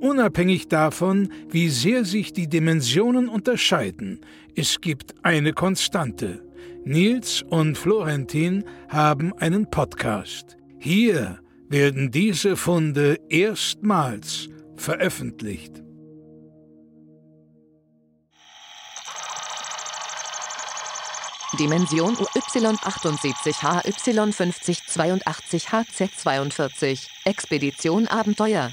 Unabhängig 0.00 0.68
davon, 0.68 1.30
wie 1.50 1.68
sehr 1.68 2.06
sich 2.06 2.32
die 2.32 2.48
Dimensionen 2.48 3.28
unterscheiden, 3.28 4.20
es 4.56 4.80
gibt 4.80 5.14
eine 5.22 5.52
Konstante. 5.52 6.42
Nils 6.84 7.42
und 7.42 7.76
Florentin 7.76 8.64
haben 8.88 9.34
einen 9.34 9.70
Podcast. 9.70 10.56
Hier 10.78 11.40
werden 11.68 12.10
diese 12.10 12.56
Funde 12.56 13.18
erstmals 13.28 14.48
veröffentlicht. 14.76 15.82
Dimension 21.58 22.14
UY78 22.14 23.60
HY5082 23.60 25.68
HZ42 25.68 27.06
Expedition 27.26 28.06
Abenteuer 28.06 28.70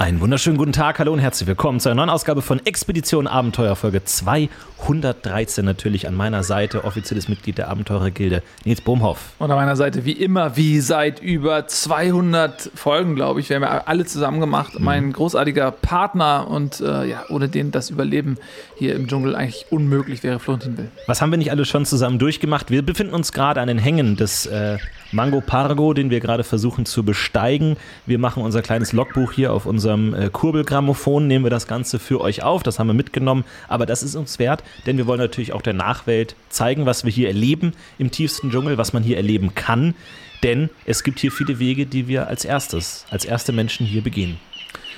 Einen 0.00 0.22
wunderschönen 0.22 0.56
guten 0.56 0.72
Tag, 0.72 0.98
hallo 0.98 1.12
und 1.12 1.18
herzlich 1.18 1.46
willkommen 1.46 1.78
zu 1.78 1.90
einer 1.90 1.96
neuen 1.96 2.08
Ausgabe 2.08 2.40
von 2.40 2.64
Expedition 2.64 3.26
Abenteuer, 3.26 3.76
Folge 3.76 4.02
213 4.02 5.62
natürlich 5.62 6.08
an 6.08 6.14
meiner 6.14 6.42
Seite, 6.42 6.84
offizielles 6.84 7.28
Mitglied 7.28 7.58
der 7.58 7.68
Abenteurergilde, 7.68 8.42
Nils 8.64 8.80
Bohmhoff. 8.80 9.34
Und 9.38 9.50
an 9.50 9.58
meiner 9.58 9.76
Seite 9.76 10.06
wie 10.06 10.12
immer, 10.12 10.56
wie 10.56 10.80
seit 10.80 11.20
über 11.20 11.66
200 11.66 12.70
Folgen, 12.74 13.14
glaube 13.14 13.40
ich, 13.40 13.50
wir 13.50 13.56
haben 13.56 13.62
ja 13.62 13.82
alle 13.84 14.06
zusammen 14.06 14.40
gemacht, 14.40 14.78
mhm. 14.78 14.84
mein 14.86 15.12
großartiger 15.12 15.70
Partner 15.70 16.48
und 16.48 16.80
äh, 16.80 17.04
ja, 17.04 17.24
ohne 17.28 17.50
den 17.50 17.70
das 17.70 17.90
Überleben 17.90 18.38
hier 18.76 18.96
im 18.96 19.06
Dschungel 19.06 19.36
eigentlich 19.36 19.66
unmöglich 19.68 20.22
wäre, 20.22 20.38
Florentin 20.38 20.78
Will. 20.78 20.88
Was 21.08 21.20
haben 21.20 21.30
wir 21.30 21.36
nicht 21.36 21.50
alle 21.50 21.66
schon 21.66 21.84
zusammen 21.84 22.18
durchgemacht? 22.18 22.70
Wir 22.70 22.80
befinden 22.80 23.12
uns 23.12 23.32
gerade 23.32 23.60
an 23.60 23.68
den 23.68 23.76
Hängen 23.76 24.16
des 24.16 24.46
äh, 24.46 24.78
Mango 25.12 25.40
Pargo, 25.40 25.92
den 25.92 26.08
wir 26.10 26.20
gerade 26.20 26.44
versuchen 26.44 26.86
zu 26.86 27.02
besteigen. 27.02 27.76
Wir 28.06 28.18
machen 28.18 28.42
unser 28.42 28.62
kleines 28.62 28.92
Logbuch 28.92 29.32
hier 29.32 29.52
auf 29.52 29.66
unserem 29.90 30.14
äh, 30.14 30.30
Kurbelgrammophon, 30.30 31.26
nehmen 31.26 31.44
wir 31.44 31.50
das 31.50 31.66
Ganze 31.66 31.98
für 31.98 32.20
euch 32.20 32.42
auf. 32.42 32.62
Das 32.62 32.78
haben 32.78 32.86
wir 32.86 32.94
mitgenommen, 32.94 33.44
aber 33.68 33.86
das 33.86 34.02
ist 34.02 34.14
uns 34.14 34.38
wert, 34.38 34.62
denn 34.86 34.96
wir 34.96 35.06
wollen 35.06 35.20
natürlich 35.20 35.52
auch 35.52 35.62
der 35.62 35.72
Nachwelt 35.72 36.36
zeigen, 36.48 36.86
was 36.86 37.04
wir 37.04 37.10
hier 37.10 37.28
erleben 37.28 37.72
im 37.98 38.10
tiefsten 38.10 38.50
Dschungel, 38.50 38.78
was 38.78 38.92
man 38.92 39.02
hier 39.02 39.16
erleben 39.16 39.54
kann. 39.54 39.94
Denn 40.42 40.70
es 40.86 41.02
gibt 41.02 41.18
hier 41.18 41.32
viele 41.32 41.58
Wege, 41.58 41.86
die 41.86 42.08
wir 42.08 42.28
als 42.28 42.44
erstes, 42.44 43.04
als 43.10 43.24
erste 43.24 43.52
Menschen 43.52 43.84
hier 43.84 44.02
begehen. 44.02 44.38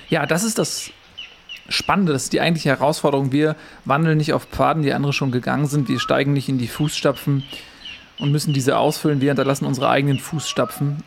Ja, 0.09 0.27
das 0.27 0.45
ist 0.45 0.59
das 0.59 0.91
Spannende, 1.69 2.13
das 2.13 2.25
ist 2.25 2.33
die 2.33 2.41
eigentliche 2.41 2.69
Herausforderung. 2.69 3.33
Wir 3.33 3.57
wandeln 3.85 4.19
nicht 4.19 4.33
auf 4.33 4.45
Pfaden, 4.45 4.83
die 4.83 4.93
andere 4.93 5.13
schon 5.13 5.31
gegangen 5.31 5.67
sind. 5.67 5.89
Wir 5.89 6.01
steigen 6.01 6.33
nicht 6.33 6.49
in 6.49 6.59
die 6.59 6.69
Fußstapfen 6.69 7.45
und 8.19 8.31
müssen 8.31 8.53
diese 8.53 8.77
ausfüllen. 8.77 9.21
Wir 9.21 9.31
hinterlassen 9.31 9.65
unsere 9.65 9.89
eigenen 9.89 10.19
Fußstapfen, 10.19 11.03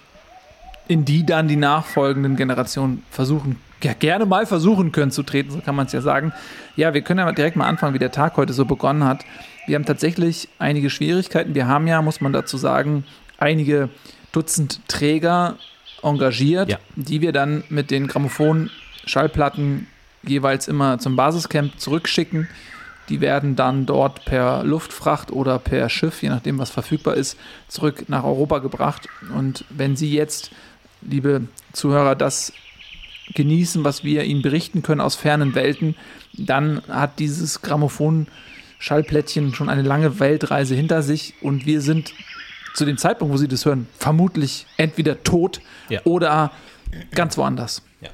in 0.88 1.06
die 1.06 1.26
dann 1.26 1.48
die 1.48 1.56
nachfolgenden 1.56 2.36
Generationen 2.36 3.04
versuchen, 3.10 3.58
gerne 3.80 4.26
mal 4.26 4.46
versuchen 4.46 4.92
können 4.92 5.12
zu 5.12 5.24
treten, 5.24 5.52
so 5.52 5.60
kann 5.60 5.76
man 5.76 5.86
es 5.86 5.92
ja 5.92 6.02
sagen. 6.02 6.34
Ja, 6.76 6.94
wir 6.94 7.02
können 7.02 7.20
ja 7.20 7.32
direkt 7.32 7.56
mal 7.56 7.68
anfangen, 7.68 7.94
wie 7.94 8.00
der 8.00 8.12
Tag 8.12 8.38
heute 8.38 8.54
so 8.54 8.66
begonnen 8.66 9.04
hat. 9.04 9.24
Wir 9.68 9.76
haben 9.76 9.86
tatsächlich 9.86 10.50
einige 10.60 10.90
Schwierigkeiten. 10.90 11.56
Wir 11.56 11.68
haben 11.68 11.88
ja, 11.88 12.02
muss 12.02 12.22
man 12.22 12.34
dazu 12.34 12.58
sagen, 12.58 13.04
einige 13.38 13.90
Dutzend 14.32 14.82
Träger 14.88 15.56
engagiert, 16.04 16.70
ja. 16.70 16.78
die 16.96 17.22
wir 17.22 17.32
dann 17.32 17.64
mit 17.70 17.90
den 17.90 18.08
Grammophon-Schallplatten 18.08 19.88
jeweils 20.24 20.68
immer 20.68 21.00
zum 21.00 21.16
Basiscamp 21.16 21.80
zurückschicken. 21.80 22.48
Die 23.10 23.22
werden 23.22 23.56
dann 23.56 23.86
dort 23.86 24.26
per 24.26 24.64
Luftfracht 24.64 25.32
oder 25.32 25.60
per 25.60 25.90
Schiff, 25.90 26.24
je 26.24 26.30
nachdem 26.30 26.58
was 26.58 26.70
verfügbar 26.70 27.16
ist, 27.16 27.38
zurück 27.68 28.06
nach 28.08 28.24
Europa 28.24 28.60
gebracht. 28.60 29.08
Und 29.34 29.64
wenn 29.70 29.96
Sie 29.96 30.12
jetzt, 30.12 30.52
liebe 31.02 31.48
Zuhörer, 31.72 32.16
das 32.16 32.52
genießen, 33.34 33.84
was 33.84 34.04
wir 34.04 34.24
Ihnen 34.24 34.42
berichten 34.42 34.84
können 34.84 35.02
aus 35.02 35.16
fernen 35.16 35.56
Welten, 35.56 35.96
dann 36.34 36.82
hat 36.88 37.20
dieses 37.20 37.62
Grammophon 37.62 38.28
Schallplättchen 38.80 39.54
schon 39.54 39.70
eine 39.70 39.82
lange 39.82 40.20
Weltreise 40.20 40.76
hinter 40.76 41.02
sich 41.02 41.34
und 41.42 41.66
wir 41.66 41.82
sind 41.82 42.14
zu 42.76 42.86
dem 42.86 42.98
Zeitpunkt, 42.98 43.34
wo 43.34 43.38
Sie 43.38 43.48
das 43.48 43.66
hören, 43.66 43.88
vermutlich 43.98 44.68
entweder 44.78 45.24
tot 45.24 45.62
ja. 45.90 46.02
oder 46.04 46.52
ganz 47.12 47.38
woanders. 47.38 47.82
Ja. 48.02 48.10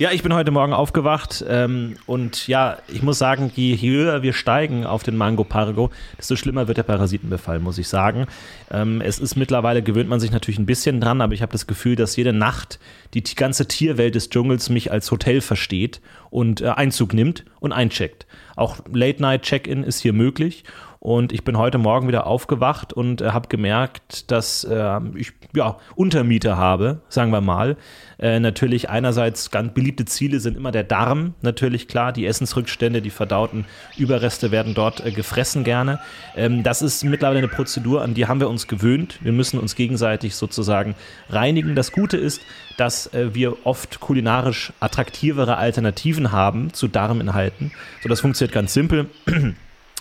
Ja, 0.00 0.12
ich 0.12 0.22
bin 0.22 0.32
heute 0.32 0.52
Morgen 0.52 0.72
aufgewacht 0.74 1.44
ähm, 1.48 1.96
und 2.06 2.46
ja, 2.46 2.78
ich 2.86 3.02
muss 3.02 3.18
sagen, 3.18 3.50
je 3.56 3.74
höher 3.74 4.22
wir 4.22 4.32
steigen 4.32 4.86
auf 4.86 5.02
den 5.02 5.16
Mango 5.16 5.42
Pargo, 5.42 5.90
desto 6.16 6.36
schlimmer 6.36 6.68
wird 6.68 6.78
der 6.78 6.84
Parasitenbefall, 6.84 7.58
muss 7.58 7.78
ich 7.78 7.88
sagen. 7.88 8.28
Ähm, 8.70 9.00
es 9.00 9.18
ist 9.18 9.34
mittlerweile, 9.34 9.82
gewöhnt 9.82 10.08
man 10.08 10.20
sich 10.20 10.30
natürlich 10.30 10.60
ein 10.60 10.66
bisschen 10.66 11.00
dran, 11.00 11.20
aber 11.20 11.34
ich 11.34 11.42
habe 11.42 11.50
das 11.50 11.66
Gefühl, 11.66 11.96
dass 11.96 12.14
jede 12.14 12.32
Nacht 12.32 12.78
die 13.12 13.24
ganze 13.24 13.66
Tierwelt 13.66 14.14
des 14.14 14.30
Dschungels 14.30 14.70
mich 14.70 14.92
als 14.92 15.10
Hotel 15.10 15.40
versteht 15.40 16.00
und 16.30 16.60
äh, 16.60 16.68
Einzug 16.68 17.12
nimmt 17.12 17.44
und 17.58 17.72
eincheckt. 17.72 18.28
Auch 18.54 18.76
Late-Night-Check-In 18.92 19.82
ist 19.82 19.98
hier 19.98 20.12
möglich 20.12 20.62
und 21.00 21.32
ich 21.32 21.44
bin 21.44 21.56
heute 21.56 21.78
Morgen 21.78 22.08
wieder 22.08 22.26
aufgewacht 22.26 22.92
und 22.92 23.20
äh, 23.20 23.30
habe 23.30 23.48
gemerkt, 23.48 24.30
dass 24.30 24.64
äh, 24.64 25.00
ich 25.14 25.32
ja, 25.54 25.76
Untermieter 25.94 26.56
habe, 26.56 27.02
sagen 27.08 27.30
wir 27.30 27.40
mal. 27.40 27.76
Äh, 28.18 28.40
natürlich 28.40 28.90
einerseits 28.90 29.50
ganz 29.52 29.74
beliebte 29.74 30.04
Ziele 30.06 30.40
sind 30.40 30.56
immer 30.56 30.72
der 30.72 30.82
Darm, 30.82 31.34
natürlich 31.40 31.86
klar. 31.86 32.12
Die 32.12 32.26
Essensrückstände, 32.26 33.00
die 33.00 33.10
verdauten 33.10 33.64
Überreste 33.96 34.50
werden 34.50 34.74
dort 34.74 35.04
äh, 35.04 35.12
gefressen 35.12 35.62
gerne. 35.62 36.00
Ähm, 36.36 36.64
das 36.64 36.82
ist 36.82 37.04
mittlerweile 37.04 37.38
eine 37.38 37.48
Prozedur, 37.48 38.02
an 38.02 38.14
die 38.14 38.26
haben 38.26 38.40
wir 38.40 38.48
uns 38.48 38.66
gewöhnt. 38.66 39.20
Wir 39.22 39.32
müssen 39.32 39.60
uns 39.60 39.76
gegenseitig 39.76 40.34
sozusagen 40.34 40.96
reinigen. 41.30 41.76
Das 41.76 41.92
Gute 41.92 42.16
ist, 42.16 42.40
dass 42.76 43.12
äh, 43.14 43.34
wir 43.34 43.64
oft 43.64 44.00
kulinarisch 44.00 44.72
attraktivere 44.80 45.58
Alternativen 45.58 46.32
haben 46.32 46.72
zu 46.72 46.88
Darminhalten. 46.88 47.70
So, 48.02 48.08
das 48.08 48.20
funktioniert 48.20 48.52
ganz 48.52 48.74
simpel. 48.74 49.06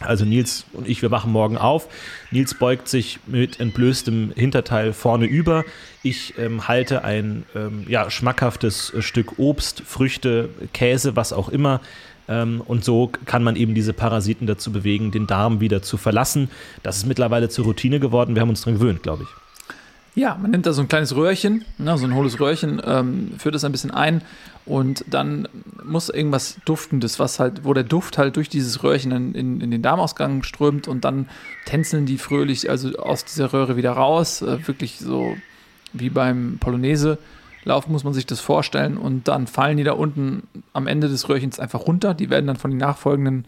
Also 0.02 0.26
Nils 0.26 0.66
und 0.74 0.88
ich, 0.88 1.02
wir 1.02 1.10
wachen 1.10 1.32
morgen 1.32 1.58
auf. 1.58 1.88
Nils 2.30 2.54
beugt 2.54 2.88
sich 2.88 3.20
mit 3.26 3.60
entblößtem 3.60 4.32
Hinterteil 4.36 4.94
vorne 4.94 5.26
über. 5.26 5.66
Ich 6.04 6.38
ähm, 6.38 6.68
halte 6.68 7.04
ein 7.04 7.46
ähm, 7.56 7.86
ja, 7.88 8.10
schmackhaftes 8.12 8.94
äh, 8.94 9.02
Stück 9.02 9.40
Obst, 9.40 9.82
Früchte, 9.82 10.50
Käse, 10.72 11.16
was 11.16 11.34
auch 11.34 11.50
immer. 11.50 11.82
Ähm, 12.28 12.62
und 12.64 12.86
so 12.86 13.12
kann 13.26 13.44
man 13.44 13.56
eben 13.56 13.74
diese 13.74 13.94
Parasiten 13.94 14.46
dazu 14.46 14.72
bewegen, 14.72 15.12
den 15.12 15.26
Darm 15.26 15.62
wieder 15.62 15.82
zu 15.82 15.98
verlassen. 15.98 16.52
Das 16.84 16.98
ist 16.98 17.08
mittlerweile 17.08 17.50
zur 17.50 17.66
Routine 17.66 18.00
geworden. 18.00 18.36
Wir 18.36 18.42
haben 18.42 18.50
uns 18.50 18.62
daran 18.62 18.80
gewöhnt, 18.80 19.02
glaube 19.02 19.24
ich. 19.24 19.47
Ja, 20.18 20.36
man 20.42 20.50
nimmt 20.50 20.66
da 20.66 20.74
so 20.74 20.82
ein 20.82 20.88
kleines 20.88 21.16
Röhrchen, 21.16 21.64
ne, 21.78 21.96
so 21.96 22.08
ein 22.08 22.16
hohles 22.16 22.40
Röhrchen, 22.40 22.82
ähm, 22.84 23.34
führt 23.38 23.54
das 23.54 23.64
ein 23.64 23.72
bisschen 23.72 23.92
ein 23.92 24.24
und 24.66 25.06
dann 25.08 25.48
muss 25.86 26.10
irgendwas 26.10 26.58
Duftendes, 26.66 27.20
was 27.20 27.40
halt, 27.40 27.66
wo 27.66 27.76
der 27.76 27.84
Duft 27.84 28.18
halt 28.18 28.36
durch 28.36 28.50
dieses 28.50 28.82
Röhrchen 28.82 29.12
in, 29.12 29.36
in, 29.36 29.62
in 29.62 29.70
den 29.70 29.84
Darmausgang 29.84 30.42
strömt 30.42 30.88
und 30.88 31.06
dann 31.06 31.30
tänzeln 31.66 32.08
die 32.08 32.18
fröhlich 32.18 32.68
also 32.68 32.98
aus 32.98 33.26
dieser 33.26 33.54
Röhre 33.54 33.78
wieder 33.78 33.92
raus. 33.92 34.42
Äh, 34.42 34.68
wirklich 34.68 34.98
so 34.98 35.38
wie 35.94 36.10
beim 36.10 36.58
Polonaise. 36.60 37.20
Laufen 37.64 37.92
muss 37.92 38.04
man 38.04 38.16
sich 38.16 38.26
das 38.26 38.40
vorstellen 38.40 38.98
und 38.98 39.28
dann 39.28 39.46
fallen 39.46 39.78
die 39.78 39.84
da 39.84 39.92
unten 39.92 40.48
am 40.74 40.88
Ende 40.88 41.10
des 41.10 41.30
Röhrchens 41.30 41.60
einfach 41.60 41.82
runter. 41.86 42.16
Die 42.16 42.32
werden 42.32 42.48
dann 42.48 42.58
von 42.58 42.72
den 42.72 42.80
nachfolgenden 42.80 43.46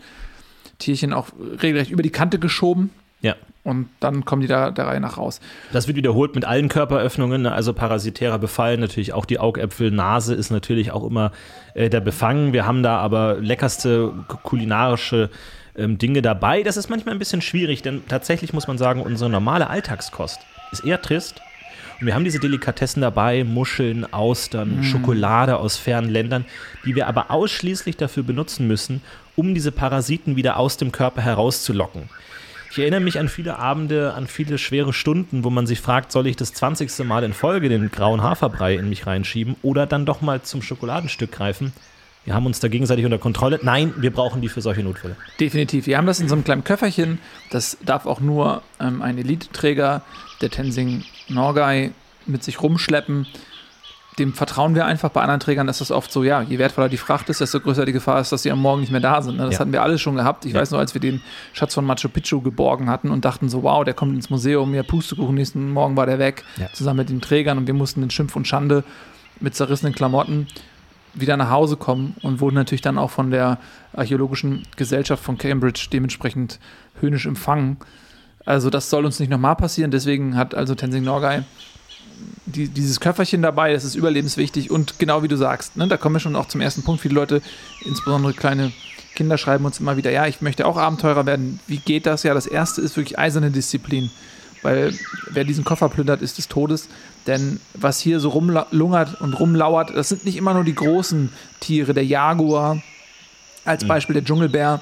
Tierchen 0.77 1.13
auch 1.13 1.29
regelrecht 1.63 1.89
über 1.89 2.03
die 2.03 2.11
Kante 2.11 2.37
geschoben. 2.37 2.91
Ja. 3.21 3.35
Und 3.69 3.89
dann 3.99 4.25
kommen 4.25 4.41
die 4.41 4.47
da 4.47 4.71
der 4.71 4.87
Reihe 4.87 4.99
nach 4.99 5.17
raus. 5.17 5.39
Das 5.71 5.87
wird 5.87 5.97
wiederholt 5.97 6.35
mit 6.35 6.45
allen 6.45 6.69
Körperöffnungen, 6.69 7.43
ne? 7.43 7.51
also 7.51 7.73
parasitärer 7.73 8.39
Befall, 8.39 8.77
natürlich 8.77 9.13
auch 9.13 9.25
die 9.25 9.39
Augäpfel, 9.39 9.91
Nase 9.91 10.33
ist 10.33 10.49
natürlich 10.49 10.91
auch 10.91 11.05
immer 11.05 11.31
äh, 11.73 11.89
der 11.89 12.01
Befangen. 12.01 12.53
Wir 12.53 12.65
haben 12.65 12.83
da 12.83 12.97
aber 12.97 13.37
leckerste 13.39 14.11
kulinarische 14.43 15.29
ähm, 15.75 15.97
Dinge 15.97 16.21
dabei. 16.21 16.63
Das 16.63 16.77
ist 16.77 16.89
manchmal 16.89 17.15
ein 17.15 17.19
bisschen 17.19 17.41
schwierig, 17.41 17.81
denn 17.81 18.01
tatsächlich 18.07 18.53
muss 18.53 18.67
man 18.67 18.77
sagen, 18.77 19.01
unsere 19.01 19.29
normale 19.29 19.69
Alltagskost 19.69 20.39
ist 20.71 20.85
eher 20.85 21.01
trist. 21.01 21.41
Und 21.99 22.07
wir 22.07 22.15
haben 22.15 22.23
diese 22.23 22.39
Delikatessen 22.39 23.01
dabei, 23.01 23.43
Muscheln, 23.43 24.11
Austern, 24.13 24.79
mm. 24.79 24.83
Schokolade 24.83 25.57
aus 25.57 25.75
fernen 25.75 26.09
Ländern, 26.09 26.45
die 26.85 26.95
wir 26.95 27.07
aber 27.07 27.29
ausschließlich 27.29 27.97
dafür 27.97 28.23
benutzen 28.23 28.67
müssen, 28.67 29.01
um 29.35 29.53
diese 29.53 29.71
Parasiten 29.71 30.37
wieder 30.37 30.57
aus 30.57 30.77
dem 30.77 30.91
Körper 30.93 31.21
herauszulocken. 31.21 32.09
Ich 32.71 32.77
erinnere 32.77 32.99
mich 32.99 33.17
an 33.17 33.29
viele 33.29 33.57
Abende, 33.57 34.13
an 34.13 34.27
viele 34.27 34.59
schwere 34.59 34.93
Stunden, 34.93 35.43
wo 35.43 35.49
man 35.49 35.65
sich 35.65 35.81
fragt, 35.81 36.11
soll 36.11 36.27
ich 36.27 36.35
das 36.35 36.53
20. 36.53 36.99
Mal 36.99 37.23
in 37.23 37.33
Folge 37.33 37.67
den 37.67 37.89
grauen 37.89 38.21
Haferbrei 38.21 38.75
in 38.75 38.89
mich 38.89 39.07
reinschieben 39.07 39.55
oder 39.63 39.87
dann 39.87 40.05
doch 40.05 40.21
mal 40.21 40.43
zum 40.43 40.61
Schokoladenstück 40.61 41.31
greifen? 41.31 41.73
Wir 42.25 42.35
haben 42.35 42.45
uns 42.45 42.59
da 42.59 42.67
gegenseitig 42.67 43.05
unter 43.05 43.17
Kontrolle. 43.17 43.59
Nein, 43.63 43.93
wir 43.97 44.11
brauchen 44.11 44.41
die 44.41 44.49
für 44.49 44.61
solche 44.61 44.83
Notfälle. 44.83 45.15
Definitiv. 45.39 45.87
Wir 45.87 45.97
haben 45.97 46.05
das 46.05 46.19
in 46.19 46.27
so 46.27 46.35
einem 46.35 46.43
kleinen 46.43 46.63
Köfferchen. 46.63 47.17
Das 47.49 47.77
darf 47.83 48.05
auch 48.05 48.19
nur 48.19 48.61
ähm, 48.79 49.01
ein 49.01 49.17
Eliteträger 49.17 50.03
der 50.41 50.51
Tenzing 50.51 51.05
Norgay 51.27 51.91
mit 52.27 52.43
sich 52.43 52.61
rumschleppen. 52.61 53.25
Dem 54.19 54.33
vertrauen 54.33 54.75
wir 54.75 54.85
einfach. 54.85 55.09
Bei 55.09 55.21
anderen 55.21 55.39
Trägern 55.39 55.67
ist 55.69 55.79
das 55.79 55.91
oft 55.91 56.11
so, 56.11 56.23
ja, 56.23 56.41
je 56.41 56.59
wertvoller 56.59 56.89
die 56.89 56.97
Fracht 56.97 57.29
ist, 57.29 57.39
desto 57.39 57.59
größer 57.61 57.85
die 57.85 57.93
Gefahr 57.93 58.19
ist, 58.19 58.31
dass 58.31 58.43
sie 58.43 58.51
am 58.51 58.59
Morgen 58.61 58.81
nicht 58.81 58.91
mehr 58.91 58.99
da 58.99 59.21
sind. 59.21 59.37
Ne? 59.37 59.45
Das 59.45 59.53
Ja. 59.55 59.59
hatten 59.61 59.71
wir 59.71 59.81
alles 59.81 60.01
schon 60.01 60.15
gehabt. 60.15 60.43
Ich 60.45 60.53
Ja. 60.53 60.59
weiß 60.59 60.71
noch, 60.71 60.79
als 60.79 60.93
wir 60.93 60.99
den 61.01 61.21
Schatz 61.53 61.73
von 61.73 61.85
Machu 61.85 62.09
Picchu 62.09 62.41
geborgen 62.41 62.89
hatten 62.89 63.09
und 63.11 63.23
dachten 63.23 63.47
so, 63.47 63.63
wow, 63.63 63.83
der 63.85 63.93
kommt 63.93 64.13
ins 64.13 64.29
Museum, 64.29 64.73
ja, 64.73 64.83
Pustekuchen, 64.83 65.33
nächsten 65.35 65.71
Morgen 65.71 65.95
war 65.95 66.05
der 66.05 66.19
weg, 66.19 66.43
Ja. 66.57 66.71
zusammen 66.73 66.97
mit 66.97 67.09
den 67.09 67.21
Trägern 67.21 67.57
und 67.57 67.65
wir 67.67 67.73
mussten 67.73 68.03
in 68.03 68.09
Schimpf 68.11 68.35
und 68.35 68.45
Schande 68.45 68.83
mit 69.39 69.55
zerrissenen 69.55 69.95
Klamotten 69.95 70.47
wieder 71.13 71.37
nach 71.37 71.49
Hause 71.49 71.77
kommen 71.77 72.15
und 72.21 72.41
wurden 72.41 72.55
natürlich 72.55 72.81
dann 72.81 72.97
auch 72.97 73.09
von 73.09 73.31
der 73.31 73.57
Archäologischen 73.93 74.63
Gesellschaft 74.75 75.23
von 75.23 75.37
Cambridge 75.37 75.87
dementsprechend 75.91 76.59
höhnisch 76.99 77.25
empfangen. 77.25 77.77
Also 78.45 78.69
das 78.69 78.89
soll 78.89 79.05
uns 79.05 79.19
nicht 79.19 79.29
nochmal 79.29 79.55
passieren, 79.55 79.91
deswegen 79.91 80.35
hat 80.35 80.53
also 80.55 80.75
Tenzing 80.75 81.03
Norgay 81.03 81.43
die, 82.45 82.67
dieses 82.67 82.99
Köfferchen 82.99 83.41
dabei, 83.41 83.73
das 83.73 83.83
ist 83.83 83.95
überlebenswichtig 83.95 84.71
und 84.71 84.99
genau 84.99 85.23
wie 85.23 85.27
du 85.27 85.37
sagst, 85.37 85.77
ne, 85.77 85.87
da 85.87 85.97
kommen 85.97 86.15
wir 86.15 86.19
schon 86.19 86.35
auch 86.35 86.47
zum 86.47 86.61
ersten 86.61 86.83
Punkt. 86.83 87.01
Viele 87.01 87.15
Leute, 87.15 87.41
insbesondere 87.85 88.33
kleine 88.33 88.71
Kinder, 89.15 89.37
schreiben 89.37 89.65
uns 89.65 89.79
immer 89.79 89.97
wieder, 89.97 90.11
ja, 90.11 90.25
ich 90.27 90.41
möchte 90.41 90.65
auch 90.65 90.77
Abenteurer 90.77 91.25
werden. 91.25 91.59
Wie 91.67 91.77
geht 91.77 92.05
das? 92.05 92.23
Ja, 92.23 92.33
das 92.33 92.47
erste 92.47 92.81
ist 92.81 92.95
wirklich 92.95 93.19
eiserne 93.19 93.51
Disziplin, 93.51 94.11
weil 94.61 94.93
wer 95.29 95.43
diesen 95.43 95.63
Koffer 95.63 95.89
plündert, 95.89 96.21
ist 96.21 96.37
des 96.37 96.47
Todes. 96.47 96.87
Denn 97.27 97.59
was 97.73 97.99
hier 97.99 98.19
so 98.19 98.29
rumlungert 98.29 99.19
und 99.21 99.33
rumlauert, 99.33 99.95
das 99.95 100.09
sind 100.09 100.25
nicht 100.25 100.37
immer 100.37 100.53
nur 100.53 100.63
die 100.63 100.75
großen 100.75 101.31
Tiere, 101.59 101.93
der 101.93 102.05
Jaguar, 102.05 102.81
als 103.65 103.85
Beispiel 103.85 104.13
der 104.13 104.23
Dschungelbär, 104.23 104.81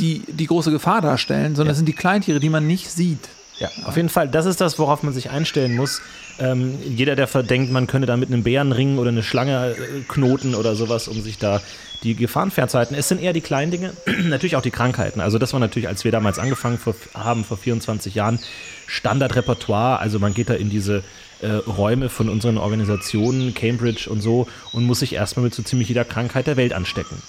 die 0.00 0.22
die 0.26 0.46
große 0.46 0.70
Gefahr 0.70 1.00
darstellen, 1.00 1.54
sondern 1.54 1.72
das 1.72 1.76
sind 1.76 1.86
die 1.86 1.92
Kleintiere, 1.92 2.40
die 2.40 2.48
man 2.48 2.66
nicht 2.66 2.90
sieht. 2.90 3.28
Ja, 3.60 3.70
auf 3.84 3.96
jeden 3.96 4.08
Fall. 4.08 4.28
Das 4.28 4.46
ist 4.46 4.60
das, 4.60 4.78
worauf 4.78 5.02
man 5.02 5.12
sich 5.12 5.30
einstellen 5.30 5.76
muss. 5.76 6.02
Ähm, 6.40 6.76
jeder, 6.84 7.14
der 7.14 7.28
verdenkt, 7.28 7.70
man 7.70 7.86
könnte 7.86 8.06
da 8.06 8.16
mit 8.16 8.28
einem 8.28 8.42
Bärenring 8.42 8.98
oder 8.98 9.10
eine 9.10 9.22
Schlange 9.22 9.76
äh, 9.76 10.00
knoten 10.08 10.56
oder 10.56 10.74
sowas, 10.74 11.06
um 11.06 11.20
sich 11.22 11.38
da 11.38 11.60
die 12.02 12.16
Gefahren 12.16 12.50
fernzuhalten. 12.50 12.96
Es 12.96 13.08
sind 13.08 13.20
eher 13.20 13.32
die 13.32 13.40
kleinen 13.40 13.70
Dinge, 13.70 13.92
natürlich 14.24 14.56
auch 14.56 14.62
die 14.62 14.72
Krankheiten. 14.72 15.20
Also 15.20 15.38
das 15.38 15.52
war 15.52 15.60
natürlich, 15.60 15.88
als 15.88 16.04
wir 16.04 16.10
damals 16.10 16.40
angefangen 16.40 16.78
vor, 16.78 16.96
haben, 17.14 17.44
vor 17.44 17.56
24 17.56 18.14
Jahren, 18.14 18.40
Standardrepertoire. 18.86 20.00
Also 20.00 20.18
man 20.18 20.34
geht 20.34 20.50
da 20.50 20.54
in 20.54 20.68
diese 20.68 21.04
äh, 21.40 21.48
Räume 21.48 22.08
von 22.08 22.28
unseren 22.28 22.58
Organisationen, 22.58 23.54
Cambridge 23.54 24.10
und 24.10 24.20
so, 24.20 24.48
und 24.72 24.84
muss 24.84 24.98
sich 24.98 25.14
erstmal 25.14 25.44
mit 25.44 25.54
so 25.54 25.62
ziemlich 25.62 25.88
jeder 25.88 26.04
Krankheit 26.04 26.48
der 26.48 26.56
Welt 26.56 26.72
anstecken. 26.72 27.22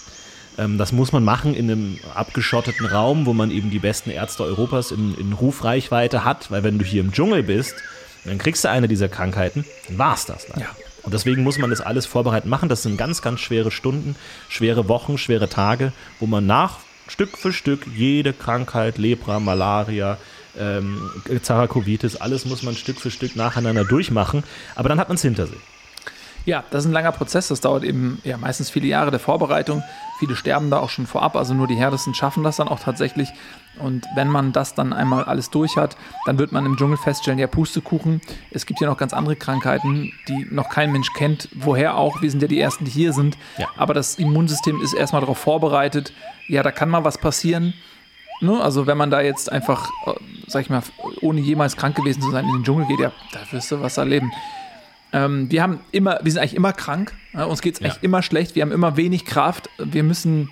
Ähm, 0.58 0.78
das 0.78 0.92
muss 0.92 1.12
man 1.12 1.24
machen 1.24 1.54
in 1.54 1.70
einem 1.70 2.00
abgeschotteten 2.14 2.86
Raum, 2.86 3.26
wo 3.26 3.34
man 3.34 3.52
eben 3.52 3.70
die 3.70 3.80
besten 3.80 4.10
Ärzte 4.10 4.44
Europas 4.44 4.92
in, 4.92 5.16
in 5.16 5.34
Rufreichweite 5.34 6.24
hat, 6.24 6.52
weil 6.52 6.64
wenn 6.64 6.80
du 6.80 6.86
hier 6.86 7.02
im 7.02 7.12
Dschungel 7.12 7.44
bist, 7.44 7.76
dann 8.24 8.38
kriegst 8.38 8.64
du 8.64 8.70
eine 8.70 8.88
dieser 8.88 9.10
Krankheiten, 9.10 9.66
dann 9.88 9.98
war's 9.98 10.26
das. 10.26 10.48
Leider. 10.50 10.62
Ja. 10.62 10.70
Und 11.04 11.14
deswegen 11.14 11.44
muss 11.44 11.60
man 11.60 11.70
das 11.70 11.82
alles 11.82 12.08
vorbereiten 12.08 12.50
machen. 12.50 12.68
Das 12.68 12.82
sind 12.82 12.98
ganz, 12.98 13.22
ganz 13.22 13.40
schwere 13.40 13.70
Stunden, 13.70 14.16
schwere 14.50 14.90
Wochen, 14.90 15.20
schwere 15.20 15.48
Tage, 15.48 15.94
wo 16.20 16.26
man 16.26 16.48
nach 16.48 16.80
Stück 17.08 17.38
für 17.38 17.54
Stück 17.54 17.86
jede 17.96 18.34
Krankheit, 18.34 18.98
Lepra, 18.98 19.40
Malaria, 19.40 20.18
ähm, 20.58 21.12
Zarakovitis, 21.44 22.16
alles 22.16 22.46
muss 22.46 22.64
man 22.64 22.76
Stück 22.76 23.00
für 23.00 23.12
Stück 23.12 23.36
nacheinander 23.36 23.86
durchmachen. 23.86 24.44
Aber 24.74 24.90
dann 24.90 25.00
hat 25.00 25.10
man 25.10 25.16
es 25.16 25.22
hinter 25.22 25.46
sich. 25.46 25.60
Ja, 26.46 26.64
das 26.70 26.84
ist 26.84 26.90
ein 26.90 26.94
langer 26.94 27.12
Prozess. 27.12 27.48
Das 27.48 27.60
dauert 27.60 27.84
eben 27.84 28.20
ja, 28.24 28.38
meistens 28.38 28.70
viele 28.70 28.88
Jahre 28.88 29.10
der 29.12 29.20
Vorbereitung. 29.20 29.84
Viele 30.20 30.36
sterben 30.36 30.70
da 30.70 30.80
auch 30.80 30.90
schon 30.90 31.08
vorab. 31.08 31.36
Also 31.36 31.54
nur 31.54 31.68
die 31.68 31.76
Härtesten 31.76 32.14
schaffen 32.14 32.44
das 32.44 32.58
dann 32.58 32.68
auch 32.68 32.80
tatsächlich. 32.80 33.30
Und 33.80 34.06
wenn 34.16 34.30
man 34.30 34.54
das 34.54 34.76
dann 34.76 34.94
einmal 34.94 35.26
alles 35.26 35.50
durch 35.50 35.76
hat, 35.76 35.98
dann 36.26 36.38
wird 36.38 36.52
man 36.52 36.66
im 36.66 36.78
Dschungel 36.78 36.98
feststellen, 36.98 37.40
ja, 37.40 37.48
Pustekuchen. 37.48 38.22
Es 38.52 38.66
gibt 38.66 38.80
ja 38.80 38.88
noch 38.88 38.98
ganz 38.98 39.12
andere 39.12 39.36
Krankheiten, 39.36 40.14
die 40.28 40.48
noch 40.50 40.70
kein 40.70 40.92
Mensch 40.92 41.12
kennt. 41.14 41.50
Woher 41.54 41.98
auch? 41.98 42.22
Wir 42.22 42.30
sind 42.30 42.42
ja 42.42 42.48
die 42.48 42.60
Ersten, 42.60 42.86
die 42.86 42.92
hier 42.92 43.12
sind. 43.12 43.38
Ja. 43.58 43.68
Aber 43.76 43.94
das 43.94 44.16
Immunsystem 44.16 44.80
ist 44.82 44.94
erstmal 44.94 45.22
darauf 45.22 45.40
vorbereitet. 45.40 46.14
Ja, 46.48 46.62
da 46.64 46.72
kann 46.72 46.90
mal 46.90 47.04
was 47.04 47.18
passieren. 47.18 47.74
Ne? 48.42 48.62
Also 48.62 48.86
wenn 48.86 48.98
man 48.98 49.10
da 49.10 49.22
jetzt 49.22 49.52
einfach, 49.52 49.90
äh, 50.06 50.14
sag 50.48 50.62
ich 50.62 50.70
mal, 50.70 50.84
ohne 51.22 51.42
jemals 51.42 51.76
krank 51.76 51.96
gewesen 51.96 52.22
zu 52.22 52.32
sein, 52.32 52.46
in 52.46 52.54
den 52.54 52.64
Dschungel 52.64 52.86
geht, 52.86 53.00
ja, 53.00 53.12
da 53.32 53.40
wirst 53.52 53.72
du 53.72 53.82
was 53.82 53.98
erleben. 53.98 54.32
Ähm, 55.16 55.50
wir 55.50 55.64
haben 55.64 55.80
immer, 55.92 56.20
wir 56.22 56.32
sind 56.32 56.42
eigentlich 56.42 56.56
immer 56.56 56.74
krank. 56.74 57.14
Ja, 57.34 57.46
uns 57.46 57.62
geht 57.62 57.76
es 57.76 57.80
Ja. 57.80 57.86
eigentlich 57.88 58.04
immer 58.04 58.22
schlecht. 58.22 58.56
Wir 58.56 58.64
haben 58.64 58.74
immer 58.74 58.98
wenig 58.98 59.24
Kraft. 59.24 59.70
Wir 59.78 60.04
müssen, 60.04 60.50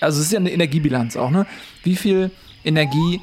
also 0.00 0.18
es 0.18 0.26
ist 0.26 0.32
ja 0.32 0.38
eine 0.38 0.50
Energiebilanz 0.50 1.16
auch, 1.16 1.30
ne? 1.30 1.44
Wie 1.82 1.94
viel 1.94 2.30
Energie 2.64 3.20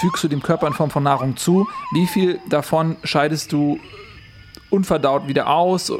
fügst 0.00 0.24
du 0.24 0.28
dem 0.28 0.42
Körper 0.42 0.66
in 0.66 0.72
Form 0.72 0.90
von 0.90 1.02
Nahrung 1.02 1.36
zu? 1.36 1.68
Wie 1.92 2.06
viel 2.06 2.40
davon 2.48 2.96
scheidest 3.04 3.52
du 3.52 3.78
unverdaut 4.70 5.28
wieder 5.28 5.48
aus, 5.48 5.92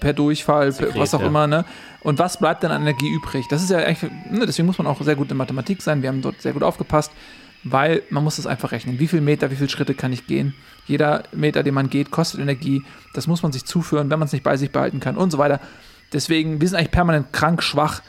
per 0.00 0.12
Durchfall, 0.12 0.70
Sekret, 0.70 0.96
was 0.98 1.14
auch 1.14 1.20
ja. 1.22 1.26
immer, 1.28 1.46
ne? 1.46 1.64
Und 2.02 2.18
was 2.18 2.38
bleibt 2.38 2.62
dann 2.62 2.70
an 2.70 2.82
Energie 2.82 3.08
übrig? 3.08 3.46
Das 3.48 3.62
ist 3.62 3.70
ja 3.70 3.78
eigentlich, 3.78 4.12
ne, 4.30 4.44
deswegen 4.44 4.66
muss 4.66 4.76
man 4.76 4.86
auch 4.86 5.00
sehr 5.00 5.16
gut 5.16 5.30
in 5.30 5.38
Mathematik 5.38 5.80
sein. 5.80 6.02
Wir 6.02 6.10
haben 6.10 6.20
dort 6.20 6.42
sehr 6.42 6.52
gut 6.52 6.62
aufgepasst, 6.62 7.10
weil 7.64 8.02
man 8.10 8.22
muss 8.22 8.36
das 8.36 8.46
einfach 8.46 8.70
rechnen. 8.70 8.98
Wie 8.98 9.08
viel 9.08 9.22
Meter, 9.22 9.50
wie 9.50 9.56
viele 9.56 9.70
Schritte 9.70 9.94
kann 9.94 10.12
ich 10.12 10.26
gehen? 10.26 10.54
Jeder 10.88 11.22
Meter, 11.32 11.62
den 11.62 11.74
man 11.74 11.90
geht, 11.90 12.10
kostet 12.10 12.40
Energie. 12.40 12.82
Das 13.14 13.26
muss 13.26 13.42
man 13.42 13.52
sich 13.52 13.64
zuführen, 13.64 14.10
wenn 14.10 14.18
man 14.18 14.26
es 14.26 14.32
nicht 14.32 14.42
bei 14.42 14.56
sich 14.56 14.72
behalten 14.72 15.00
kann 15.00 15.16
und 15.16 15.30
so 15.30 15.38
weiter. 15.38 15.60
Deswegen, 16.12 16.60
wir 16.60 16.68
sind 16.68 16.78
eigentlich 16.78 16.90
permanent 16.90 17.32
krank, 17.32 17.62
schwach, 17.62 18.02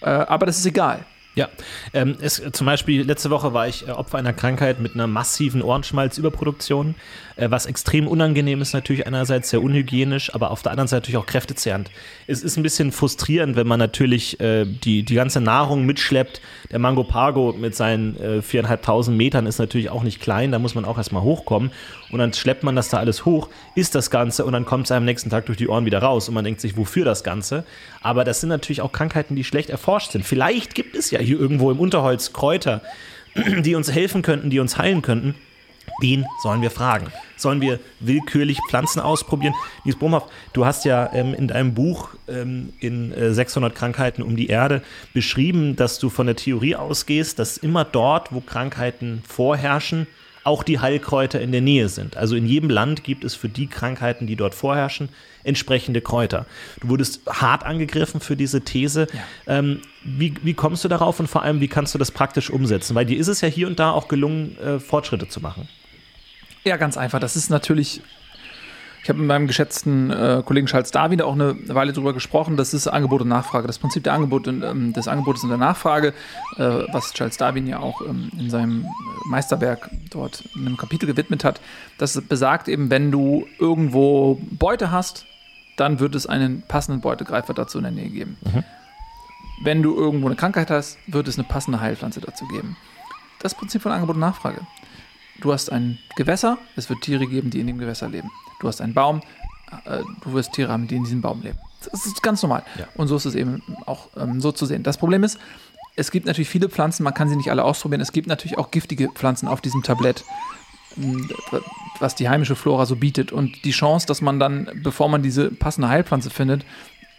äh, 0.00 0.08
aber 0.08 0.46
das 0.46 0.58
ist 0.58 0.66
egal. 0.66 1.04
Ja, 1.36 1.50
ähm, 1.92 2.16
es, 2.22 2.42
zum 2.52 2.66
Beispiel 2.66 3.02
letzte 3.02 3.28
Woche 3.28 3.52
war 3.52 3.68
ich 3.68 3.86
äh, 3.86 3.90
Opfer 3.90 4.16
einer 4.16 4.32
Krankheit 4.32 4.80
mit 4.80 4.94
einer 4.94 5.06
massiven 5.06 5.60
Ohrenschmalzüberproduktion, 5.60 6.94
äh, 7.36 7.50
was 7.50 7.66
extrem 7.66 8.08
unangenehm 8.08 8.62
ist, 8.62 8.72
natürlich 8.72 9.06
einerseits 9.06 9.50
sehr 9.50 9.62
unhygienisch, 9.62 10.34
aber 10.34 10.50
auf 10.50 10.62
der 10.62 10.72
anderen 10.72 10.88
Seite 10.88 11.02
natürlich 11.02 11.18
auch 11.18 11.26
kräftezehrend. 11.26 11.90
Es 12.26 12.42
ist 12.42 12.56
ein 12.56 12.62
bisschen 12.62 12.90
frustrierend, 12.90 13.54
wenn 13.54 13.66
man 13.66 13.78
natürlich 13.78 14.40
äh, 14.40 14.64
die, 14.64 15.02
die 15.02 15.14
ganze 15.14 15.42
Nahrung 15.42 15.84
mitschleppt. 15.84 16.40
Der 16.70 16.78
Mango 16.78 17.04
Pargo 17.04 17.52
mit 17.52 17.76
seinen 17.76 18.16
äh, 18.16 18.38
4.500 18.38 19.10
Metern 19.10 19.44
ist 19.44 19.58
natürlich 19.58 19.90
auch 19.90 20.04
nicht 20.04 20.22
klein, 20.22 20.52
da 20.52 20.58
muss 20.58 20.74
man 20.74 20.86
auch 20.86 20.96
erstmal 20.96 21.22
hochkommen 21.22 21.70
und 22.10 22.18
dann 22.18 22.32
schleppt 22.32 22.62
man 22.62 22.76
das 22.76 22.88
da 22.88 22.96
alles 22.96 23.26
hoch, 23.26 23.50
isst 23.74 23.94
das 23.94 24.10
Ganze 24.10 24.46
und 24.46 24.54
dann 24.54 24.64
kommt 24.64 24.86
es 24.86 24.92
am 24.92 25.04
nächsten 25.04 25.28
Tag 25.28 25.44
durch 25.44 25.58
die 25.58 25.68
Ohren 25.68 25.84
wieder 25.84 25.98
raus 25.98 26.28
und 26.28 26.34
man 26.34 26.44
denkt 26.44 26.62
sich, 26.62 26.78
wofür 26.78 27.04
das 27.04 27.24
Ganze? 27.24 27.64
Aber 28.00 28.24
das 28.24 28.40
sind 28.40 28.48
natürlich 28.48 28.80
auch 28.80 28.92
Krankheiten, 28.92 29.36
die 29.36 29.44
schlecht 29.44 29.68
erforscht 29.68 30.12
sind. 30.12 30.24
Vielleicht 30.24 30.74
gibt 30.74 30.96
es 30.96 31.10
ja 31.10 31.20
hier 31.26 31.38
irgendwo 31.38 31.70
im 31.70 31.78
Unterholz 31.78 32.32
Kräuter, 32.32 32.80
die 33.34 33.74
uns 33.74 33.92
helfen 33.92 34.22
könnten, 34.22 34.50
die 34.50 34.60
uns 34.60 34.78
heilen 34.78 35.02
könnten. 35.02 35.34
Wen 36.00 36.26
sollen 36.42 36.62
wir 36.62 36.70
fragen? 36.70 37.06
Sollen 37.36 37.60
wir 37.60 37.80
willkürlich 38.00 38.58
Pflanzen 38.68 39.00
ausprobieren? 39.00 39.54
Nies 39.84 39.96
Brumhoff, 39.96 40.28
du 40.52 40.66
hast 40.66 40.84
ja 40.84 41.10
ähm, 41.12 41.32
in 41.32 41.48
deinem 41.48 41.74
Buch 41.74 42.10
ähm, 42.28 42.72
in 42.80 43.12
äh, 43.12 43.32
600 43.32 43.74
Krankheiten 43.74 44.22
um 44.22 44.36
die 44.36 44.48
Erde 44.48 44.82
beschrieben, 45.14 45.76
dass 45.76 45.98
du 45.98 46.10
von 46.10 46.26
der 46.26 46.36
Theorie 46.36 46.76
ausgehst, 46.76 47.38
dass 47.38 47.56
immer 47.56 47.84
dort, 47.84 48.32
wo 48.32 48.40
Krankheiten 48.40 49.22
vorherrschen, 49.26 50.06
auch 50.44 50.62
die 50.62 50.78
Heilkräuter 50.78 51.40
in 51.40 51.50
der 51.50 51.60
Nähe 51.60 51.88
sind. 51.88 52.16
Also 52.16 52.36
in 52.36 52.46
jedem 52.46 52.70
Land 52.70 53.02
gibt 53.02 53.24
es 53.24 53.34
für 53.34 53.48
die 53.48 53.66
Krankheiten, 53.66 54.26
die 54.26 54.36
dort 54.36 54.54
vorherrschen, 54.54 55.08
entsprechende 55.46 56.00
Kräuter. 56.00 56.46
Du 56.80 56.88
wurdest 56.88 57.20
hart 57.28 57.64
angegriffen 57.64 58.20
für 58.20 58.36
diese 58.36 58.62
These. 58.62 59.06
Ähm, 59.46 59.80
wie, 60.04 60.34
wie 60.42 60.54
kommst 60.54 60.84
du 60.84 60.88
darauf 60.88 61.20
und 61.20 61.28
vor 61.28 61.42
allem, 61.42 61.60
wie 61.60 61.68
kannst 61.68 61.94
du 61.94 61.98
das 61.98 62.10
praktisch 62.10 62.50
umsetzen? 62.50 62.94
Weil 62.94 63.06
dir 63.06 63.18
ist 63.18 63.28
es 63.28 63.40
ja 63.40 63.48
hier 63.48 63.66
und 63.66 63.78
da 63.78 63.90
auch 63.90 64.08
gelungen, 64.08 64.58
äh, 64.58 64.78
Fortschritte 64.78 65.28
zu 65.28 65.40
machen. 65.40 65.68
Ja, 66.64 66.76
ganz 66.76 66.96
einfach. 66.96 67.20
Das 67.20 67.36
ist 67.36 67.48
natürlich. 67.48 68.02
Ich 69.02 69.08
habe 69.08 69.20
mit 69.20 69.28
meinem 69.28 69.46
geschätzten 69.46 70.10
äh, 70.10 70.42
Kollegen 70.44 70.66
Charles 70.66 70.90
Darwin 70.90 71.22
auch 71.22 71.34
eine 71.34 71.56
Weile 71.68 71.92
drüber 71.92 72.12
gesprochen. 72.12 72.56
Das 72.56 72.74
ist 72.74 72.88
Angebot 72.88 73.20
und 73.20 73.28
Nachfrage. 73.28 73.68
Das 73.68 73.78
Prinzip 73.78 74.02
der 74.02 74.14
Angebot 74.14 74.48
und, 74.48 74.64
ähm, 74.64 74.92
des 74.94 75.06
Angebotes 75.06 75.44
und 75.44 75.50
der 75.50 75.58
Nachfrage, 75.58 76.08
äh, 76.56 76.62
was 76.90 77.12
Charles 77.12 77.36
Darwin 77.36 77.68
ja 77.68 77.78
auch 77.78 78.00
ähm, 78.00 78.32
in 78.36 78.50
seinem 78.50 78.84
Meisterwerk 79.26 79.90
dort 80.10 80.42
in 80.56 80.66
einem 80.66 80.76
Kapitel 80.76 81.06
gewidmet 81.06 81.44
hat. 81.44 81.60
Das 81.98 82.20
besagt 82.20 82.66
eben, 82.66 82.90
wenn 82.90 83.12
du 83.12 83.46
irgendwo 83.60 84.40
Beute 84.50 84.90
hast, 84.90 85.24
dann 85.76 86.00
wird 86.00 86.14
es 86.14 86.26
einen 86.26 86.62
passenden 86.62 87.00
Beutegreifer 87.00 87.54
dazu 87.54 87.78
in 87.78 87.84
der 87.84 87.92
Nähe 87.92 88.08
geben. 88.08 88.36
Wenn 89.62 89.82
du 89.82 89.94
irgendwo 89.94 90.26
eine 90.26 90.36
Krankheit 90.36 90.70
hast, 90.70 90.98
wird 91.06 91.28
es 91.28 91.38
eine 91.38 91.46
passende 91.46 91.80
Heilpflanze 91.80 92.20
dazu 92.20 92.46
geben. 92.48 92.76
Das 93.40 93.54
Prinzip 93.54 93.82
von 93.82 93.92
Angebot 93.92 94.16
und 94.16 94.20
Nachfrage. 94.20 94.60
Du 95.40 95.52
hast 95.52 95.70
ein 95.70 95.98
Gewässer, 96.16 96.58
es 96.76 96.88
wird 96.88 97.02
Tiere 97.02 97.26
geben, 97.26 97.50
die 97.50 97.60
in 97.60 97.66
dem 97.66 97.78
Gewässer 97.78 98.08
leben. 98.08 98.30
Du 98.60 98.68
hast 98.68 98.80
einen 98.80 98.94
Baum, 98.94 99.20
äh, 99.84 100.00
du 100.22 100.32
wirst 100.32 100.52
Tiere 100.52 100.72
haben, 100.72 100.88
die 100.88 100.96
in 100.96 101.04
diesem 101.04 101.20
Baum 101.20 101.42
leben. 101.42 101.58
Das 101.90 102.06
ist 102.06 102.22
ganz 102.22 102.42
normal. 102.42 102.62
Ja. 102.78 102.86
Und 102.94 103.08
so 103.08 103.16
ist 103.16 103.26
es 103.26 103.34
eben 103.34 103.62
auch 103.84 104.08
ähm, 104.16 104.40
so 104.40 104.52
zu 104.52 104.64
sehen. 104.66 104.82
Das 104.82 104.96
Problem 104.96 105.24
ist, 105.24 105.38
es 105.94 106.10
gibt 106.10 106.26
natürlich 106.26 106.48
viele 106.48 106.68
Pflanzen, 106.68 107.04
man 107.04 107.14
kann 107.14 107.28
sie 107.28 107.36
nicht 107.36 107.50
alle 107.50 107.64
ausprobieren. 107.64 108.00
Es 108.00 108.12
gibt 108.12 108.28
natürlich 108.28 108.58
auch 108.58 108.70
giftige 108.70 109.08
Pflanzen 109.08 109.48
auf 109.48 109.60
diesem 109.60 109.82
Tablett, 109.82 110.24
was 112.00 112.14
die 112.14 112.28
heimische 112.28 112.56
Flora 112.56 112.86
so 112.86 112.96
bietet. 112.96 113.32
Und 113.32 113.64
die 113.64 113.70
Chance, 113.70 114.06
dass 114.06 114.20
man 114.20 114.38
dann, 114.38 114.70
bevor 114.82 115.08
man 115.08 115.22
diese 115.22 115.50
passende 115.50 115.88
Heilpflanze 115.88 116.30
findet, 116.30 116.64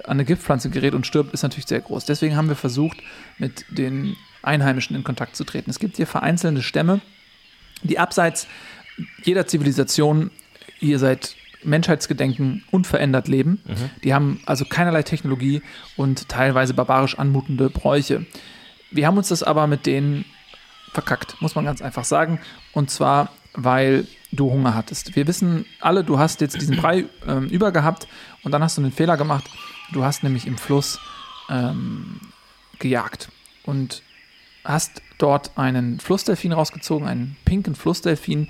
an 0.04 0.12
eine 0.12 0.26
Giftpflanze 0.26 0.70
gerät 0.70 0.94
und 0.94 1.08
stirbt, 1.08 1.34
ist 1.34 1.44
natürlich 1.44 1.68
sehr 1.68 1.82
groß. 1.82 2.06
Deswegen 2.06 2.36
haben 2.36 2.50
wir 2.50 2.56
versucht, 2.56 2.98
mit 3.38 3.66
den 3.70 4.16
Einheimischen 4.44 4.96
in 4.96 5.04
Kontakt 5.04 5.36
zu 5.36 5.44
treten. 5.44 5.70
Es 5.70 5.80
gibt 5.80 5.98
hier 5.98 6.08
vereinzelte 6.08 6.62
Stämme, 6.62 7.02
die 7.84 8.00
abseits 8.00 8.48
jeder 9.24 9.48
Zivilisation 9.48 10.32
hier 10.80 11.00
seit 11.00 11.36
Menschheitsgedenken 11.64 12.64
unverändert 12.72 13.28
leben. 13.28 13.62
Die 14.04 14.14
haben 14.14 14.40
also 14.46 14.66
keinerlei 14.66 15.04
Technologie 15.04 15.62
und 15.96 16.30
teilweise 16.30 16.74
barbarisch 16.74 17.18
anmutende 17.18 17.70
Bräuche. 17.70 18.26
Wir 18.92 19.08
haben 19.08 19.18
uns 19.18 19.30
das 19.30 19.44
aber 19.44 19.68
mit 19.68 19.86
denen 19.86 20.26
verkackt, 20.94 21.42
muss 21.42 21.56
man 21.56 21.66
ganz 21.66 21.82
einfach 21.82 22.06
sagen. 22.06 22.40
Und 22.74 22.90
zwar, 22.90 23.32
weil 23.58 24.06
du 24.32 24.52
Hunger 24.52 24.76
hattest. 24.76 25.16
Wir 25.16 25.28
wissen 25.28 25.66
alle, 25.82 26.04
du 26.04 26.20
hast 26.20 26.42
jetzt 26.42 26.62
diesen 26.62 26.78
Brei 26.78 27.06
ähm, 27.28 27.48
übergehabt 27.48 28.08
und 28.44 28.52
dann 28.52 28.64
hast 28.64 28.78
du 28.78 28.82
einen 28.82 28.92
Fehler 28.92 29.18
gemacht. 29.18 29.46
Du 29.92 30.04
hast 30.04 30.24
nämlich 30.24 30.46
im 30.46 30.58
Fluss 30.58 31.00
ähm, 31.50 32.22
gejagt 32.78 33.30
und 33.64 34.04
hast 34.64 35.02
dort 35.18 35.58
einen 35.58 36.00
Flussdelfin 36.00 36.54
rausgezogen, 36.54 37.08
einen 37.08 37.36
pinken 37.46 37.74
Flussdelfin. 37.74 38.48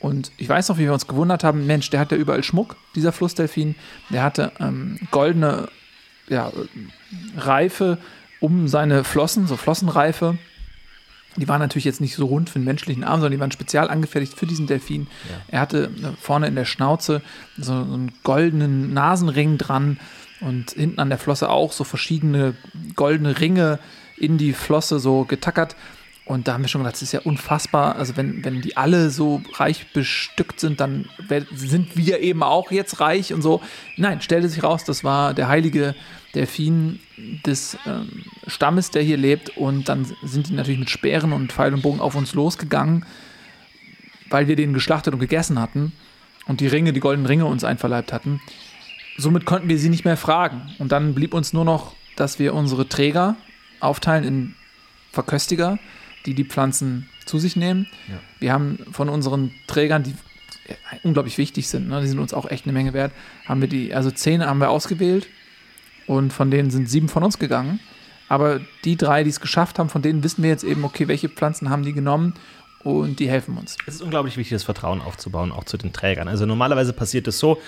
Und 0.00 0.32
ich 0.38 0.48
weiß 0.48 0.68
noch, 0.70 0.78
wie 0.78 0.84
wir 0.84 0.92
uns 0.92 1.06
gewundert 1.06 1.44
haben, 1.44 1.64
Mensch, 1.66 1.90
der 1.90 2.00
hat 2.00 2.10
ja 2.10 2.18
überall 2.18 2.42
Schmuck, 2.42 2.76
dieser 2.96 3.12
Flussdelfin. 3.12 3.76
Der 4.10 4.24
hatte 4.24 4.50
ähm, 4.58 4.98
goldene 5.12 5.68
ja, 6.28 6.50
Reife 7.36 7.98
um 8.40 8.66
seine 8.66 9.04
Flossen, 9.04 9.46
so 9.46 9.56
Flossenreife. 9.56 10.36
Die 11.36 11.48
waren 11.48 11.60
natürlich 11.60 11.84
jetzt 11.84 12.00
nicht 12.00 12.14
so 12.14 12.26
rund 12.26 12.50
für 12.50 12.58
den 12.58 12.64
menschlichen 12.64 13.04
Arm, 13.04 13.20
sondern 13.20 13.32
die 13.32 13.40
waren 13.40 13.52
spezial 13.52 13.88
angefertigt 13.88 14.34
für 14.38 14.46
diesen 14.46 14.66
Delfin. 14.66 15.06
Er 15.48 15.60
hatte 15.60 15.84
äh, 15.84 16.16
vorne 16.20 16.46
in 16.46 16.54
der 16.54 16.64
Schnauze 16.64 17.22
so 17.56 17.72
einen 17.72 18.12
goldenen 18.22 18.92
Nasenring 18.92 19.58
dran 19.58 19.98
und 20.40 20.72
hinten 20.72 21.00
an 21.00 21.08
der 21.08 21.18
Flosse 21.18 21.48
auch 21.48 21.72
so 21.72 21.84
verschiedene 21.84 22.54
goldene 22.96 23.40
Ringe 23.40 23.78
in 24.16 24.38
die 24.38 24.52
Flosse 24.52 24.98
so 24.98 25.24
getackert. 25.24 25.76
Und 26.24 26.46
da 26.46 26.54
haben 26.54 26.62
wir 26.62 26.68
schon 26.68 26.82
gedacht, 26.82 26.94
das 26.94 27.02
ist 27.02 27.12
ja 27.12 27.20
unfassbar. 27.20 27.96
Also 27.96 28.16
wenn, 28.16 28.44
wenn 28.44 28.60
die 28.60 28.76
alle 28.76 29.10
so 29.10 29.42
reich 29.54 29.92
bestückt 29.92 30.60
sind, 30.60 30.80
dann 30.80 31.06
sind 31.52 31.96
wir 31.96 32.20
eben 32.20 32.44
auch 32.44 32.70
jetzt 32.70 33.00
reich 33.00 33.34
und 33.34 33.42
so. 33.42 33.60
Nein, 33.96 34.20
stellte 34.20 34.48
sich 34.48 34.62
raus, 34.62 34.84
das 34.84 35.02
war 35.02 35.34
der 35.34 35.48
heilige 35.48 35.96
Delfin 36.34 37.00
des 37.44 37.76
ähm, 37.86 38.24
Stammes, 38.46 38.92
der 38.92 39.02
hier 39.02 39.16
lebt. 39.16 39.56
Und 39.56 39.88
dann 39.88 40.06
sind 40.22 40.48
die 40.48 40.54
natürlich 40.54 40.78
mit 40.78 40.90
Speeren 40.90 41.32
und 41.32 41.52
Pfeil 41.52 41.74
und 41.74 41.82
Bogen 41.82 42.00
auf 42.00 42.14
uns 42.14 42.34
losgegangen, 42.34 43.04
weil 44.30 44.46
wir 44.46 44.54
den 44.54 44.74
geschlachtet 44.74 45.14
und 45.14 45.20
gegessen 45.20 45.58
hatten 45.58 45.92
und 46.46 46.60
die 46.60 46.68
Ringe, 46.68 46.92
die 46.92 47.00
goldenen 47.00 47.26
Ringe 47.26 47.46
uns 47.46 47.64
einverleibt 47.64 48.12
hatten. 48.12 48.40
Somit 49.18 49.44
konnten 49.44 49.68
wir 49.68 49.78
sie 49.78 49.90
nicht 49.90 50.04
mehr 50.04 50.16
fragen. 50.16 50.70
Und 50.78 50.92
dann 50.92 51.14
blieb 51.14 51.34
uns 51.34 51.52
nur 51.52 51.64
noch, 51.64 51.94
dass 52.14 52.38
wir 52.38 52.54
unsere 52.54 52.88
Träger 52.88 53.36
aufteilen 53.80 54.24
in 54.24 54.54
Verköstiger, 55.12 55.78
die 56.26 56.34
die 56.34 56.44
Pflanzen 56.44 57.08
zu 57.24 57.38
sich 57.38 57.56
nehmen. 57.56 57.86
Ja. 58.08 58.20
Wir 58.40 58.52
haben 58.52 58.78
von 58.90 59.08
unseren 59.08 59.52
Trägern, 59.66 60.02
die 60.02 60.14
unglaublich 61.02 61.38
wichtig 61.38 61.68
sind, 61.68 61.88
ne, 61.88 62.00
die 62.00 62.06
sind 62.06 62.18
uns 62.18 62.32
auch 62.32 62.48
echt 62.48 62.64
eine 62.64 62.72
Menge 62.72 62.92
wert, 62.92 63.12
haben 63.46 63.60
wir 63.60 63.68
die, 63.68 63.94
also 63.94 64.10
zehn 64.10 64.44
haben 64.44 64.60
wir 64.60 64.70
ausgewählt 64.70 65.26
und 66.06 66.32
von 66.32 66.50
denen 66.50 66.70
sind 66.70 66.88
sieben 66.88 67.08
von 67.08 67.22
uns 67.22 67.38
gegangen. 67.38 67.80
Aber 68.28 68.60
die 68.84 68.96
drei, 68.96 69.24
die 69.24 69.30
es 69.30 69.40
geschafft 69.40 69.78
haben, 69.78 69.90
von 69.90 70.00
denen 70.00 70.24
wissen 70.24 70.42
wir 70.42 70.50
jetzt 70.50 70.64
eben, 70.64 70.84
okay, 70.84 71.06
welche 71.08 71.28
Pflanzen 71.28 71.68
haben 71.68 71.82
die 71.82 71.92
genommen 71.92 72.34
und 72.82 73.18
die 73.18 73.28
helfen 73.28 73.58
uns. 73.58 73.76
Es 73.86 73.96
ist 73.96 74.02
unglaublich 74.02 74.36
wichtig, 74.36 74.54
das 74.54 74.64
Vertrauen 74.64 75.02
aufzubauen, 75.02 75.52
auch 75.52 75.64
zu 75.64 75.76
den 75.76 75.92
Trägern. 75.92 76.28
Also 76.28 76.46
normalerweise 76.46 76.92
passiert 76.92 77.28
es 77.28 77.38
so, 77.38 77.60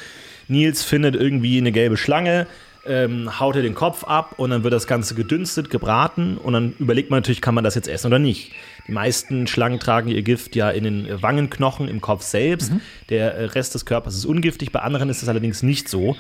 Nils 0.49 0.83
findet 0.83 1.17
irgendwie 1.17 1.59
eine 1.59 1.73
gelbe 1.73 1.97
Schlange, 1.97 2.47
ähm, 2.87 3.41
haut 3.41 3.57
er 3.57 3.63
den 3.63 3.75
Kopf 3.75 4.05
ab 4.05 4.35
und 4.37 4.51
dann 4.51 4.63
wird 4.65 4.73
das 4.75 4.87
Ganze 4.87 5.15
gedünstet, 5.15 5.71
gebraten 5.71 6.37
und 6.37 6.53
dann 6.53 6.75
überlegt 6.79 7.11
man 7.11 7.19
natürlich, 7.19 7.41
kann 7.41 7.55
man 7.55 7.65
das 7.65 7.75
jetzt 7.75 7.89
essen 7.89 8.09
oder 8.09 8.19
nicht. 8.19 8.53
Die 8.87 8.93
meisten 8.93 9.47
Schlangen 9.47 9.81
tragen 9.81 10.11
ihr 10.11 10.23
Gift 10.23 10.57
ja 10.57 10.71
in 10.71 10.85
den 10.85 11.23
Wangenknochen, 11.23 11.89
im 11.89 12.01
Kopf 12.01 12.23
selbst. 12.23 12.73
Der 13.09 13.35
äh, 13.35 13.45
Rest 13.47 13.75
des 13.75 13.87
Körpers 13.87 14.15
ist 14.15 14.27
ungiftig, 14.27 14.73
bei 14.73 14.81
anderen 14.81 15.09
ist 15.09 15.23
es 15.23 15.29
allerdings 15.29 15.63
nicht 15.63 15.89
so. 15.89 16.17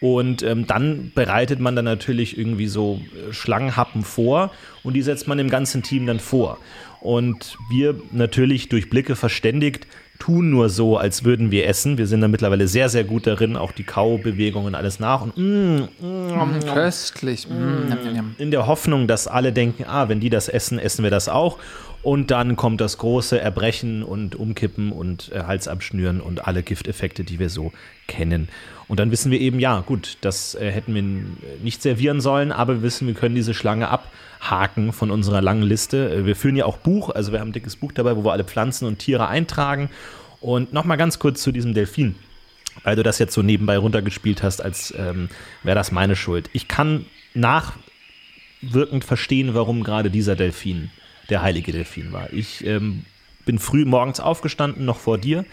Und 0.00 0.42
ähm, 0.42 0.66
dann 0.66 1.12
bereitet 1.14 1.58
man 1.58 1.74
dann 1.74 1.86
natürlich 1.86 2.36
irgendwie 2.36 2.66
so 2.66 3.00
äh, 3.14 3.32
Schlangenhappen 3.32 4.02
vor 4.02 4.52
und 4.82 4.92
die 4.92 5.02
setzt 5.02 5.26
man 5.26 5.38
dem 5.38 5.48
ganzen 5.48 5.82
Team 5.82 6.06
dann 6.06 6.20
vor. 6.20 6.58
Und 7.00 7.56
wir 7.70 7.94
natürlich 8.12 8.68
durch 8.68 8.90
Blicke 8.90 9.16
verständigt 9.16 9.86
tun 10.18 10.50
nur 10.50 10.68
so, 10.68 10.96
als 10.96 11.24
würden 11.24 11.50
wir 11.50 11.66
essen. 11.66 11.98
Wir 11.98 12.06
sind 12.06 12.20
da 12.20 12.28
mittlerweile 12.28 12.68
sehr, 12.68 12.88
sehr 12.88 13.04
gut 13.04 13.26
darin, 13.26 13.56
auch 13.56 13.72
die 13.72 13.84
Kaubewegungen 13.84 14.74
alles 14.74 15.00
nach 15.00 15.22
und 15.22 15.36
mm, 15.36 15.88
mm, 16.00 16.60
Köstlich. 16.72 17.48
Mm, 17.48 17.88
njam, 17.88 18.12
njam. 18.12 18.34
in 18.38 18.50
der 18.50 18.66
Hoffnung, 18.66 19.06
dass 19.06 19.26
alle 19.26 19.52
denken, 19.52 19.84
ah, 19.86 20.08
wenn 20.08 20.20
die 20.20 20.30
das 20.30 20.48
essen, 20.48 20.78
essen 20.78 21.02
wir 21.02 21.10
das 21.10 21.28
auch. 21.28 21.58
Und 22.06 22.30
dann 22.30 22.54
kommt 22.54 22.80
das 22.80 22.98
große 22.98 23.40
Erbrechen 23.40 24.04
und 24.04 24.36
Umkippen 24.36 24.92
und 24.92 25.32
äh, 25.32 25.40
Hals 25.42 25.66
abschnüren 25.66 26.20
und 26.20 26.46
alle 26.46 26.62
Gifteffekte, 26.62 27.24
die 27.24 27.40
wir 27.40 27.50
so 27.50 27.72
kennen. 28.06 28.48
Und 28.86 29.00
dann 29.00 29.10
wissen 29.10 29.32
wir 29.32 29.40
eben, 29.40 29.58
ja, 29.58 29.80
gut, 29.80 30.16
das 30.20 30.54
äh, 30.54 30.70
hätten 30.70 30.94
wir 30.94 31.00
n- 31.02 31.36
nicht 31.64 31.82
servieren 31.82 32.20
sollen, 32.20 32.52
aber 32.52 32.74
wir 32.74 32.82
wissen, 32.82 33.08
wir 33.08 33.14
können 33.14 33.34
diese 33.34 33.54
Schlange 33.54 33.88
abhaken 33.88 34.92
von 34.92 35.10
unserer 35.10 35.42
langen 35.42 35.64
Liste. 35.64 36.08
Äh, 36.14 36.24
Wir 36.26 36.36
führen 36.36 36.54
ja 36.54 36.64
auch 36.66 36.76
Buch, 36.76 37.10
also 37.10 37.32
wir 37.32 37.40
haben 37.40 37.48
ein 37.48 37.52
dickes 37.52 37.74
Buch 37.74 37.90
dabei, 37.90 38.14
wo 38.14 38.22
wir 38.24 38.30
alle 38.30 38.44
Pflanzen 38.44 38.86
und 38.86 39.00
Tiere 39.00 39.26
eintragen. 39.26 39.90
Und 40.40 40.72
nochmal 40.72 40.98
ganz 40.98 41.18
kurz 41.18 41.42
zu 41.42 41.50
diesem 41.50 41.74
Delfin 41.74 42.14
weil 42.84 42.94
du 42.94 43.02
das 43.02 43.18
jetzt 43.18 43.32
so 43.34 43.42
nebenbei 43.42 43.78
runtergespielt 43.78 44.42
hast, 44.44 44.60
als 44.62 44.94
ähm, 44.96 45.28
wäre 45.64 45.74
das 45.74 45.90
meine 45.92 46.14
Schuld. 46.14 46.50
Ich 46.52 46.68
kann 46.68 47.06
nachwirkend 47.34 49.02
verstehen, 49.02 49.54
warum 49.54 49.82
gerade 49.82 50.10
dieser 50.10 50.36
Delfin 50.36 50.90
der 51.30 51.42
heilige 51.42 51.72
Delfin 51.72 52.12
war. 52.12 52.32
Ich 52.32 52.64
ähm, 52.66 53.04
bin 53.44 53.58
früh 53.58 53.84
morgens 53.84 54.20
aufgestanden, 54.20 54.84
noch 54.84 54.98
vor 54.98 55.18
dir. 55.18 55.44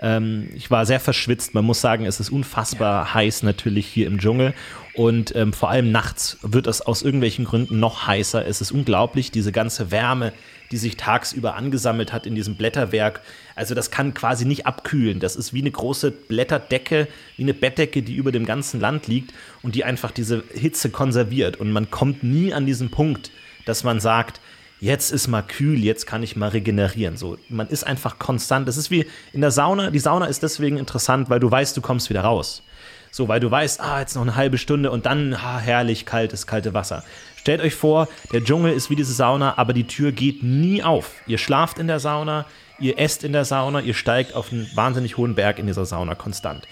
Ähm, 0.00 0.48
ich 0.54 0.70
war 0.70 0.86
sehr 0.86 1.00
verschwitzt. 1.00 1.54
Man 1.54 1.64
muss 1.64 1.80
sagen, 1.80 2.06
es 2.06 2.20
ist 2.20 2.30
unfassbar 2.30 3.14
heiß 3.14 3.42
natürlich 3.42 3.86
hier 3.86 4.06
im 4.06 4.18
Dschungel. 4.18 4.54
Und 4.94 5.34
ähm, 5.34 5.52
vor 5.52 5.70
allem 5.70 5.90
nachts 5.90 6.38
wird 6.42 6.66
es 6.66 6.80
aus 6.80 7.02
irgendwelchen 7.02 7.44
Gründen 7.44 7.80
noch 7.80 8.06
heißer. 8.06 8.46
Es 8.46 8.60
ist 8.60 8.70
unglaublich, 8.70 9.30
diese 9.30 9.50
ganze 9.50 9.90
Wärme, 9.90 10.32
die 10.70 10.76
sich 10.76 10.96
tagsüber 10.96 11.54
angesammelt 11.56 12.12
hat 12.12 12.26
in 12.26 12.34
diesem 12.34 12.56
Blätterwerk. 12.56 13.20
Also 13.54 13.74
das 13.74 13.90
kann 13.90 14.14
quasi 14.14 14.44
nicht 14.44 14.66
abkühlen. 14.66 15.20
Das 15.20 15.36
ist 15.36 15.52
wie 15.52 15.60
eine 15.60 15.70
große 15.70 16.10
Blätterdecke, 16.10 17.08
wie 17.36 17.42
eine 17.42 17.54
Bettdecke, 17.54 18.02
die 18.02 18.14
über 18.14 18.32
dem 18.32 18.46
ganzen 18.46 18.80
Land 18.80 19.06
liegt 19.06 19.32
und 19.62 19.74
die 19.74 19.84
einfach 19.84 20.10
diese 20.10 20.44
Hitze 20.52 20.90
konserviert. 20.90 21.56
Und 21.56 21.72
man 21.72 21.90
kommt 21.90 22.22
nie 22.22 22.52
an 22.52 22.66
diesen 22.66 22.90
Punkt, 22.90 23.30
dass 23.64 23.84
man 23.84 24.00
sagt, 24.00 24.40
jetzt 24.84 25.10
ist 25.12 25.28
mal 25.28 25.42
kühl, 25.42 25.82
jetzt 25.82 26.06
kann 26.06 26.22
ich 26.22 26.36
mal 26.36 26.50
regenerieren. 26.50 27.16
So, 27.16 27.38
man 27.48 27.68
ist 27.68 27.84
einfach 27.84 28.18
konstant. 28.18 28.68
Das 28.68 28.76
ist 28.76 28.90
wie 28.90 29.06
in 29.32 29.40
der 29.40 29.50
Sauna. 29.50 29.90
Die 29.90 29.98
Sauna 29.98 30.26
ist 30.26 30.42
deswegen 30.42 30.76
interessant, 30.76 31.30
weil 31.30 31.40
du 31.40 31.50
weißt, 31.50 31.74
du 31.76 31.80
kommst 31.80 32.10
wieder 32.10 32.20
raus. 32.20 32.62
So, 33.10 33.26
weil 33.26 33.40
du 33.40 33.50
weißt, 33.50 33.80
ah, 33.80 34.00
jetzt 34.00 34.14
noch 34.14 34.22
eine 34.22 34.36
halbe 34.36 34.58
Stunde 34.58 34.90
und 34.90 35.06
dann, 35.06 35.32
ah, 35.34 35.58
herrlich, 35.58 36.04
kaltes, 36.04 36.46
kalte 36.46 36.74
Wasser. 36.74 37.02
Stellt 37.36 37.62
euch 37.62 37.74
vor, 37.74 38.08
der 38.32 38.44
Dschungel 38.44 38.74
ist 38.74 38.90
wie 38.90 38.96
diese 38.96 39.14
Sauna, 39.14 39.56
aber 39.56 39.72
die 39.72 39.86
Tür 39.86 40.12
geht 40.12 40.42
nie 40.42 40.82
auf. 40.82 41.12
Ihr 41.26 41.38
schlaft 41.38 41.78
in 41.78 41.86
der 41.86 42.00
Sauna, 42.00 42.44
ihr 42.78 42.98
esst 42.98 43.24
in 43.24 43.32
der 43.32 43.44
Sauna, 43.46 43.80
ihr 43.80 43.94
steigt 43.94 44.34
auf 44.34 44.52
einen 44.52 44.68
wahnsinnig 44.74 45.16
hohen 45.16 45.34
Berg 45.34 45.58
in 45.58 45.66
dieser 45.66 45.86
Sauna 45.86 46.14
konstant. 46.14 46.68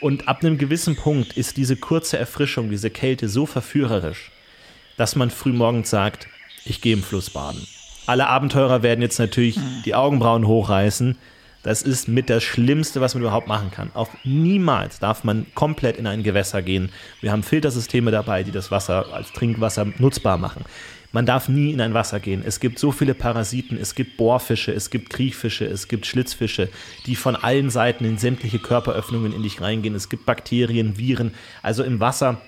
Und 0.00 0.28
ab 0.28 0.44
einem 0.44 0.58
gewissen 0.58 0.94
Punkt 0.94 1.32
ist 1.36 1.56
diese 1.56 1.76
kurze 1.76 2.18
Erfrischung, 2.18 2.70
diese 2.70 2.90
Kälte 2.90 3.28
so 3.28 3.46
verführerisch, 3.46 4.30
dass 4.98 5.16
man 5.16 5.30
frühmorgens 5.30 5.90
sagt, 5.90 6.28
ich 6.68 6.80
gehe 6.80 6.92
im 6.92 7.02
Fluss 7.02 7.30
baden. 7.30 7.66
Alle 8.06 8.28
Abenteurer 8.28 8.82
werden 8.82 9.02
jetzt 9.02 9.18
natürlich 9.18 9.58
die 9.84 9.94
Augenbrauen 9.94 10.46
hochreißen. 10.46 11.16
Das 11.64 11.82
ist 11.82 12.06
mit 12.06 12.30
das 12.30 12.44
Schlimmste, 12.44 13.00
was 13.00 13.14
man 13.14 13.22
überhaupt 13.24 13.48
machen 13.48 13.72
kann. 13.72 13.90
Auf 13.92 14.08
niemals 14.22 15.00
darf 15.00 15.24
man 15.24 15.46
komplett 15.56 15.96
in 15.96 16.06
ein 16.06 16.22
Gewässer 16.22 16.62
gehen. 16.62 16.90
Wir 17.20 17.32
haben 17.32 17.42
Filtersysteme 17.42 18.12
dabei, 18.12 18.44
die 18.44 18.52
das 18.52 18.70
Wasser 18.70 19.12
als 19.12 19.32
Trinkwasser 19.32 19.88
nutzbar 19.98 20.38
machen. 20.38 20.64
Man 21.10 21.26
darf 21.26 21.48
nie 21.48 21.72
in 21.72 21.80
ein 21.80 21.92
Wasser 21.92 22.20
gehen. 22.20 22.44
Es 22.46 22.60
gibt 22.60 22.78
so 22.78 22.92
viele 22.92 23.14
Parasiten, 23.14 23.78
es 23.78 23.96
gibt 23.96 24.16
Bohrfische, 24.16 24.70
es 24.70 24.90
gibt 24.90 25.10
Kriechfische, 25.10 25.64
es 25.64 25.88
gibt 25.88 26.06
Schlitzfische, 26.06 26.68
die 27.06 27.16
von 27.16 27.34
allen 27.34 27.70
Seiten 27.70 28.04
in 28.04 28.18
sämtliche 28.18 28.60
Körperöffnungen 28.60 29.32
in 29.32 29.42
dich 29.42 29.60
reingehen. 29.60 29.96
Es 29.96 30.08
gibt 30.08 30.24
Bakterien, 30.24 30.98
Viren. 30.98 31.34
Also 31.62 31.82
im 31.82 31.98
Wasser, 31.98 32.40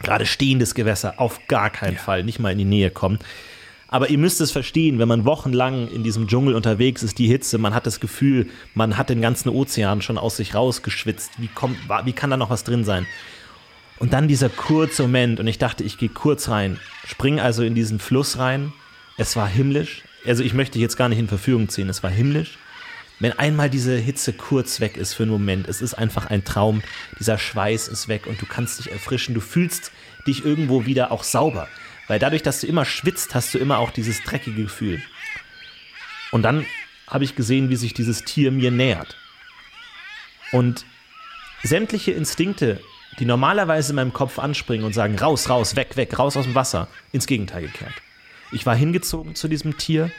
gerade 0.00 0.26
stehendes 0.26 0.74
Gewässer, 0.74 1.14
auf 1.18 1.40
gar 1.48 1.70
keinen 1.70 1.96
Fall 1.96 2.24
nicht 2.24 2.40
mal 2.40 2.52
in 2.52 2.58
die 2.58 2.64
Nähe 2.64 2.90
kommen. 2.90 3.20
Aber 3.88 4.10
ihr 4.10 4.18
müsst 4.18 4.40
es 4.40 4.50
verstehen, 4.50 4.98
wenn 4.98 5.08
man 5.08 5.24
wochenlang 5.24 5.88
in 5.88 6.02
diesem 6.02 6.26
Dschungel 6.26 6.54
unterwegs 6.54 7.02
ist, 7.02 7.18
die 7.18 7.28
Hitze, 7.28 7.58
man 7.58 7.74
hat 7.74 7.86
das 7.86 8.00
Gefühl, 8.00 8.48
man 8.74 8.96
hat 8.96 9.10
den 9.10 9.20
ganzen 9.20 9.48
Ozean 9.48 10.02
schon 10.02 10.18
aus 10.18 10.36
sich 10.36 10.54
rausgeschwitzt. 10.54 11.32
Wie, 11.38 11.48
kommt, 11.48 11.78
wie 12.04 12.12
kann 12.12 12.30
da 12.30 12.36
noch 12.36 12.50
was 12.50 12.64
drin 12.64 12.84
sein? 12.84 13.06
Und 13.98 14.12
dann 14.12 14.28
dieser 14.28 14.48
kurze 14.48 15.02
Moment 15.02 15.40
und 15.40 15.46
ich 15.46 15.58
dachte, 15.58 15.84
ich 15.84 15.98
gehe 15.98 16.08
kurz 16.08 16.48
rein, 16.48 16.78
spring 17.06 17.40
also 17.40 17.62
in 17.62 17.74
diesen 17.74 17.98
Fluss 17.98 18.38
rein 18.38 18.72
Es 19.16 19.36
war 19.36 19.48
himmlisch. 19.48 20.02
Also 20.26 20.42
ich 20.42 20.52
möchte 20.52 20.78
jetzt 20.78 20.96
gar 20.96 21.08
nicht 21.08 21.18
in 21.18 21.28
Verfügung 21.28 21.68
ziehen. 21.68 21.88
Es 21.88 22.02
war 22.02 22.10
himmlisch. 22.10 22.58
Wenn 23.18 23.32
einmal 23.32 23.70
diese 23.70 23.96
Hitze 23.96 24.34
kurz 24.34 24.80
weg 24.80 24.98
ist 24.98 25.14
für 25.14 25.22
einen 25.22 25.32
Moment, 25.32 25.68
es 25.68 25.80
ist 25.80 25.94
einfach 25.94 26.26
ein 26.26 26.44
Traum. 26.44 26.82
Dieser 27.18 27.38
Schweiß 27.38 27.88
ist 27.88 28.08
weg 28.08 28.26
und 28.26 28.42
du 28.42 28.44
kannst 28.44 28.78
dich 28.78 28.92
erfrischen. 28.92 29.34
Du 29.34 29.40
fühlst 29.40 29.92
dich 30.26 30.44
irgendwo 30.44 30.84
wieder 30.84 31.12
auch 31.12 31.22
sauber. 31.22 31.68
Weil 32.08 32.18
dadurch, 32.18 32.42
dass 32.42 32.60
du 32.60 32.66
immer 32.66 32.84
schwitzt, 32.84 33.34
hast 33.34 33.52
du 33.54 33.58
immer 33.58 33.78
auch 33.78 33.90
dieses 33.90 34.22
dreckige 34.22 34.62
Gefühl. 34.64 35.02
Und 36.30 36.42
dann 36.42 36.66
habe 37.08 37.24
ich 37.24 37.34
gesehen, 37.34 37.68
wie 37.68 37.76
sich 37.76 37.94
dieses 37.94 38.24
Tier 38.24 38.50
mir 38.50 38.70
nähert. 38.70 39.16
Und 40.52 40.84
sämtliche 41.62 42.12
Instinkte, 42.12 42.80
die 43.18 43.24
normalerweise 43.24 43.90
in 43.90 43.96
meinem 43.96 44.12
Kopf 44.12 44.38
anspringen 44.38 44.84
und 44.84 44.92
sagen, 44.92 45.18
raus, 45.18 45.48
raus, 45.48 45.76
weg, 45.76 45.96
weg, 45.96 46.18
raus 46.18 46.36
aus 46.36 46.44
dem 46.44 46.54
Wasser, 46.54 46.88
ins 47.12 47.26
Gegenteil 47.26 47.62
gekehrt. 47.62 47.94
Ich 48.52 48.66
war 48.66 48.76
hingezogen 48.76 49.34
zu 49.34 49.48
diesem 49.48 49.76
Tier. 49.78 50.10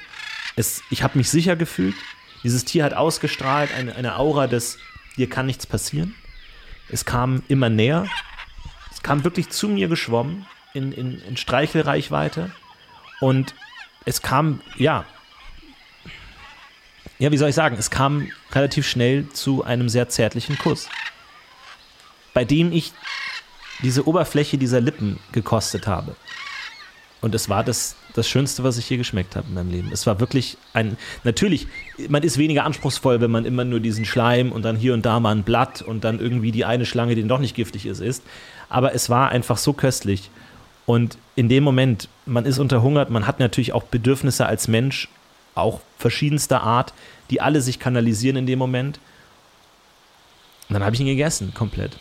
Es, 0.55 0.81
ich 0.89 1.03
habe 1.03 1.17
mich 1.17 1.29
sicher 1.29 1.55
gefühlt. 1.55 1.95
Dieses 2.43 2.65
Tier 2.65 2.83
hat 2.83 2.93
ausgestrahlt, 2.93 3.73
eine, 3.73 3.95
eine 3.95 4.17
Aura 4.17 4.47
des, 4.47 4.77
hier 5.15 5.29
kann 5.29 5.45
nichts 5.45 5.65
passieren. 5.65 6.15
Es 6.89 7.05
kam 7.05 7.43
immer 7.47 7.69
näher. 7.69 8.07
Es 8.91 9.03
kam 9.03 9.23
wirklich 9.23 9.49
zu 9.49 9.69
mir 9.69 9.87
geschwommen, 9.87 10.45
in, 10.77 10.91
in, 10.91 11.21
in 11.21 11.37
Streichelreichweite. 11.37 12.51
Und 13.19 13.55
es 14.05 14.21
kam, 14.21 14.61
ja, 14.77 15.05
ja, 17.19 17.31
wie 17.31 17.37
soll 17.37 17.49
ich 17.49 17.55
sagen, 17.55 17.75
es 17.79 17.89
kam 17.89 18.27
relativ 18.51 18.87
schnell 18.87 19.27
zu 19.29 19.63
einem 19.63 19.89
sehr 19.89 20.07
zärtlichen 20.07 20.57
Kuss, 20.57 20.87
bei 22.33 22.45
dem 22.45 22.71
ich 22.71 22.93
diese 23.81 24.07
Oberfläche 24.07 24.57
dieser 24.57 24.81
Lippen 24.81 25.19
gekostet 25.31 25.87
habe. 25.87 26.15
Und 27.19 27.33
es 27.33 27.49
war 27.49 27.63
das, 27.63 27.95
das 28.13 28.29
Schönste, 28.29 28.63
was 28.63 28.77
ich 28.77 28.87
je 28.87 28.97
geschmeckt 28.97 29.35
habe 29.35 29.47
in 29.47 29.55
meinem 29.55 29.71
Leben. 29.71 29.89
Es 29.91 30.05
war 30.05 30.19
wirklich 30.19 30.57
ein. 30.73 30.97
Natürlich, 31.23 31.67
man 32.09 32.21
ist 32.21 32.37
weniger 32.37 32.63
anspruchsvoll, 32.63 33.21
wenn 33.21 33.31
man 33.31 33.45
immer 33.45 33.65
nur 33.65 33.79
diesen 33.79 34.05
Schleim 34.05 34.51
und 34.51 34.61
dann 34.63 34.75
hier 34.75 34.93
und 34.93 35.05
da 35.05 35.19
mal 35.19 35.31
ein 35.31 35.43
Blatt 35.43 35.81
und 35.81 36.03
dann 36.03 36.19
irgendwie 36.19 36.51
die 36.51 36.65
eine 36.65 36.85
Schlange, 36.85 37.15
die 37.15 37.27
doch 37.27 37.39
nicht 37.39 37.55
giftig 37.55 37.87
ist, 37.87 38.01
isst. 38.01 38.23
Aber 38.69 38.93
es 38.93 39.09
war 39.09 39.29
einfach 39.29 39.57
so 39.57 39.73
köstlich. 39.73 40.29
Und 40.87 41.17
in 41.35 41.49
dem 41.49 41.63
Moment, 41.63 42.07
man 42.25 42.45
ist 42.45 42.57
unterhungert, 42.57 43.09
man 43.11 43.27
hat 43.27 43.39
natürlich 43.39 43.73
auch 43.73 43.83
Bedürfnisse 43.83 44.45
als 44.47 44.67
Mensch, 44.67 45.09
auch 45.53 45.81
verschiedenster 45.99 46.63
Art, 46.63 46.93
die 47.29 47.41
alle 47.41 47.61
sich 47.61 47.77
kanalisieren 47.77 48.37
in 48.37 48.47
dem 48.47 48.57
Moment. 48.57 48.99
Und 50.69 50.73
dann 50.73 50.83
habe 50.83 50.95
ich 50.95 51.01
ihn 51.01 51.07
gegessen, 51.07 51.53
komplett. 51.53 51.97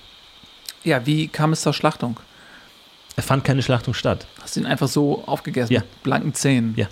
Ja, 0.85 1.05
wie 1.05 1.27
kam 1.29 1.53
es 1.53 1.63
zur 1.63 1.73
Schlachtung? 1.75 2.19
Es 3.17 3.25
fand 3.27 3.45
keine 3.45 3.63
Schlachtung 3.63 3.93
statt. 3.93 4.27
Hast 4.41 4.55
du 4.57 4.61
ihn 4.61 4.67
einfach 4.67 4.89
so 4.89 5.25
aufgegessen 5.27 5.73
Ja. 5.73 5.81
mit 5.81 6.03
blanken 6.05 6.35
Zähnen? 6.35 6.75
Ja. 6.77 6.87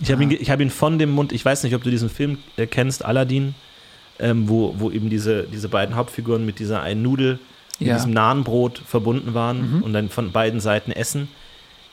Ich 0.00 0.12
habe 0.12 0.22
ihn, 0.22 0.30
ich 0.30 0.50
hab 0.50 0.60
ihn 0.60 0.70
von 0.70 0.98
dem 0.98 1.10
Mund, 1.10 1.32
ich 1.32 1.44
weiß 1.44 1.62
nicht, 1.64 1.74
ob 1.74 1.82
du 1.82 1.90
diesen 1.90 2.10
Film 2.10 2.38
äh, 2.56 2.66
kennst, 2.66 3.04
Aladdin, 3.04 3.54
ähm, 4.20 4.48
wo, 4.48 4.74
wo 4.78 4.90
eben 4.92 5.10
diese, 5.10 5.44
diese 5.44 5.68
beiden 5.68 5.96
Hauptfiguren 5.96 6.46
mit 6.46 6.58
dieser 6.60 6.82
einen 6.82 7.02
Nudel, 7.02 7.40
mit 7.80 7.88
Ja. 7.88 7.94
diesem 7.96 8.12
Nahenbrot 8.12 8.78
verbunden 8.86 9.34
waren 9.34 9.82
und 9.82 9.92
dann 9.92 10.08
von 10.08 10.32
beiden 10.32 10.60
Seiten 10.60 10.92
essen. 10.92 11.28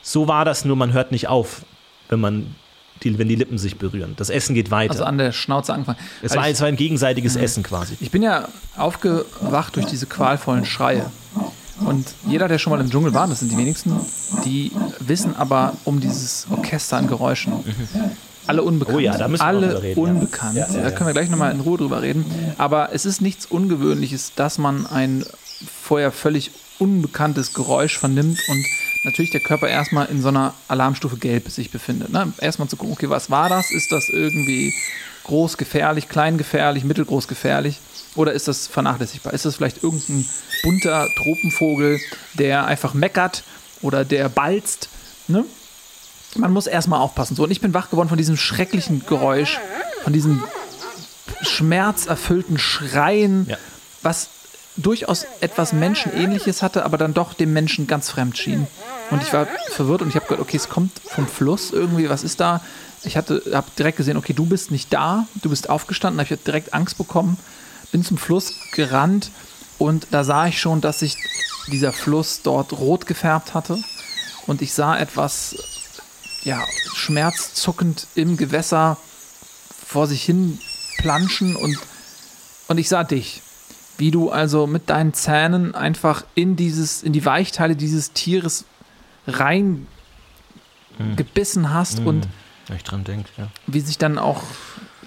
So 0.02 0.28
war 0.28 0.44
das, 0.44 0.64
nur 0.64 0.76
man 0.76 0.92
hört 0.92 1.12
nicht 1.12 1.28
auf, 1.28 1.62
wenn 2.08 2.20
man 2.20 2.54
die, 3.02 3.18
wenn 3.18 3.28
die 3.28 3.34
Lippen 3.34 3.58
sich 3.58 3.78
berühren. 3.78 4.14
Das 4.16 4.30
Essen 4.30 4.54
geht 4.54 4.70
weiter. 4.70 4.92
Also 4.92 5.04
an 5.04 5.18
der 5.18 5.32
Schnauze 5.32 5.72
angefangen. 5.74 5.98
es, 6.22 6.36
war, 6.36 6.46
ich, 6.46 6.52
es 6.54 6.60
war 6.60 6.68
ein 6.68 6.76
gegenseitiges 6.76 7.34
Essen 7.36 7.62
quasi. 7.62 7.96
ich 8.00 8.10
bin 8.10 8.22
ja 8.22 8.48
aufgewacht 8.76 9.74
durch 9.76 9.86
diese 9.86 10.06
qualvollen 10.06 10.64
Schreie. 10.64 11.06
Und 11.84 12.06
jeder, 12.28 12.46
der 12.46 12.58
schon 12.58 12.70
mal 12.72 12.80
im 12.80 12.90
Dschungel 12.90 13.12
war, 13.12 13.26
das 13.26 13.40
sind 13.40 13.50
die 13.50 13.56
wenigsten, 13.56 13.92
die 14.44 14.70
wissen 15.00 15.34
aber 15.34 15.72
um 15.84 15.98
dieses 16.00 16.46
Orchester 16.50 16.96
an 16.98 17.08
Geräuschen. 17.08 17.52
Alle 18.46 18.62
unbekannt. 18.62 18.96
Oh 18.96 19.00
ja, 19.00 19.16
da 19.16 19.26
müssen 19.28 19.42
wir 19.42 19.46
Alle 19.46 19.66
drüber 19.68 19.82
reden, 19.82 20.00
ja. 20.04 20.10
unbekannt. 20.12 20.58
Da 20.58 20.90
können 20.92 21.06
wir 21.08 21.12
gleich 21.14 21.30
nochmal 21.30 21.52
in 21.52 21.60
Ruhe 21.60 21.78
drüber 21.78 22.02
reden. 22.02 22.24
Aber 22.58 22.90
es 22.92 23.04
ist 23.04 23.20
nichts 23.20 23.46
Ungewöhnliches, 23.46 24.32
dass 24.36 24.58
man 24.58 24.86
ein 24.86 25.24
vorher 25.82 26.12
völlig 26.12 26.50
unbekanntes 26.78 27.54
Geräusch 27.54 27.98
vernimmt 27.98 28.38
und 28.48 28.64
natürlich 29.04 29.30
der 29.30 29.40
Körper 29.40 29.68
erstmal 29.68 30.06
in 30.06 30.20
so 30.22 30.28
einer 30.28 30.54
Alarmstufe 30.68 31.16
Gelb 31.16 31.48
sich 31.50 31.70
befindet. 31.70 32.10
Ne? 32.10 32.32
Erstmal 32.40 32.68
zu 32.68 32.76
gucken, 32.76 32.94
okay, 32.94 33.08
was 33.10 33.30
war 33.30 33.48
das? 33.48 33.70
Ist 33.70 33.92
das 33.92 34.08
irgendwie 34.08 34.74
groß 35.24 35.56
gefährlich, 35.56 36.08
klein 36.08 36.38
gefährlich, 36.38 36.84
mittelgroß 36.84 37.28
gefährlich? 37.28 37.78
Oder 38.14 38.32
ist 38.32 38.48
das 38.48 38.66
vernachlässigbar? 38.66 39.32
Ist 39.32 39.44
das 39.44 39.56
vielleicht 39.56 39.82
irgendein 39.82 40.26
bunter 40.62 41.08
Tropenvogel, 41.16 42.00
der 42.34 42.66
einfach 42.66 42.94
meckert 42.94 43.44
oder 43.80 44.04
der 44.04 44.28
balzt? 44.28 44.88
Ne? 45.28 45.44
Man 46.36 46.52
muss 46.52 46.66
erstmal 46.66 47.00
aufpassen. 47.00 47.36
So, 47.36 47.44
und 47.44 47.50
ich 47.50 47.60
bin 47.60 47.74
wach 47.74 47.90
geworden 47.90 48.08
von 48.08 48.18
diesem 48.18 48.36
schrecklichen 48.36 49.04
Geräusch, 49.06 49.58
von 50.02 50.12
diesem 50.12 50.42
schmerzerfüllten 51.42 52.58
Schreien, 52.58 53.46
Ja. 53.48 53.56
was 54.02 54.28
durchaus 54.76 55.26
etwas 55.40 55.72
Menschenähnliches 55.72 56.62
hatte, 56.62 56.84
aber 56.84 56.96
dann 56.96 57.14
doch 57.14 57.34
dem 57.34 57.52
Menschen 57.52 57.86
ganz 57.86 58.10
fremd 58.10 58.38
schien. 58.38 58.66
Und 59.10 59.22
ich 59.22 59.32
war 59.32 59.46
verwirrt 59.70 60.02
und 60.02 60.08
ich 60.08 60.14
habe 60.14 60.26
gedacht, 60.26 60.40
okay, 60.40 60.56
es 60.56 60.68
kommt 60.68 60.98
vom 61.04 61.26
Fluss 61.26 61.72
irgendwie, 61.72 62.08
was 62.08 62.24
ist 62.24 62.40
da? 62.40 62.62
Ich 63.04 63.16
hatte, 63.16 63.42
habe 63.52 63.66
direkt 63.78 63.98
gesehen, 63.98 64.16
okay, 64.16 64.32
du 64.32 64.46
bist 64.46 64.70
nicht 64.70 64.92
da, 64.92 65.26
du 65.42 65.50
bist 65.50 65.68
aufgestanden, 65.68 66.20
habe 66.24 66.34
ich 66.34 66.42
direkt 66.42 66.72
Angst 66.72 66.96
bekommen, 66.96 67.36
bin 67.90 68.04
zum 68.04 68.16
Fluss 68.16 68.54
gerannt 68.72 69.30
und 69.78 70.06
da 70.12 70.24
sah 70.24 70.46
ich 70.46 70.60
schon, 70.60 70.80
dass 70.80 71.00
sich 71.00 71.16
dieser 71.66 71.92
Fluss 71.92 72.40
dort 72.42 72.72
rot 72.72 73.06
gefärbt 73.06 73.54
hatte 73.54 73.78
und 74.46 74.62
ich 74.62 74.72
sah 74.72 74.96
etwas, 74.96 75.56
ja, 76.44 76.64
schmerzzuckend 76.94 78.06
im 78.14 78.36
Gewässer 78.36 78.96
vor 79.86 80.06
sich 80.06 80.22
hin 80.24 80.58
planschen 80.98 81.56
und, 81.56 81.78
und 82.68 82.78
ich 82.78 82.88
sah 82.88 83.04
dich 83.04 83.42
wie 84.02 84.10
du 84.10 84.30
also 84.30 84.66
mit 84.66 84.90
deinen 84.90 85.14
Zähnen 85.14 85.76
einfach 85.76 86.24
in 86.34 86.56
dieses, 86.56 87.04
in 87.04 87.12
die 87.12 87.24
Weichteile 87.24 87.76
dieses 87.76 88.12
Tieres 88.12 88.64
rein 89.28 89.86
gebissen 91.14 91.72
hast 91.72 92.00
und 92.00 92.26
Wenn 92.66 92.76
ich 92.76 92.82
dran 92.82 93.04
denke, 93.04 93.28
ja. 93.38 93.46
wie 93.68 93.78
sich 93.78 93.98
dann 93.98 94.18
auch 94.18 94.42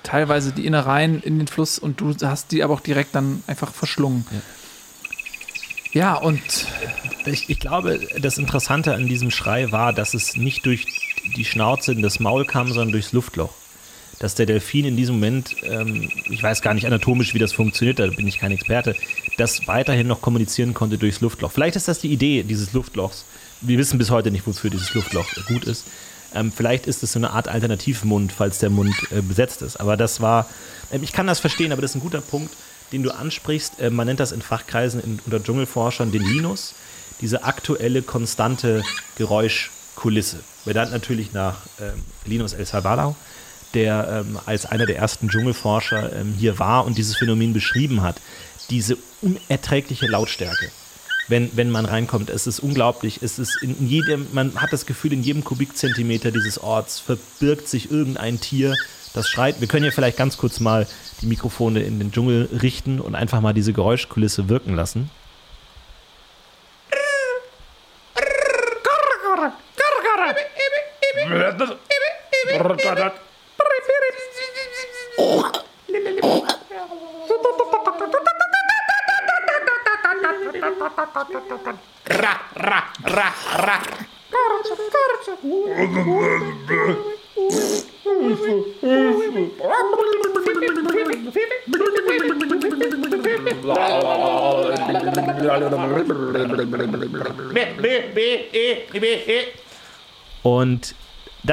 teilweise 0.03 0.53
die 0.53 0.65
Innereien 0.65 1.21
in 1.21 1.39
den 1.39 1.47
Fluss 1.47 1.77
und 1.77 1.99
du 1.99 2.15
hast 2.23 2.53
die 2.53 2.63
aber 2.63 2.73
auch 2.73 2.79
direkt 2.79 3.15
dann 3.15 3.43
einfach 3.47 3.73
verschlungen. 3.73 4.25
Ja, 5.91 6.15
und 6.15 6.41
Ich, 7.25 7.49
ich 7.49 7.59
glaube, 7.59 7.99
das 8.17 8.37
Interessante 8.37 8.93
an 8.93 9.07
diesem 9.07 9.29
Schrei 9.29 9.73
war, 9.73 9.91
dass 9.91 10.13
es 10.13 10.37
nicht 10.37 10.65
durch 10.65 10.85
die 11.35 11.43
Schnauze 11.43 11.91
in 11.91 12.01
das 12.01 12.21
Maul 12.21 12.45
kam, 12.45 12.67
sondern 12.69 12.93
durchs 12.93 13.11
Luftloch. 13.11 13.53
Dass 14.19 14.35
der 14.35 14.45
Delfin 14.45 14.85
in 14.85 14.95
diesem 14.95 15.15
Moment, 15.15 15.55
ähm, 15.63 16.09
ich 16.29 16.41
weiß 16.41 16.61
gar 16.61 16.73
nicht 16.73 16.87
anatomisch, 16.87 17.33
wie 17.33 17.39
das 17.39 17.53
funktioniert, 17.53 17.99
da 17.99 18.07
bin 18.07 18.27
ich 18.27 18.39
kein 18.39 18.51
Experte, 18.51 18.95
das 19.37 19.67
weiterhin 19.67 20.07
noch 20.07 20.21
kommunizieren 20.21 20.73
konnte 20.73 20.97
durchs 20.97 21.21
Luftloch. 21.21 21.51
Vielleicht 21.51 21.75
ist 21.75 21.87
das 21.87 21.99
die 21.99 22.11
Idee 22.11 22.43
dieses 22.43 22.73
Luftlochs. 22.73 23.25
Wir 23.61 23.77
wissen 23.77 23.97
bis 23.97 24.11
heute 24.11 24.31
nicht, 24.31 24.47
wofür 24.47 24.69
dieses 24.69 24.93
Luftloch 24.93 25.27
gut 25.47 25.65
ist. 25.65 25.85
Ähm, 26.35 26.51
vielleicht 26.51 26.85
ist 26.85 27.01
es 27.01 27.13
so 27.13 27.19
eine 27.19 27.31
Art 27.31 27.47
Alternativmund, 27.47 28.31
falls 28.31 28.59
der 28.59 28.69
Mund 28.69 28.93
äh, 29.11 29.21
besetzt 29.21 29.61
ist. 29.61 29.77
Aber 29.77 29.97
das 29.97 30.21
war, 30.21 30.47
ähm, 30.91 31.01
ich 31.01 31.13
kann 31.13 31.27
das 31.27 31.39
verstehen, 31.39 31.71
aber 31.71 31.81
das 31.81 31.91
ist 31.91 31.95
ein 31.95 32.01
guter 32.01 32.21
Punkt, 32.21 32.53
den 32.91 33.03
du 33.03 33.11
ansprichst. 33.11 33.79
Äh, 33.79 33.89
man 33.89 34.07
nennt 34.07 34.19
das 34.19 34.33
in 34.33 34.41
Fachkreisen 34.41 35.01
in, 35.01 35.19
unter 35.25 35.41
Dschungelforschern 35.41 36.11
den 36.11 36.23
Linus, 36.23 36.75
diese 37.21 37.45
aktuelle 37.45 38.01
konstante 38.01 38.83
Geräuschkulisse. 39.17 40.41
Benannt 40.65 40.91
natürlich 40.91 41.31
nach 41.31 41.57
ähm, 41.79 42.03
Linus 42.25 42.53
El 42.53 42.65
Salvador, 42.65 43.15
der 43.75 44.25
ähm, 44.25 44.39
als 44.45 44.65
einer 44.65 44.85
der 44.85 44.97
ersten 44.97 45.29
Dschungelforscher 45.29 46.13
ähm, 46.15 46.33
hier 46.37 46.57
war 46.57 46.85
und 46.85 46.97
dieses 46.97 47.15
Phänomen 47.15 47.53
beschrieben 47.53 48.01
hat. 48.01 48.15
Diese 48.69 48.97
unerträgliche 49.21 50.07
Lautstärke 50.07 50.71
wenn, 51.27 51.49
wenn 51.55 51.71
man 51.71 51.85
reinkommt. 51.85 52.29
Es 52.29 52.47
ist 52.47 52.59
unglaublich. 52.59 53.19
Es 53.21 53.39
ist 53.39 53.61
in 53.61 53.87
jedem, 53.87 54.27
man 54.31 54.55
hat 54.61 54.73
das 54.73 54.85
Gefühl, 54.85 55.13
in 55.13 55.23
jedem 55.23 55.43
Kubikzentimeter 55.43 56.31
dieses 56.31 56.61
Orts 56.61 56.99
verbirgt 56.99 57.67
sich 57.67 57.91
irgendein 57.91 58.39
Tier, 58.39 58.75
das 59.13 59.29
schreit. 59.29 59.61
Wir 59.61 59.67
können 59.67 59.85
ja 59.85 59.91
vielleicht 59.91 60.17
ganz 60.17 60.37
kurz 60.37 60.59
mal 60.59 60.87
die 61.21 61.27
Mikrofone 61.27 61.81
in 61.81 61.99
den 61.99 62.11
Dschungel 62.11 62.49
richten 62.61 62.99
und 62.99 63.15
einfach 63.15 63.41
mal 63.41 63.53
diese 63.53 63.73
Geräuschkulisse 63.73 64.49
wirken 64.49 64.75
lassen. 64.75 65.09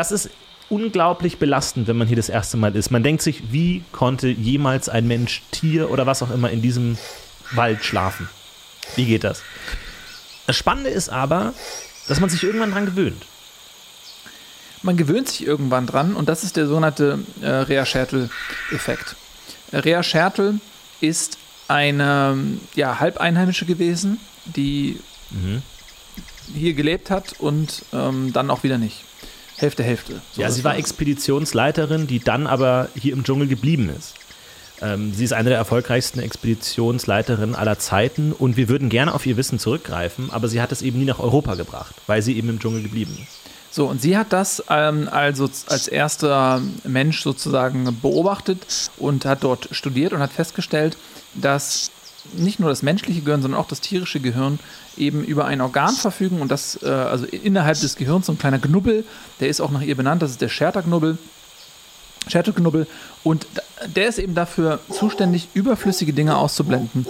Das 0.02 0.10
ist 0.10 0.30
unglaublich 0.68 1.38
belastend, 1.38 1.86
wenn 1.86 1.96
man 1.96 2.08
hier 2.08 2.16
das 2.16 2.28
erste 2.28 2.56
Mal 2.56 2.74
ist. 2.74 2.90
Man 2.90 3.04
denkt 3.04 3.22
sich, 3.22 3.52
wie 3.52 3.84
konnte 3.92 4.28
jemals 4.28 4.88
ein 4.88 5.06
Mensch, 5.06 5.42
Tier 5.52 5.90
oder 5.90 6.06
was 6.06 6.22
auch 6.22 6.30
immer 6.32 6.50
in 6.50 6.60
diesem 6.60 6.98
Wald 7.52 7.84
schlafen? 7.84 8.28
Wie 8.96 9.04
geht 9.06 9.22
das? 9.22 9.42
Das 10.48 10.56
Spannende 10.56 10.90
ist 10.90 11.08
aber, 11.08 11.54
dass 12.08 12.18
man 12.18 12.30
sich 12.30 12.42
irgendwann 12.42 12.72
dran 12.72 12.86
gewöhnt. 12.86 13.24
Man 14.82 14.96
gewöhnt 14.96 15.28
sich 15.28 15.46
irgendwann 15.46 15.86
dran 15.86 16.14
und 16.16 16.28
das 16.28 16.42
ist 16.42 16.56
der 16.56 16.66
sogenannte 16.66 17.20
äh, 17.40 17.46
Rea-Schertel-Effekt. 17.48 19.14
Rea 19.72 20.02
Schertel 20.02 20.58
ist 21.00 21.38
eine 21.68 22.36
ja, 22.74 22.98
Halbeinheimische 22.98 23.66
gewesen, 23.66 24.18
die 24.46 24.98
Mhm. 25.30 25.62
hier 26.54 26.74
gelebt 26.74 27.08
hat 27.08 27.34
und 27.38 27.84
ähm, 27.92 28.32
dann 28.32 28.50
auch 28.50 28.62
wieder 28.64 28.76
nicht. 28.76 29.04
Hälfte, 29.62 29.83
Hälfte. 29.83 30.20
So, 30.33 30.42
ja, 30.42 30.51
sie 30.51 30.64
war 30.64 30.77
Expeditionsleiterin, 30.77 32.07
die 32.07 32.18
dann 32.18 32.46
aber 32.46 32.88
hier 32.94 33.12
im 33.12 33.25
Dschungel 33.25 33.48
geblieben 33.48 33.88
ist. 33.96 34.14
Ähm, 34.83 35.14
sie 35.14 35.25
ist 35.25 35.33
eine 35.33 35.51
der 35.51 35.59
erfolgreichsten 35.59 36.18
Expeditionsleiterinnen 36.18 37.55
aller 37.55 37.79
Zeiten 37.79 38.33
und 38.33 38.57
wir 38.57 38.68
würden 38.68 38.88
gerne 38.88 39.14
auf 39.14 39.25
ihr 39.25 39.37
Wissen 39.37 39.59
zurückgreifen, 39.59 40.31
aber 40.33 40.48
sie 40.48 40.61
hat 40.61 40.72
es 40.72 40.83
eben 40.83 40.98
nie 40.98 41.05
nach 41.05 41.20
Europa 41.20 41.55
gebracht, 41.55 41.94
weil 42.09 42.20
sie 42.20 42.37
eben 42.37 42.48
im 42.48 42.59
Dschungel 42.59 42.83
geblieben 42.83 43.16
ist. 43.22 43.38
So, 43.70 43.87
und 43.87 44.03
sie 44.03 44.18
hat 44.18 44.33
das 44.35 44.62
ähm, 44.68 45.09
also 45.11 45.48
als 45.68 45.88
erster 45.88 46.61
Mensch 46.85 47.22
sozusagen 47.22 47.96
beobachtet 48.03 48.90
und 48.98 49.25
hat 49.25 49.44
dort 49.44 49.68
studiert 49.70 50.12
und 50.12 50.20
hat 50.20 50.33
festgestellt, 50.33 50.98
dass 51.35 51.90
nicht 52.35 52.61
nur 52.61 52.68
das 52.68 52.82
menschliche 52.82 53.20
Gehirn, 53.22 53.42
sondern 53.42 53.61
auch 53.61 53.68
das 53.68 53.80
tierische 53.80 54.20
Gehirn 54.20 54.58
eben 54.96 55.24
über 55.24 55.44
ein 55.44 55.61
Organ 55.61 55.94
verfügen 55.94 56.40
und 56.40 56.50
das, 56.50 56.78
äh, 56.82 56.88
also 56.88 57.26
innerhalb 57.26 57.80
des 57.80 57.96
Gehirns 57.96 58.26
so 58.26 58.32
ein 58.32 58.38
kleiner 58.38 58.58
Knubbel, 58.58 59.04
der 59.40 59.48
ist 59.48 59.61
auch 59.61 59.70
nach 59.70 59.82
ihr 59.82 59.96
benannt, 59.96 60.22
das 60.22 60.32
ist 60.32 60.40
der 60.40 60.48
Scherterknubbel. 60.48 61.18
Schertelknubbel 62.28 62.87
und 63.24 63.46
der 63.96 64.06
ist 64.06 64.18
eben 64.18 64.37
dafür 64.37 64.78
zuständig, 64.90 65.48
überflüssige 65.54 66.12
Dinge 66.12 66.37
auszublenden. 66.37 67.04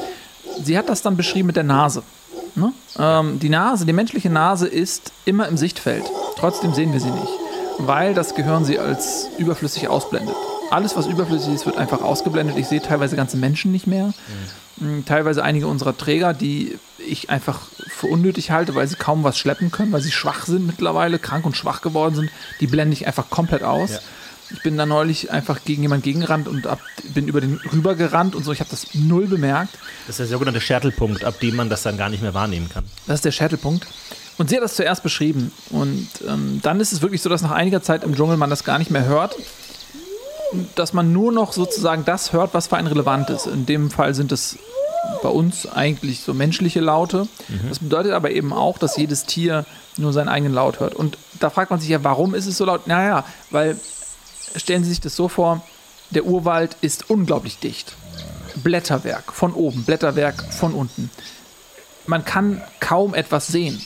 Sie 0.62 0.78
hat 0.78 0.88
das 0.88 1.02
dann 1.02 1.18
beschrieben 1.18 1.48
mit 1.48 1.56
der 1.56 1.64
Nase. 1.64 2.02
Ne? 2.54 2.72
Ähm, 2.98 3.38
die 3.38 3.48
Nase, 3.48 3.86
die 3.86 3.92
menschliche 3.92 4.30
Nase 4.30 4.66
ist 4.66 5.12
immer 5.24 5.48
im 5.48 5.56
Sichtfeld. 5.56 6.04
Trotzdem 6.36 6.74
sehen 6.74 6.92
wir 6.92 7.00
sie 7.00 7.10
nicht, 7.10 7.32
weil 7.78 8.14
das 8.14 8.34
Gehirn 8.34 8.64
sie 8.64 8.78
als 8.78 9.28
überflüssig 9.38 9.88
ausblendet. 9.88 10.34
Alles, 10.70 10.96
was 10.96 11.06
überflüssig 11.06 11.54
ist, 11.54 11.66
wird 11.66 11.76
einfach 11.76 12.00
ausgeblendet. 12.00 12.56
Ich 12.56 12.68
sehe 12.68 12.80
teilweise 12.80 13.16
ganze 13.16 13.36
Menschen 13.36 13.72
nicht 13.72 13.86
mehr. 13.86 14.14
Teilweise 15.06 15.44
einige 15.44 15.66
unserer 15.66 15.96
Träger, 15.96 16.34
die 16.34 16.78
ich 16.98 17.30
einfach 17.30 17.60
für 17.88 18.06
unnötig 18.06 18.50
halte, 18.50 18.74
weil 18.74 18.86
sie 18.86 18.96
kaum 18.96 19.24
was 19.24 19.38
schleppen 19.38 19.70
können, 19.70 19.92
weil 19.92 20.02
sie 20.02 20.12
schwach 20.12 20.46
sind 20.46 20.66
mittlerweile, 20.66 21.18
krank 21.18 21.44
und 21.44 21.56
schwach 21.56 21.82
geworden 21.82 22.14
sind. 22.14 22.30
Die 22.60 22.66
blende 22.66 22.94
ich 22.94 23.06
einfach 23.06 23.30
komplett 23.30 23.62
aus. 23.62 23.90
Ja. 23.90 23.98
Ich 24.50 24.62
bin 24.62 24.76
da 24.76 24.84
neulich 24.84 25.30
einfach 25.30 25.64
gegen 25.64 25.82
jemanden 25.82 26.02
gegengerannt 26.02 26.46
und 26.46 26.66
ab, 26.66 26.80
bin 27.14 27.26
über 27.26 27.40
den 27.40 27.60
rübergerannt 27.72 28.34
und 28.34 28.44
so. 28.44 28.52
Ich 28.52 28.60
habe 28.60 28.70
das 28.70 28.88
null 28.94 29.26
bemerkt. 29.26 29.78
Das 30.06 30.14
ist 30.14 30.18
der 30.18 30.26
sogenannte 30.26 30.60
Schertelpunkt, 30.60 31.24
ab 31.24 31.40
dem 31.40 31.56
man 31.56 31.70
das 31.70 31.82
dann 31.82 31.96
gar 31.96 32.10
nicht 32.10 32.22
mehr 32.22 32.34
wahrnehmen 32.34 32.68
kann. 32.68 32.84
Das 33.06 33.16
ist 33.16 33.24
der 33.24 33.32
Scheitelpunkt. 33.32 33.86
Und 34.38 34.50
sie 34.50 34.56
hat 34.56 34.62
das 34.62 34.74
zuerst 34.74 35.02
beschrieben. 35.02 35.52
Und 35.70 36.08
ähm, 36.28 36.60
dann 36.62 36.80
ist 36.80 36.92
es 36.92 37.02
wirklich 37.02 37.22
so, 37.22 37.28
dass 37.28 37.42
nach 37.42 37.50
einiger 37.50 37.82
Zeit 37.82 38.04
im 38.04 38.14
Dschungel 38.14 38.36
man 38.36 38.50
das 38.50 38.64
gar 38.64 38.78
nicht 38.78 38.90
mehr 38.90 39.04
hört. 39.04 39.36
Dass 40.74 40.92
man 40.92 41.12
nur 41.12 41.32
noch 41.32 41.52
sozusagen 41.52 42.04
das 42.04 42.32
hört, 42.32 42.54
was 42.54 42.66
für 42.66 42.76
einen 42.76 42.88
relevant 42.88 43.30
ist. 43.30 43.46
In 43.46 43.66
dem 43.66 43.90
Fall 43.90 44.14
sind 44.14 44.32
es 44.32 44.58
bei 45.22 45.28
uns 45.28 45.66
eigentlich 45.66 46.20
so 46.20 46.34
menschliche 46.34 46.80
Laute. 46.80 47.26
Das 47.68 47.78
bedeutet 47.78 48.12
aber 48.12 48.30
eben 48.30 48.52
auch, 48.52 48.78
dass 48.78 48.96
jedes 48.96 49.24
Tier 49.24 49.64
nur 49.96 50.12
seinen 50.12 50.28
eigenen 50.28 50.54
Laut 50.54 50.80
hört. 50.80 50.94
Und 50.94 51.18
da 51.40 51.50
fragt 51.50 51.70
man 51.70 51.80
sich 51.80 51.88
ja, 51.88 52.04
warum 52.04 52.34
ist 52.34 52.46
es 52.46 52.56
so 52.56 52.64
laut? 52.64 52.86
Naja, 52.86 53.24
weil 53.50 53.78
stellen 54.56 54.84
Sie 54.84 54.90
sich 54.90 55.00
das 55.00 55.16
so 55.16 55.28
vor, 55.28 55.62
der 56.10 56.26
Urwald 56.26 56.76
ist 56.80 57.10
unglaublich 57.10 57.58
dicht. 57.58 57.94
Blätterwerk 58.56 59.32
von 59.32 59.54
oben, 59.54 59.84
Blätterwerk 59.84 60.42
von 60.52 60.74
unten. 60.74 61.10
Man 62.06 62.24
kann 62.24 62.62
kaum 62.80 63.14
etwas 63.14 63.46
sehen. 63.46 63.80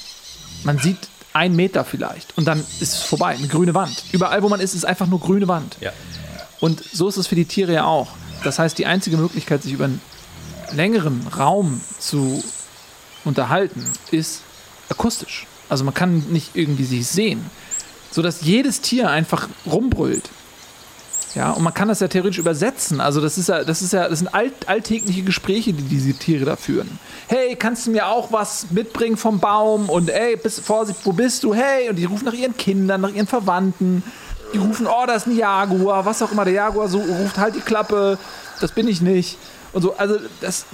Man 0.65 0.79
sieht 0.79 0.99
einen 1.33 1.55
Meter 1.55 1.85
vielleicht 1.85 2.37
und 2.37 2.47
dann 2.47 2.61
ist 2.61 2.95
es 2.95 3.03
vorbei, 3.03 3.37
eine 3.37 3.47
grüne 3.47 3.75
Wand. 3.75 4.05
Überall, 4.13 4.43
wo 4.43 4.49
man 4.49 4.59
ist, 4.59 4.75
ist 4.75 4.85
einfach 4.85 5.07
nur 5.07 5.21
grüne 5.21 5.49
Wand. 5.49 5.77
Ja. 5.81 5.93
Und 6.61 6.83
so 6.93 7.09
ist 7.09 7.17
es 7.17 7.27
für 7.27 7.35
die 7.35 7.45
Tiere 7.45 7.73
ja 7.73 7.85
auch. 7.85 8.09
Das 8.45 8.59
heißt, 8.59 8.79
die 8.79 8.87
einzige 8.87 9.17
Möglichkeit, 9.17 9.63
sich 9.63 9.73
über 9.73 9.85
einen 9.87 10.01
längeren 10.73 11.27
Raum 11.37 11.81
zu 11.99 12.43
unterhalten, 13.25 13.85
ist 14.11 14.43
akustisch. 14.89 15.47
Also 15.69 15.85
man 15.85 15.95
kann 15.95 16.25
nicht 16.31 16.51
irgendwie 16.55 16.85
sich 16.85 17.07
sehen, 17.07 17.45
sodass 18.11 18.43
jedes 18.43 18.81
Tier 18.81 19.11
einfach 19.11 19.49
rumbrüllt. 19.67 20.31
Ja, 21.35 21.51
und 21.51 21.63
man 21.63 21.75
kann 21.75 21.89
das 21.89 22.01
ja 22.01 22.09
theoretisch 22.09 22.39
übersetzen. 22.39 22.99
Also 22.99 23.21
das 23.21 23.37
ist 23.37 23.51
ja, 23.51 23.63
das 23.63 23.83
ist 23.83 23.93
ja, 23.93 24.09
das 24.09 24.21
sind 24.21 24.29
alt, 24.29 24.55
alltägliche 24.69 25.23
Gespräche, 25.23 25.75
die 25.75 25.83
diese 25.83 26.15
Tiere 26.15 26.47
da 26.47 26.57
führen. 26.57 26.99
Hey, 27.27 27.57
kannst 27.57 27.87
du 27.87 27.91
mir 27.91 28.07
auch 28.07 28.33
was 28.33 28.71
mitbringen 28.71 29.19
vom 29.19 29.39
Baum? 29.39 29.91
Und 29.91 30.09
ey, 30.09 30.37
bist, 30.37 30.61
Vorsicht, 30.61 31.01
wo 31.05 31.13
bist 31.13 31.45
du? 31.45 31.53
Hey, 31.53 31.91
und 31.91 31.97
die 31.97 32.07
rufen 32.07 32.25
nach 32.25 32.33
ihren 32.33 32.57
Kindern, 32.57 33.03
nach 33.03 33.13
ihren 33.13 33.27
Verwandten. 33.27 34.03
Die 34.53 34.59
rufen, 34.59 34.87
oh, 34.87 35.07
da 35.07 35.15
ist 35.15 35.27
ein 35.27 35.37
Jaguar, 35.37 36.05
was 36.05 36.23
auch 36.23 36.33
immer. 36.33 36.45
Der 36.45 36.55
Jaguar 36.55 36.89
so 36.89 36.99
ruft, 36.99 37.39
halt 37.39 37.55
die 37.57 37.61
Klappe, 37.61 38.19
das 38.61 38.73
bin 38.73 38.89
ich 38.89 39.01
nicht. 39.01 39.39
Und 39.73 39.83
so, 39.83 39.97
also 39.97 40.17
das 40.41 40.59
ist 40.59 40.67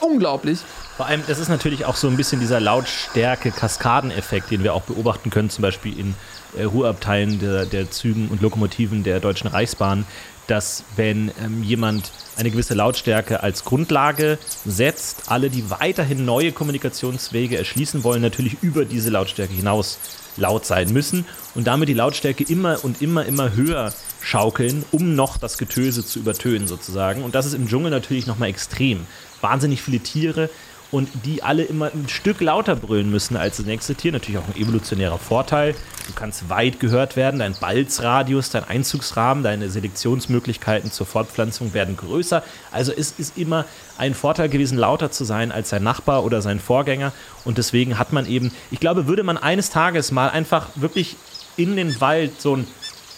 unglaublich. 0.00 0.60
Vor 0.96 1.06
allem, 1.06 1.22
das 1.26 1.40
ist 1.40 1.48
natürlich 1.48 1.86
auch 1.86 1.96
so 1.96 2.06
ein 2.06 2.16
bisschen 2.16 2.38
dieser 2.38 2.60
Lautstärke-Kaskadeneffekt, 2.60 4.52
den 4.52 4.62
wir 4.62 4.74
auch 4.74 4.82
beobachten 4.82 5.30
können, 5.30 5.50
zum 5.50 5.62
Beispiel 5.62 5.98
in 5.98 6.14
äh, 6.56 6.62
Ruheabteilen 6.62 7.40
der, 7.40 7.66
der 7.66 7.90
Zügen 7.90 8.28
und 8.28 8.40
Lokomotiven 8.40 9.02
der 9.02 9.18
Deutschen 9.18 9.48
Reichsbahn, 9.48 10.06
dass 10.46 10.84
wenn 10.94 11.32
ähm, 11.42 11.64
jemand 11.64 12.12
eine 12.36 12.50
gewisse 12.52 12.74
Lautstärke 12.74 13.42
als 13.42 13.64
Grundlage 13.64 14.38
setzt, 14.64 15.24
alle, 15.26 15.50
die 15.50 15.68
weiterhin 15.68 16.24
neue 16.24 16.52
Kommunikationswege 16.52 17.58
erschließen 17.58 18.04
wollen, 18.04 18.22
natürlich 18.22 18.58
über 18.62 18.84
diese 18.84 19.10
Lautstärke 19.10 19.52
hinaus 19.52 19.98
laut 20.36 20.64
sein 20.64 20.92
müssen 20.92 21.24
und 21.54 21.66
damit 21.66 21.88
die 21.88 21.94
Lautstärke 21.94 22.44
immer 22.44 22.84
und 22.84 23.02
immer, 23.02 23.24
immer 23.24 23.54
höher 23.54 23.92
schaukeln, 24.20 24.84
um 24.92 25.14
noch 25.14 25.38
das 25.38 25.58
Getöse 25.58 26.04
zu 26.04 26.20
übertönen 26.20 26.68
sozusagen. 26.68 27.22
Und 27.22 27.34
das 27.34 27.46
ist 27.46 27.54
im 27.54 27.68
Dschungel 27.68 27.90
natürlich 27.90 28.26
nochmal 28.26 28.48
extrem. 28.48 29.06
Wahnsinnig 29.40 29.82
viele 29.82 30.00
Tiere 30.00 30.50
und 30.94 31.08
die 31.24 31.42
alle 31.42 31.64
immer 31.64 31.86
ein 31.92 32.08
Stück 32.08 32.40
lauter 32.40 32.76
brüllen 32.76 33.10
müssen 33.10 33.36
als 33.36 33.56
das 33.56 33.66
nächste 33.66 33.96
Tier. 33.96 34.12
Natürlich 34.12 34.38
auch 34.38 34.46
ein 34.46 34.54
evolutionärer 34.54 35.18
Vorteil. 35.18 35.74
Du 36.06 36.12
kannst 36.14 36.48
weit 36.48 36.78
gehört 36.78 37.16
werden, 37.16 37.40
dein 37.40 37.54
Balzradius, 37.54 38.50
dein 38.50 38.62
Einzugsrahmen, 38.62 39.42
deine 39.42 39.68
Selektionsmöglichkeiten 39.70 40.92
zur 40.92 41.06
Fortpflanzung 41.06 41.74
werden 41.74 41.96
größer. 41.96 42.44
Also 42.70 42.92
es 42.92 43.10
ist 43.18 43.36
immer 43.36 43.64
ein 43.98 44.14
Vorteil 44.14 44.48
gewesen, 44.48 44.78
lauter 44.78 45.10
zu 45.10 45.24
sein 45.24 45.50
als 45.50 45.70
sein 45.70 45.82
Nachbar 45.82 46.22
oder 46.22 46.40
sein 46.42 46.60
Vorgänger. 46.60 47.12
Und 47.44 47.58
deswegen 47.58 47.98
hat 47.98 48.12
man 48.12 48.24
eben, 48.24 48.52
ich 48.70 48.78
glaube, 48.78 49.08
würde 49.08 49.24
man 49.24 49.36
eines 49.36 49.70
Tages 49.70 50.12
mal 50.12 50.30
einfach 50.30 50.68
wirklich 50.76 51.16
in 51.56 51.74
den 51.74 52.00
Wald 52.00 52.40
so 52.40 52.54
ein 52.54 52.68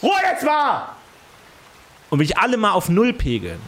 Ruhe 0.03 0.12
jetzt 0.33 0.45
mal! 0.45 0.93
Und 2.09 2.21
wirklich 2.21 2.39
alle 2.39 2.57
mal 2.57 2.73
auf 2.73 2.89
Null 2.89 3.12
pegeln 3.12 3.61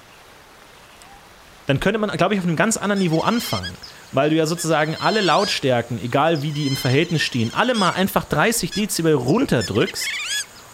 dann 1.68 1.81
könnte 1.81 1.99
man, 1.99 2.11
glaube 2.11 2.35
ich, 2.35 2.40
auf 2.40 2.47
einem 2.47 2.57
ganz 2.57 2.79
anderen 2.79 2.99
Niveau 2.99 3.21
anfangen. 3.21 3.71
Weil 4.12 4.31
du 4.31 4.37
ja 4.37 4.47
sozusagen 4.47 4.97
alle 5.01 5.21
Lautstärken, 5.21 6.01
egal 6.03 6.40
wie 6.42 6.53
die 6.53 6.66
im 6.66 6.77
Verhältnis 6.77 7.21
stehen, 7.23 7.53
alle 7.55 7.75
mal 7.75 7.90
einfach 7.90 8.25
30 8.25 8.71
Dezibel 8.71 9.12
runterdrückst 9.14 10.09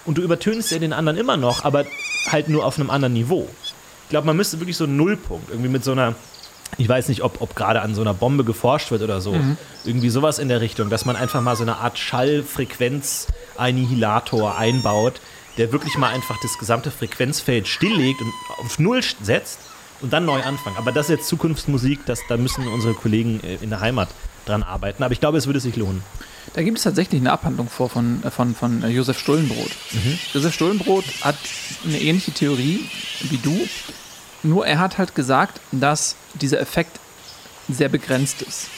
und 0.04 0.18
du 0.18 0.22
übertönst 0.22 0.70
ja 0.70 0.78
den 0.78 0.92
anderen 0.92 1.18
immer 1.18 1.36
noch, 1.36 1.64
aber 1.64 1.84
halt 2.30 2.48
nur 2.48 2.64
auf 2.64 2.78
einem 2.78 2.90
anderen 2.90 3.14
Niveau. 3.14 3.48
Ich 4.04 4.10
glaube, 4.10 4.28
man 4.28 4.36
müsste 4.36 4.60
wirklich 4.60 4.76
so 4.76 4.84
einen 4.84 4.96
Nullpunkt, 4.96 5.50
irgendwie 5.50 5.68
mit 5.68 5.82
so 5.82 5.90
einer, 5.92 6.14
ich 6.78 6.88
weiß 6.88 7.08
nicht, 7.08 7.22
ob, 7.22 7.40
ob 7.40 7.56
gerade 7.56 7.82
an 7.82 7.96
so 7.96 8.02
einer 8.02 8.14
Bombe 8.14 8.44
geforscht 8.44 8.92
wird 8.92 9.02
oder 9.02 9.20
so, 9.20 9.34
irgendwie 9.84 10.10
sowas 10.10 10.38
in 10.38 10.48
der 10.48 10.60
Richtung, 10.60 10.88
dass 10.90 11.04
man 11.04 11.16
einfach 11.16 11.40
mal 11.40 11.56
so 11.56 11.62
eine 11.62 11.78
Art 11.78 11.98
Schallfrequenz-Annihilator 11.98 14.56
einbaut, 14.56 15.14
der 15.58 15.72
wirklich 15.72 15.98
mal 15.98 16.12
einfach 16.12 16.36
das 16.42 16.56
gesamte 16.58 16.92
Frequenzfeld 16.92 17.66
stilllegt 17.66 18.20
und 18.20 18.32
auf 18.64 18.78
Null 18.78 19.00
setzt 19.22 19.58
und 20.04 20.12
dann 20.12 20.26
neu 20.26 20.42
anfangen. 20.42 20.76
Aber 20.76 20.92
das 20.92 21.06
ist 21.06 21.10
jetzt 21.10 21.28
Zukunftsmusik, 21.28 22.04
das, 22.04 22.20
da 22.28 22.36
müssen 22.36 22.68
unsere 22.68 22.92
Kollegen 22.92 23.40
äh, 23.42 23.56
in 23.62 23.70
der 23.70 23.80
Heimat 23.80 24.10
dran 24.44 24.62
arbeiten. 24.62 25.02
Aber 25.02 25.12
ich 25.12 25.20
glaube, 25.20 25.38
es 25.38 25.46
würde 25.46 25.60
sich 25.60 25.76
lohnen. 25.76 26.02
Da 26.52 26.62
gibt 26.62 26.76
es 26.76 26.84
tatsächlich 26.84 27.22
eine 27.22 27.32
Abhandlung 27.32 27.68
vor 27.70 27.88
von, 27.88 28.22
äh, 28.22 28.30
von, 28.30 28.54
von 28.54 28.82
äh, 28.82 28.88
Josef 28.88 29.18
Stullenbrot. 29.18 29.70
Josef 30.34 30.54
Stullenbrot 30.54 31.04
hat 31.22 31.36
eine 31.84 31.98
ähnliche 31.98 32.32
Theorie 32.32 32.88
wie 33.22 33.38
du, 33.38 33.58
nur 34.42 34.66
er 34.66 34.78
hat 34.78 34.98
halt 34.98 35.14
gesagt, 35.14 35.58
dass 35.72 36.16
dieser 36.34 36.60
Effekt 36.60 37.00
sehr 37.68 37.88
begrenzt 37.88 38.42
ist. 38.42 38.68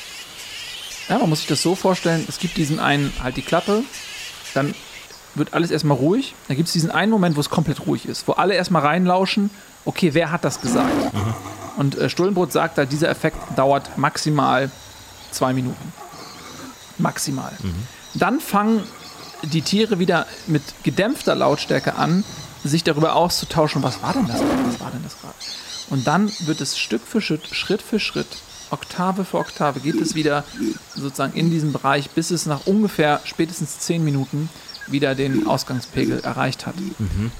Ja, 1.08 1.18
man 1.18 1.28
muss 1.28 1.40
sich 1.40 1.48
das 1.48 1.60
so 1.60 1.74
vorstellen, 1.74 2.24
es 2.28 2.38
gibt 2.38 2.56
diesen 2.56 2.78
einen, 2.78 3.12
halt 3.20 3.36
die 3.36 3.42
Klappe, 3.42 3.82
dann 4.54 4.76
wird 5.34 5.54
alles 5.54 5.72
erstmal 5.72 5.96
ruhig, 5.96 6.36
dann 6.46 6.56
gibt 6.56 6.68
es 6.68 6.72
diesen 6.72 6.92
einen 6.92 7.10
Moment, 7.10 7.34
wo 7.34 7.40
es 7.40 7.50
komplett 7.50 7.84
ruhig 7.84 8.06
ist, 8.06 8.28
wo 8.28 8.32
alle 8.32 8.54
erstmal 8.54 8.82
reinlauschen, 8.82 9.50
okay, 9.86 10.12
wer 10.12 10.30
hat 10.30 10.44
das 10.44 10.60
gesagt? 10.60 10.92
Und 11.76 11.96
äh, 11.96 12.10
Stullenbrot 12.10 12.52
sagt 12.52 12.78
halt, 12.78 12.92
dieser 12.92 13.08
Effekt 13.08 13.38
dauert 13.56 13.96
maximal 13.96 14.70
zwei 15.30 15.52
Minuten. 15.52 15.92
Maximal. 16.98 17.52
Dann 18.14 18.40
fangen 18.40 18.82
die 19.42 19.62
Tiere 19.62 19.98
wieder 19.98 20.26
mit 20.46 20.62
gedämpfter 20.82 21.34
Lautstärke 21.34 21.96
an, 21.96 22.24
sich 22.64 22.84
darüber 22.84 23.14
auszutauschen, 23.14 23.82
was 23.82 24.02
war 24.02 24.12
denn 24.14 24.26
das 24.26 24.38
gerade, 24.38 24.66
was 24.66 24.80
war 24.80 24.90
denn 24.90 25.02
das 25.02 25.20
gerade. 25.20 25.34
Und 25.90 26.06
dann 26.06 26.32
wird 26.40 26.60
es 26.60 26.78
Stück 26.78 27.02
für 27.02 27.20
Schritt, 27.20 27.46
Schritt 27.52 27.82
für 27.82 28.00
Schritt, 28.00 28.26
Oktave 28.70 29.24
für 29.24 29.38
Oktave, 29.38 29.80
geht 29.80 30.00
es 30.00 30.14
wieder 30.14 30.42
sozusagen 30.94 31.34
in 31.34 31.50
diesem 31.50 31.72
Bereich, 31.72 32.10
bis 32.10 32.30
es 32.30 32.46
nach 32.46 32.66
ungefähr 32.66 33.20
spätestens 33.24 33.78
10 33.80 34.02
Minuten 34.02 34.48
wieder 34.88 35.14
den 35.14 35.46
Ausgangspegel 35.46 36.20
erreicht 36.20 36.66
hat. 36.66 36.74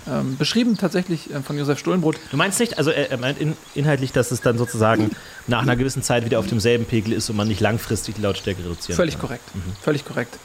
Ähm, 0.08 0.36
beschrieben 0.36 0.76
tatsächlich 0.76 1.32
äh, 1.32 1.40
von 1.42 1.56
Josef 1.58 1.78
Stullenbrot. 1.78 2.16
Du 2.30 2.36
meinst 2.36 2.58
nicht, 2.60 2.78
also 2.78 2.90
er 2.90 3.10
er 3.10 3.18
meint 3.18 3.38
in, 3.40 3.56
inhaltlich, 3.74 4.12
dass 4.12 4.30
es 4.30 4.40
dann 4.40 4.58
sozusagen 4.58 5.10
nach 5.46 5.62
einer 5.62 5.76
gewissen 5.76 6.02
Zeit 6.02 6.24
wieder 6.24 6.38
auf 6.38 6.46
demselben 6.46 6.84
Pegel 6.86 7.12
ist 7.12 7.30
und 7.30 7.36
man 7.36 7.48
nicht 7.48 7.60
langfristig 7.60 8.16
die 8.16 8.20
Lautstärke 8.22 8.62
reduzieren 8.64 8.96
Völlig 8.96 9.14
kann. 9.14 9.20
korrekt. 9.22 9.44
Völlig 9.82 10.04
korrekt. 10.04 10.38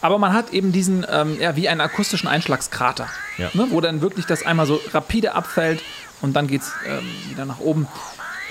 Aber 0.00 0.18
man 0.18 0.32
hat 0.32 0.52
eben 0.52 0.72
diesen, 0.72 1.06
ähm, 1.08 1.38
ja, 1.40 1.54
wie 1.56 1.68
einen 1.68 1.80
akustischen 1.80 2.28
Einschlagskrater, 2.28 3.08
Ja. 3.38 3.50
ne, 3.54 3.66
wo 3.70 3.80
dann 3.80 4.00
wirklich 4.00 4.26
das 4.26 4.44
einmal 4.44 4.66
so 4.66 4.80
rapide 4.92 5.34
abfällt 5.34 5.80
und 6.20 6.34
dann 6.34 6.48
geht 6.48 6.62
es 6.62 6.72
ähm, 6.86 7.04
wieder 7.30 7.44
nach 7.44 7.60
oben. 7.60 7.86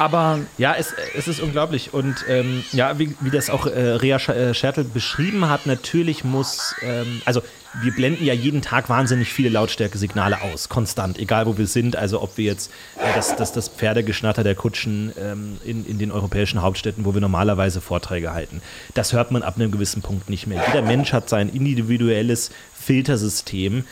Aber 0.02 0.40
Ja, 0.58 0.74
es, 0.76 0.96
es 1.16 1.28
ist 1.28 1.42
unglaublich. 1.42 1.94
Und 1.94 2.26
ähm, 2.28 2.64
ja, 2.72 2.98
wie, 2.98 3.16
wie 3.20 3.30
das 3.30 3.52
auch 3.52 3.68
äh, 3.68 3.80
Rea 3.80 4.18
äh, 4.18 4.54
Schertl 4.56 4.84
beschrieben 4.84 5.48
hat, 5.48 5.68
natürlich 5.68 6.24
muss, 6.24 6.74
ähm, 6.82 7.22
also 7.26 7.44
wir 7.84 7.92
blenden 7.94 8.26
ja 8.26 8.34
jeden 8.34 8.64
Tag 8.64 8.90
wahnsinnig 8.90 9.32
viele 9.32 9.50
Lautstärkesignale 9.50 10.42
aus, 10.42 10.70
konstant, 10.70 11.20
egal 11.20 11.46
wo 11.46 11.60
wir 11.60 11.68
sind. 11.68 11.96
Also 11.96 12.20
ob 12.20 12.36
wir 12.36 12.46
jetzt 12.46 12.72
äh, 12.98 13.14
das, 13.16 13.36
das, 13.36 13.54
das 13.54 13.70
Pferdegeschnatter 13.70 14.44
der 14.44 14.56
Kutschen 14.56 15.14
ähm, 15.20 15.58
in, 15.64 15.86
in 15.86 16.00
den 16.00 16.12
europäischen 16.12 16.64
Hauptstädten, 16.64 17.06
wo 17.06 17.14
wir 17.14 17.22
normalerweise 17.22 17.80
Vorträge 17.80 18.34
halten, 18.34 18.64
das 18.96 19.14
hört 19.14 19.30
man 19.30 19.44
ab 19.44 19.58
einem 19.58 19.70
gewissen 19.70 20.02
Punkt 20.02 20.32
nicht 20.32 20.48
mehr. 20.48 20.64
Jeder 20.66 20.82
Mensch 20.82 21.14
hat 21.14 21.30
sein 21.30 21.48
individuelles 21.48 22.50
Filtersystem, 22.74 23.86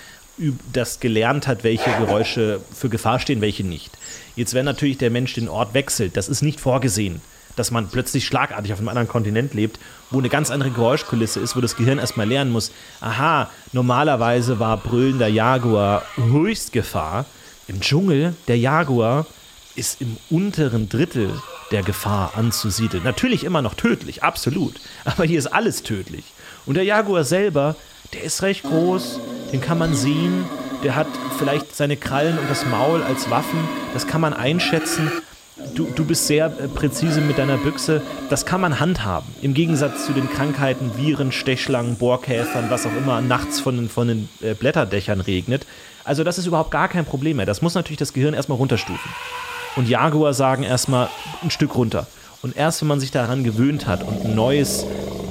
das 0.72 1.00
gelernt 1.00 1.48
hat, 1.48 1.64
welche 1.64 1.92
Geräusche 1.92 2.62
für 2.74 2.90
Gefahr 2.90 3.20
stehen, 3.20 3.42
welche 3.42 3.64
nicht. 3.64 3.98
Jetzt, 4.36 4.54
wenn 4.54 4.66
natürlich 4.66 4.98
der 4.98 5.10
Mensch 5.10 5.34
den 5.34 5.50
Ort 5.50 5.74
wechselt, 5.74 6.16
das 6.18 6.30
ist 6.30 6.42
nicht 6.42 6.60
vorgesehen, 6.60 7.22
dass 7.56 7.72
man 7.72 7.90
plötzlich 7.90 8.26
schlagartig 8.26 8.72
auf 8.72 8.80
einem 8.80 8.88
anderen 8.90 9.08
Kontinent 9.08 9.54
lebt, 9.54 9.80
wo 10.12 10.20
eine 10.20 10.30
ganz 10.30 10.50
andere 10.50 10.72
Geräuschkulisse 10.72 11.40
ist, 11.40 11.56
wo 11.56 11.62
das 11.62 11.76
Gehirn 11.76 12.00
erstmal 12.00 12.28
lernen 12.28 12.52
muss, 12.52 12.72
aha, 13.02 13.50
normalerweise 13.74 14.60
war 14.60 14.78
brüllender 14.78 15.28
Jaguar 15.28 16.04
Höchstgefahr. 16.16 17.26
Im 17.68 17.82
Dschungel, 17.82 18.34
der 18.48 18.58
Jaguar 18.58 19.26
ist 19.76 20.02
im 20.02 20.18
unteren 20.30 20.90
Drittel 20.90 21.32
der 21.72 21.84
Gefahr 21.84 22.34
anzusiedeln. 22.36 23.04
Natürlich 23.04 23.44
immer 23.44 23.62
noch 23.62 23.74
tödlich, 23.76 24.24
absolut. 24.24 24.76
Aber 25.06 25.26
hier 25.26 25.38
ist 25.38 25.48
alles 25.48 25.84
tödlich. 25.84 26.24
Und 26.66 26.76
der 26.76 26.84
Jaguar 26.84 27.24
selber, 27.24 27.76
der 28.14 28.24
ist 28.24 28.42
recht 28.42 28.64
groß, 28.64 29.20
den 29.52 29.62
kann 29.62 29.78
man 29.78 29.96
sehen. 29.96 30.46
Der 30.84 30.96
hat 30.96 31.08
vielleicht 31.38 31.76
seine 31.76 31.98
Krallen 31.98 32.38
und 32.38 32.50
das 32.50 32.66
Maul 32.66 33.04
als 33.04 33.30
Waffen. 33.30 33.60
Das 33.94 34.08
kann 34.08 34.22
man 34.22 34.34
einschätzen. 34.34 35.12
Du, 35.76 35.88
du 35.94 36.06
bist 36.06 36.28
sehr 36.28 36.46
äh, 36.46 36.68
präzise 36.68 37.20
mit 37.20 37.38
deiner 37.38 37.58
Büchse. 37.58 38.02
Das 38.30 38.46
kann 38.46 38.62
man 38.62 38.80
handhaben. 38.80 39.28
Im 39.42 39.54
Gegensatz 39.54 40.06
zu 40.06 40.14
den 40.14 40.30
Krankheiten, 40.30 40.92
Viren, 40.96 41.32
Stechschlangen, 41.32 41.98
Bohrkäfern, 41.98 42.70
was 42.70 42.86
auch 42.86 42.96
immer 42.96 43.22
nachts 43.22 43.60
von 43.60 43.76
den, 43.76 43.90
von 43.90 44.08
den 44.08 44.30
äh, 44.42 44.54
Blätterdächern 44.54 45.20
regnet. 45.20 45.66
Also 46.06 46.24
das 46.24 46.38
ist 46.38 46.46
überhaupt 46.46 46.72
gar 46.72 46.88
kein 46.88 47.06
Problem 47.06 47.38
mehr. 47.38 47.46
Das 47.46 47.62
muss 47.62 47.76
natürlich 47.76 48.00
das 48.00 48.14
Gehirn 48.14 48.34
erstmal 48.34 48.58
runterstufen. 48.58 49.12
Und 49.76 49.90
Jaguar 49.90 50.34
sagen 50.34 50.64
erstmal 50.64 51.10
ein 51.44 51.52
Stück 51.52 51.76
runter. 51.76 52.08
Und 52.42 52.56
erst 52.56 52.82
wenn 52.82 52.88
man 52.88 53.02
sich 53.02 53.12
daran 53.12 53.44
gewöhnt 53.44 53.86
hat 53.86 54.04
und 54.04 54.26
ein 54.26 54.36
neues 54.36 54.86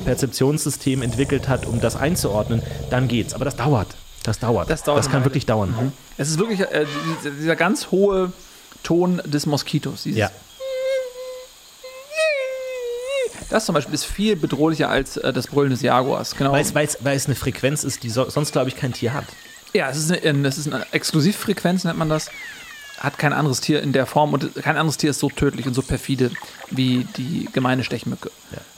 Perzeptionssystem 0.04 1.02
entwickelt 1.02 1.48
hat, 1.48 1.66
um 1.66 1.80
das 1.80 1.96
einzuordnen, 1.96 2.62
dann 2.90 3.08
geht's. 3.08 3.34
Aber 3.34 3.46
das 3.46 3.56
dauert. 3.56 3.96
Das 4.28 4.38
dauert. 4.38 4.68
Das 4.68 4.82
dauert 4.82 4.98
Das 4.98 5.10
kann 5.10 5.24
wirklich 5.24 5.46
dauern. 5.46 5.92
es 6.18 6.28
ist 6.28 6.38
wirklich 6.38 6.60
äh, 6.60 6.84
dieser, 7.40 7.56
ganz 7.56 7.90
hohe 7.90 8.30
Ton 8.82 9.22
des 9.24 9.46
Moskitos. 9.46 10.04
Ja. 10.04 10.30
Das 13.48 13.64
zum 13.64 13.74
Beispiel 13.74 13.94
ist 13.94 14.04
viel 14.04 14.36
bedrohlicher 14.36 14.90
als 14.90 15.16
äh, 15.16 15.32
das 15.32 15.46
Brüllen 15.46 15.70
des 15.70 15.80
Jaguars. 15.80 16.36
Genau. 16.36 16.52
Weil 16.52 16.60
es, 16.60 16.74
weil, 16.74 16.84
es, 16.84 16.98
weil 17.00 17.16
es 17.16 17.24
eine 17.24 17.36
Frequenz 17.36 17.84
ist, 17.84 18.02
die 18.02 18.10
so, 18.10 18.28
sonst, 18.28 18.52
glaube 18.52 18.68
ich, 18.68 18.76
kein 18.76 18.92
Tier 18.92 19.14
hat. 19.14 19.24
Ja, 19.72 19.88
es 19.88 19.96
ist, 19.96 20.12
eine, 20.12 20.46
es 20.46 20.58
ist 20.58 20.70
eine 20.70 20.84
Exklusivfrequenz, 20.92 21.84
nennt 21.84 21.98
man 21.98 22.10
das. 22.10 22.30
Hat 22.98 23.16
kein 23.16 23.32
anderes 23.32 23.62
Tier 23.62 23.82
in 23.82 23.94
der 23.94 24.04
Form 24.04 24.34
und 24.34 24.54
kein 24.56 24.76
anderes 24.76 24.98
Tier 24.98 25.10
ist 25.10 25.20
so 25.20 25.30
tödlich 25.30 25.66
und 25.66 25.72
so 25.72 25.80
perfide 25.80 26.30
wie 26.70 27.06
die 27.16 27.48
gemeine 27.52 27.84
Stechmücke. 27.84 28.30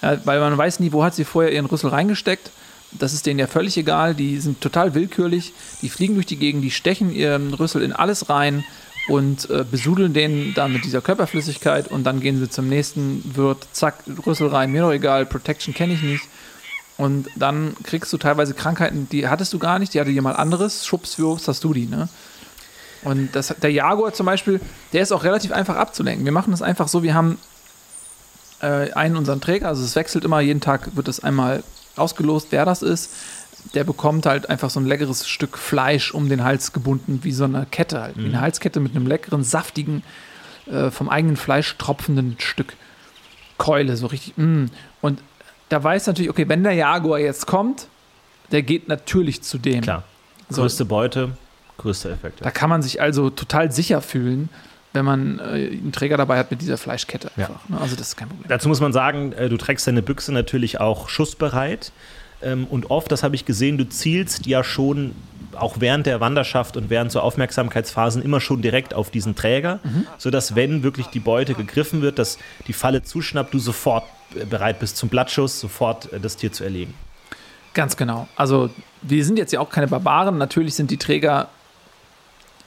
Ja. 0.02 0.20
weil 0.24 0.38
man 0.38 0.56
weiß 0.56 0.78
nie, 0.78 0.92
wo 0.92 1.02
hat 1.02 1.16
sie 1.16 1.24
vorher 1.24 1.52
ihren 1.52 1.66
Rüssel 1.66 1.90
reingesteckt. 1.90 2.52
Das 2.92 3.12
ist 3.12 3.26
denen 3.26 3.38
ja 3.38 3.46
völlig 3.46 3.76
egal. 3.76 4.14
Die 4.14 4.40
sind 4.40 4.60
total 4.60 4.94
willkürlich. 4.94 5.52
Die 5.82 5.88
fliegen 5.88 6.14
durch 6.14 6.26
die 6.26 6.36
Gegend, 6.36 6.64
die 6.64 6.70
stechen 6.70 7.12
ihren 7.12 7.54
Rüssel 7.54 7.82
in 7.82 7.92
alles 7.92 8.28
rein 8.28 8.64
und 9.08 9.48
äh, 9.50 9.64
besudeln 9.68 10.12
den 10.12 10.54
dann 10.54 10.72
mit 10.72 10.84
dieser 10.84 11.00
Körperflüssigkeit 11.00 11.88
und 11.88 12.04
dann 12.04 12.20
gehen 12.20 12.38
sie 12.38 12.48
zum 12.48 12.68
nächsten 12.68 13.22
Wirt, 13.34 13.66
zack, 13.72 14.04
Rüssel 14.26 14.48
rein, 14.48 14.70
mir 14.70 14.82
doch 14.82 14.92
egal, 14.92 15.26
Protection 15.26 15.74
kenne 15.74 15.94
ich 15.94 16.02
nicht. 16.02 16.24
Und 16.96 17.28
dann 17.34 17.74
kriegst 17.82 18.12
du 18.12 18.18
teilweise 18.18 18.52
Krankheiten, 18.54 19.08
die 19.10 19.26
hattest 19.26 19.52
du 19.52 19.58
gar 19.58 19.78
nicht, 19.78 19.94
die 19.94 20.00
hatte 20.00 20.10
jemand 20.10 20.38
anderes, 20.38 20.86
schubswurps 20.86 21.48
hast 21.48 21.64
du 21.64 21.72
die, 21.72 21.86
ne? 21.86 22.08
Und 23.02 23.34
das, 23.34 23.54
der 23.62 23.72
Jaguar 23.72 24.12
zum 24.12 24.26
Beispiel, 24.26 24.60
der 24.92 25.00
ist 25.02 25.10
auch 25.10 25.24
relativ 25.24 25.52
einfach 25.52 25.76
abzulenken. 25.76 26.26
Wir 26.26 26.32
machen 26.32 26.50
das 26.50 26.60
einfach 26.60 26.86
so, 26.86 27.02
wir 27.02 27.14
haben 27.14 27.38
äh, 28.60 28.92
einen 28.92 29.16
unseren 29.16 29.40
Träger, 29.40 29.68
also 29.68 29.82
es 29.82 29.96
wechselt 29.96 30.24
immer, 30.24 30.40
jeden 30.40 30.60
Tag 30.60 30.94
wird 30.94 31.08
es 31.08 31.20
einmal 31.20 31.64
ausgelost, 32.00 32.48
wer 32.50 32.64
das 32.64 32.82
ist. 32.82 33.12
Der 33.74 33.84
bekommt 33.84 34.26
halt 34.26 34.48
einfach 34.48 34.70
so 34.70 34.80
ein 34.80 34.86
leckeres 34.86 35.28
Stück 35.28 35.58
Fleisch 35.58 36.12
um 36.12 36.28
den 36.28 36.42
Hals 36.42 36.72
gebunden, 36.72 37.20
wie 37.22 37.32
so 37.32 37.44
eine 37.44 37.66
Kette 37.70 38.00
halt, 38.00 38.16
wie 38.16 38.24
eine 38.24 38.40
Halskette 38.40 38.80
mit 38.80 38.96
einem 38.96 39.06
leckeren, 39.06 39.44
saftigen, 39.44 40.02
äh, 40.66 40.90
vom 40.90 41.08
eigenen 41.08 41.36
Fleisch 41.36 41.76
tropfenden 41.76 42.36
Stück 42.38 42.74
Keule, 43.58 43.96
so 43.98 44.06
richtig. 44.06 44.38
Mm. 44.38 44.66
Und 45.02 45.22
da 45.68 45.84
weiß 45.84 46.06
natürlich, 46.06 46.30
okay, 46.30 46.48
wenn 46.48 46.64
der 46.64 46.72
Jaguar 46.72 47.18
jetzt 47.18 47.46
kommt, 47.46 47.88
der 48.52 48.62
geht 48.62 48.88
natürlich 48.88 49.42
zu 49.42 49.58
dem. 49.58 49.82
Klar. 49.82 50.04
So. 50.48 50.62
Größte 50.62 50.84
Beute, 50.86 51.32
größter 51.78 52.10
Effekt. 52.10 52.44
Da 52.44 52.50
kann 52.50 52.70
man 52.70 52.82
sich 52.82 53.00
also 53.00 53.30
total 53.30 53.70
sicher 53.70 54.00
fühlen, 54.00 54.48
wenn 54.92 55.04
man 55.04 55.38
äh, 55.38 55.42
einen 55.42 55.92
Träger 55.92 56.16
dabei 56.16 56.38
hat 56.38 56.50
mit 56.50 56.60
dieser 56.62 56.76
Fleischkette 56.76 57.30
Ja. 57.36 57.46
einfach. 57.46 57.68
Ne? 57.68 57.78
Also 57.80 57.96
das 57.96 58.08
ist 58.08 58.16
kein 58.16 58.28
Problem. 58.28 58.48
Dazu 58.48 58.68
muss 58.68 58.80
man 58.80 58.92
sagen, 58.92 59.32
äh, 59.32 59.48
du 59.48 59.56
trägst 59.56 59.86
deine 59.86 60.02
Büchse 60.02 60.32
natürlich 60.32 60.80
auch 60.80 61.08
schussbereit. 61.08 61.92
Ähm, 62.42 62.66
Und 62.68 62.90
oft, 62.90 63.12
das 63.12 63.22
habe 63.22 63.34
ich 63.34 63.44
gesehen, 63.44 63.76
du 63.78 63.88
zielst 63.88 64.46
ja 64.46 64.64
schon 64.64 65.14
auch 65.56 65.76
während 65.80 66.06
der 66.06 66.20
Wanderschaft 66.20 66.76
und 66.76 66.88
während 66.90 67.10
so 67.12 67.20
Aufmerksamkeitsphasen 67.20 68.22
immer 68.22 68.40
schon 68.40 68.62
direkt 68.62 68.94
auf 68.94 69.10
diesen 69.10 69.34
Träger, 69.34 69.80
sodass, 70.16 70.54
wenn 70.54 70.82
wirklich 70.84 71.08
die 71.08 71.18
Beute 71.18 71.54
gegriffen 71.54 72.02
wird, 72.02 72.18
dass 72.20 72.38
die 72.68 72.72
Falle 72.72 73.02
zuschnappt, 73.02 73.52
du 73.52 73.58
sofort 73.58 74.04
äh, 74.36 74.44
bereit 74.44 74.78
bist 74.78 74.96
zum 74.96 75.08
Blattschuss, 75.08 75.60
sofort 75.60 76.12
äh, 76.12 76.20
das 76.20 76.36
Tier 76.36 76.52
zu 76.52 76.64
erlegen. 76.64 76.94
Ganz 77.74 77.96
genau. 77.96 78.26
Also 78.36 78.70
wir 79.02 79.24
sind 79.24 79.38
jetzt 79.38 79.52
ja 79.52 79.60
auch 79.60 79.70
keine 79.70 79.86
Barbaren. 79.88 80.38
Natürlich 80.38 80.74
sind 80.74 80.90
die 80.90 80.96
Träger 80.96 81.48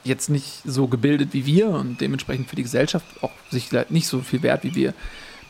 jetzt 0.04 0.28
nicht 0.28 0.62
so 0.64 0.86
gebildet 0.86 1.30
wie 1.32 1.46
wir 1.46 1.68
und 1.68 2.00
dementsprechend 2.00 2.48
für 2.48 2.56
die 2.56 2.62
Gesellschaft 2.62 3.06
auch 3.22 3.32
sicher 3.50 3.86
nicht 3.88 4.06
so 4.06 4.20
viel 4.20 4.42
wert 4.42 4.64
wie 4.64 4.74
wir. 4.74 4.94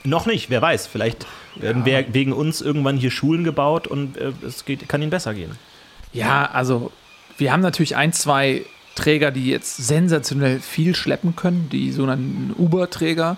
Noch 0.05 0.27
nicht, 0.27 0.51
wer 0.51 0.61
weiß. 0.61 0.87
Vielleicht 0.87 1.27
werden 1.57 1.85
wir 1.85 2.05
wegen 2.12 2.33
uns 2.33 2.61
irgendwann 2.61 2.97
hier 2.97 3.11
Schulen 3.11 3.43
gebaut 3.43 3.87
und 3.87 4.17
äh, 4.17 4.33
es 4.47 4.64
geht, 4.64 4.88
kann 4.88 5.03
ihnen 5.03 5.11
besser 5.11 5.35
gehen. 5.35 5.53
Ja, 6.12 6.47
also 6.47 6.93
wir 7.38 7.53
haben 7.53 7.62
natürlich 7.62 7.97
ein, 7.97 8.12
zwei 8.12 8.64
Träger, 8.95 9.31
die 9.31 9.47
jetzt 9.47 9.77
sensationell 9.79 10.61
viel 10.61 10.95
schleppen 10.95 11.35
können, 11.35 11.69
die 11.71 11.90
sogenannten 11.90 12.55
Uber-Träger. 12.57 13.37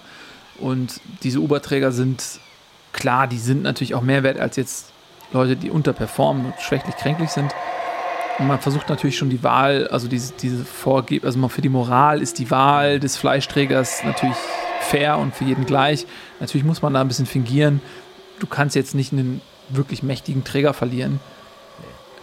Und 0.58 1.00
diese 1.22 1.40
Uber-Träger 1.40 1.92
sind 1.92 2.40
klar, 2.92 3.26
die 3.26 3.38
sind 3.38 3.62
natürlich 3.62 3.94
auch 3.94 4.02
mehr 4.02 4.22
wert 4.22 4.38
als 4.38 4.56
jetzt 4.56 4.92
Leute, 5.32 5.56
die 5.56 5.70
unterperformen 5.70 6.46
und 6.46 6.54
schwächlich 6.60 6.96
kränklich 6.96 7.30
sind. 7.30 7.54
Man 8.38 8.60
versucht 8.60 8.88
natürlich 8.90 9.16
schon 9.16 9.30
die 9.30 9.42
Wahl, 9.42 9.88
also 9.88 10.08
diese, 10.08 10.34
diese 10.34 10.64
Vorgeb, 10.64 11.24
also 11.24 11.48
für 11.48 11.62
die 11.62 11.70
Moral 11.70 12.20
ist 12.20 12.38
die 12.38 12.50
Wahl 12.50 13.00
des 13.00 13.16
Fleischträgers 13.16 14.04
natürlich 14.04 14.36
fair 14.80 15.18
und 15.18 15.34
für 15.34 15.44
jeden 15.44 15.64
gleich. 15.64 16.06
Natürlich 16.38 16.64
muss 16.64 16.82
man 16.82 16.92
da 16.92 17.00
ein 17.00 17.08
bisschen 17.08 17.26
fingieren. 17.26 17.80
Du 18.38 18.46
kannst 18.46 18.76
jetzt 18.76 18.94
nicht 18.94 19.12
einen 19.12 19.40
wirklich 19.70 20.02
mächtigen 20.02 20.44
Träger 20.44 20.74
verlieren 20.74 21.18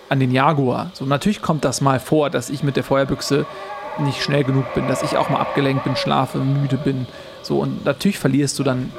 an 0.10 0.20
den 0.20 0.32
Jaguar. 0.32 0.92
So, 0.94 1.06
natürlich 1.06 1.42
kommt 1.42 1.66
das 1.66 1.82
mal 1.82 2.00
vor, 2.00 2.30
dass 2.30 2.52
ich 2.52 2.62
mit 2.62 2.76
der 2.76 2.84
Feuerbüchse 2.84 3.48
nicht 4.00 4.22
schnell 4.22 4.44
genug 4.44 4.72
bin, 4.76 4.88
dass 4.88 5.02
ich 5.02 5.18
auch 5.18 5.30
mal 5.30 5.40
abgelenkt 5.40 5.84
bin, 5.84 5.96
schlafe, 5.96 6.38
müde 6.38 6.78
bin. 6.78 7.08
So, 7.42 7.60
und 7.60 7.86
natürlich 7.86 8.20
verlierst 8.20 8.60
du 8.60 8.64
dann 8.64 8.92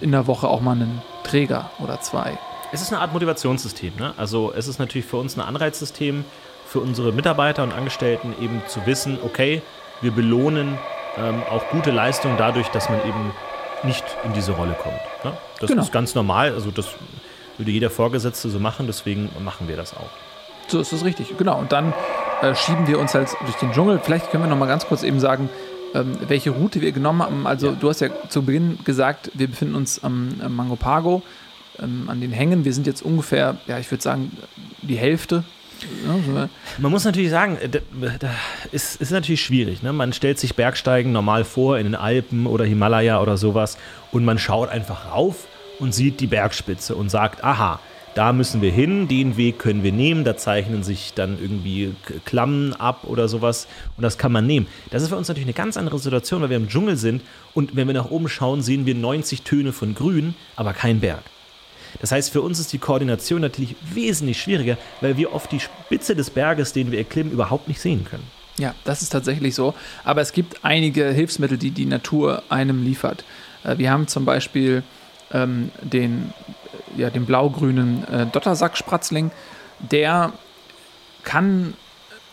in 0.00 0.10
der 0.10 0.26
Woche 0.26 0.48
auch 0.48 0.60
mal 0.60 0.72
einen 0.72 1.02
Träger 1.22 1.70
oder 1.78 2.00
zwei. 2.00 2.38
Es 2.72 2.82
ist 2.82 2.92
eine 2.92 3.00
Art 3.00 3.12
Motivationssystem. 3.12 3.94
Ne? 3.98 4.14
Also 4.16 4.52
es 4.56 4.68
ist 4.68 4.78
natürlich 4.78 5.06
für 5.06 5.16
uns 5.16 5.36
ein 5.36 5.40
Anreizsystem, 5.40 6.24
für 6.66 6.78
unsere 6.80 7.12
Mitarbeiter 7.12 7.64
und 7.64 7.72
Angestellten 7.72 8.32
eben 8.40 8.62
zu 8.68 8.86
wissen, 8.86 9.18
okay, 9.24 9.60
wir 10.02 10.12
belohnen 10.12 10.78
ähm, 11.18 11.42
auch 11.50 11.68
gute 11.70 11.90
Leistung 11.90 12.36
dadurch, 12.38 12.68
dass 12.68 12.88
man 12.88 13.00
eben 13.00 13.32
nicht 13.82 14.04
in 14.24 14.32
diese 14.34 14.52
Rolle 14.52 14.76
kommt. 14.80 15.00
Ne? 15.24 15.32
Das 15.58 15.68
Genau. 15.70 15.82
ist 15.82 15.90
ganz 15.92 16.14
normal. 16.14 16.52
Also 16.52 16.70
das 16.70 16.86
würde 17.58 17.70
jeder 17.72 17.90
Vorgesetzte 17.90 18.48
so 18.50 18.60
machen, 18.60 18.86
deswegen 18.86 19.30
machen 19.42 19.66
wir 19.68 19.76
das 19.76 19.94
auch. 19.96 20.08
So 20.68 20.78
ist 20.80 20.92
das 20.92 21.04
richtig, 21.04 21.36
genau. 21.36 21.58
Und 21.58 21.72
dann 21.72 21.92
äh, 22.40 22.54
schieben 22.54 22.86
wir 22.86 23.00
uns 23.00 23.14
halt 23.14 23.28
durch 23.44 23.56
den 23.56 23.72
Dschungel. 23.72 23.98
Vielleicht 24.02 24.30
können 24.30 24.44
wir 24.44 24.48
noch 24.48 24.56
mal 24.56 24.66
ganz 24.66 24.86
kurz 24.86 25.02
eben 25.02 25.18
sagen, 25.18 25.48
ähm, 25.94 26.16
welche 26.28 26.50
Route 26.50 26.80
wir 26.80 26.92
genommen 26.92 27.22
haben. 27.22 27.46
Also 27.48 27.68
Ja. 27.68 27.72
du 27.72 27.88
hast 27.88 28.00
ja 28.00 28.08
zu 28.28 28.42
Beginn 28.42 28.78
gesagt, 28.84 29.32
wir 29.34 29.48
befinden 29.48 29.74
uns 29.74 30.04
am, 30.04 30.28
am 30.44 30.54
Mango 30.54 30.76
Pago, 30.76 31.22
ähm, 31.82 32.08
an 32.08 32.20
den 32.20 32.32
Hängen. 32.32 32.64
Wir 32.64 32.72
sind 32.72 32.86
jetzt 32.86 33.02
ungefähr, 33.02 33.58
ja, 33.66 33.78
ich 33.78 33.90
würde 33.90 34.02
sagen, 34.02 34.32
die 34.82 34.96
Hälfte. 34.96 35.44
So, 36.06 36.48
Man 36.78 36.90
muss 36.90 37.04
natürlich 37.04 37.30
sagen, 37.30 37.56
äh, 37.56 37.68
da, 37.68 37.78
da 38.18 38.30
ist, 38.70 39.10
natürlich 39.10 39.42
schwierig. 39.42 39.82
Ne? 39.82 39.92
Man 39.92 40.12
stellt 40.12 40.38
sich 40.38 40.54
Bergsteigen 40.54 41.12
normal 41.12 41.44
vor 41.44 41.78
in 41.78 41.84
den 41.84 41.94
Alpen 41.94 42.46
oder 42.46 42.64
Himalaya 42.64 43.20
oder 43.20 43.36
sowas 43.36 43.78
und 44.12 44.24
man 44.24 44.38
schaut 44.38 44.68
einfach 44.68 45.12
rauf 45.12 45.46
und 45.78 45.94
sieht 45.94 46.20
die 46.20 46.26
Bergspitze 46.26 46.94
und 46.94 47.10
sagt, 47.10 47.42
aha, 47.42 47.80
da 48.14 48.32
müssen 48.32 48.60
wir 48.60 48.72
hin, 48.72 49.06
den 49.08 49.36
Weg 49.36 49.58
können 49.58 49.82
wir 49.84 49.92
nehmen, 49.92 50.24
da 50.24 50.36
zeichnen 50.36 50.82
sich 50.82 51.14
dann 51.14 51.38
irgendwie 51.40 51.94
Klammen 52.24 52.74
ab 52.74 53.04
oder 53.04 53.28
sowas 53.28 53.68
und 53.96 54.02
das 54.02 54.18
kann 54.18 54.32
man 54.32 54.46
nehmen. 54.46 54.66
Das 54.90 55.02
ist 55.02 55.08
für 55.08 55.16
uns 55.16 55.28
natürlich 55.28 55.46
eine 55.46 55.54
ganz 55.54 55.76
andere 55.76 55.98
Situation, 55.98 56.42
weil 56.42 56.50
wir 56.50 56.56
im 56.56 56.68
Dschungel 56.68 56.96
sind 56.96 57.22
und 57.54 57.76
wenn 57.76 57.86
wir 57.86 57.94
nach 57.94 58.10
oben 58.10 58.28
schauen, 58.28 58.62
sehen 58.62 58.84
wir 58.84 58.94
90 58.94 59.42
Töne 59.42 59.72
von 59.72 59.94
Grün, 59.94 60.34
aber 60.56 60.72
kein 60.72 61.00
Berg. 61.00 61.22
Das 62.00 62.12
heißt, 62.12 62.30
für 62.30 62.42
uns 62.42 62.58
ist 62.58 62.72
die 62.72 62.78
Koordination 62.78 63.40
natürlich 63.40 63.76
wesentlich 63.82 64.40
schwieriger, 64.40 64.78
weil 65.00 65.16
wir 65.16 65.32
oft 65.32 65.50
die 65.52 65.60
Spitze 65.60 66.14
des 66.14 66.30
Berges, 66.30 66.72
den 66.72 66.90
wir 66.90 66.98
erklimmen, 66.98 67.32
überhaupt 67.32 67.68
nicht 67.68 67.80
sehen 67.80 68.04
können. 68.04 68.24
Ja, 68.58 68.74
das 68.84 69.02
ist 69.02 69.10
tatsächlich 69.10 69.54
so. 69.54 69.74
Aber 70.04 70.20
es 70.20 70.32
gibt 70.32 70.64
einige 70.64 71.10
Hilfsmittel, 71.10 71.56
die 71.56 71.70
die 71.70 71.86
Natur 71.86 72.42
einem 72.48 72.82
liefert. 72.82 73.24
Äh, 73.64 73.78
Wir 73.78 73.90
haben 73.90 74.06
zum 74.06 74.24
Beispiel 74.24 74.82
ähm, 75.32 75.70
den, 75.82 76.32
ja, 76.96 77.10
den 77.10 77.24
blau-grünen 77.26 78.04
äh, 78.04 78.26
Dottersack-Spratzling. 78.26 79.30
Der 79.78 80.32
kann 81.22 81.74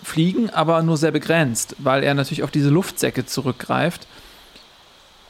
fliegen, 0.03 0.49
aber 0.49 0.81
nur 0.83 0.97
sehr 0.97 1.11
begrenzt, 1.11 1.75
weil 1.79 2.03
er 2.03 2.13
natürlich 2.13 2.43
auf 2.43 2.51
diese 2.51 2.69
Luftsäcke 2.69 3.25
zurückgreift. 3.25 4.07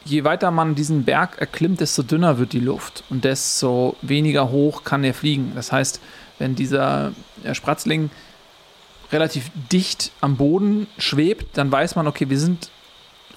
Je 0.07 0.23
weiter 0.23 0.51
man 0.51 0.73
diesen 0.73 1.03
Berg 1.03 1.37
erklimmt, 1.37 1.81
desto 1.81 2.01
dünner 2.01 2.37
wird 2.37 2.53
die 2.53 2.61
Luft 2.61 3.03
und 3.09 3.25
desto 3.25 3.97
weniger 4.01 4.49
hoch 4.49 4.85
kann 4.85 5.03
er 5.03 5.13
fliegen. 5.13 5.51
Das 5.53 5.73
heißt, 5.73 5.99
wenn 6.39 6.55
dieser 6.55 7.11
Spratzling 7.51 8.09
relativ 9.11 9.51
dicht 9.69 10.13
am 10.21 10.37
Boden 10.37 10.87
schwebt, 10.97 11.57
dann 11.57 11.69
weiß 11.69 11.97
man, 11.97 12.07
okay, 12.07 12.29
wir 12.29 12.39
sind 12.39 12.69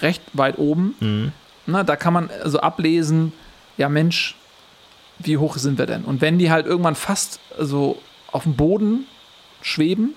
recht 0.01 0.23
weit 0.33 0.59
oben. 0.59 0.95
Mhm. 1.01 1.33
Na, 1.67 1.83
da 1.83 1.97
kann 1.97 2.13
man 2.13 2.31
also 2.43 2.61
ablesen, 2.61 3.33
ja 3.77 3.89
Mensch, 3.89 4.37
wie 5.19 5.39
hoch 5.39 5.57
sind 5.57 5.77
wir 5.77 5.87
denn? 5.87 6.05
Und 6.05 6.21
wenn 6.21 6.39
die 6.39 6.53
halt 6.53 6.67
irgendwann 6.67 6.95
fast 6.95 7.41
so 7.59 8.01
auf 8.31 8.45
dem 8.45 8.55
Boden 8.55 9.07
schweben, 9.61 10.15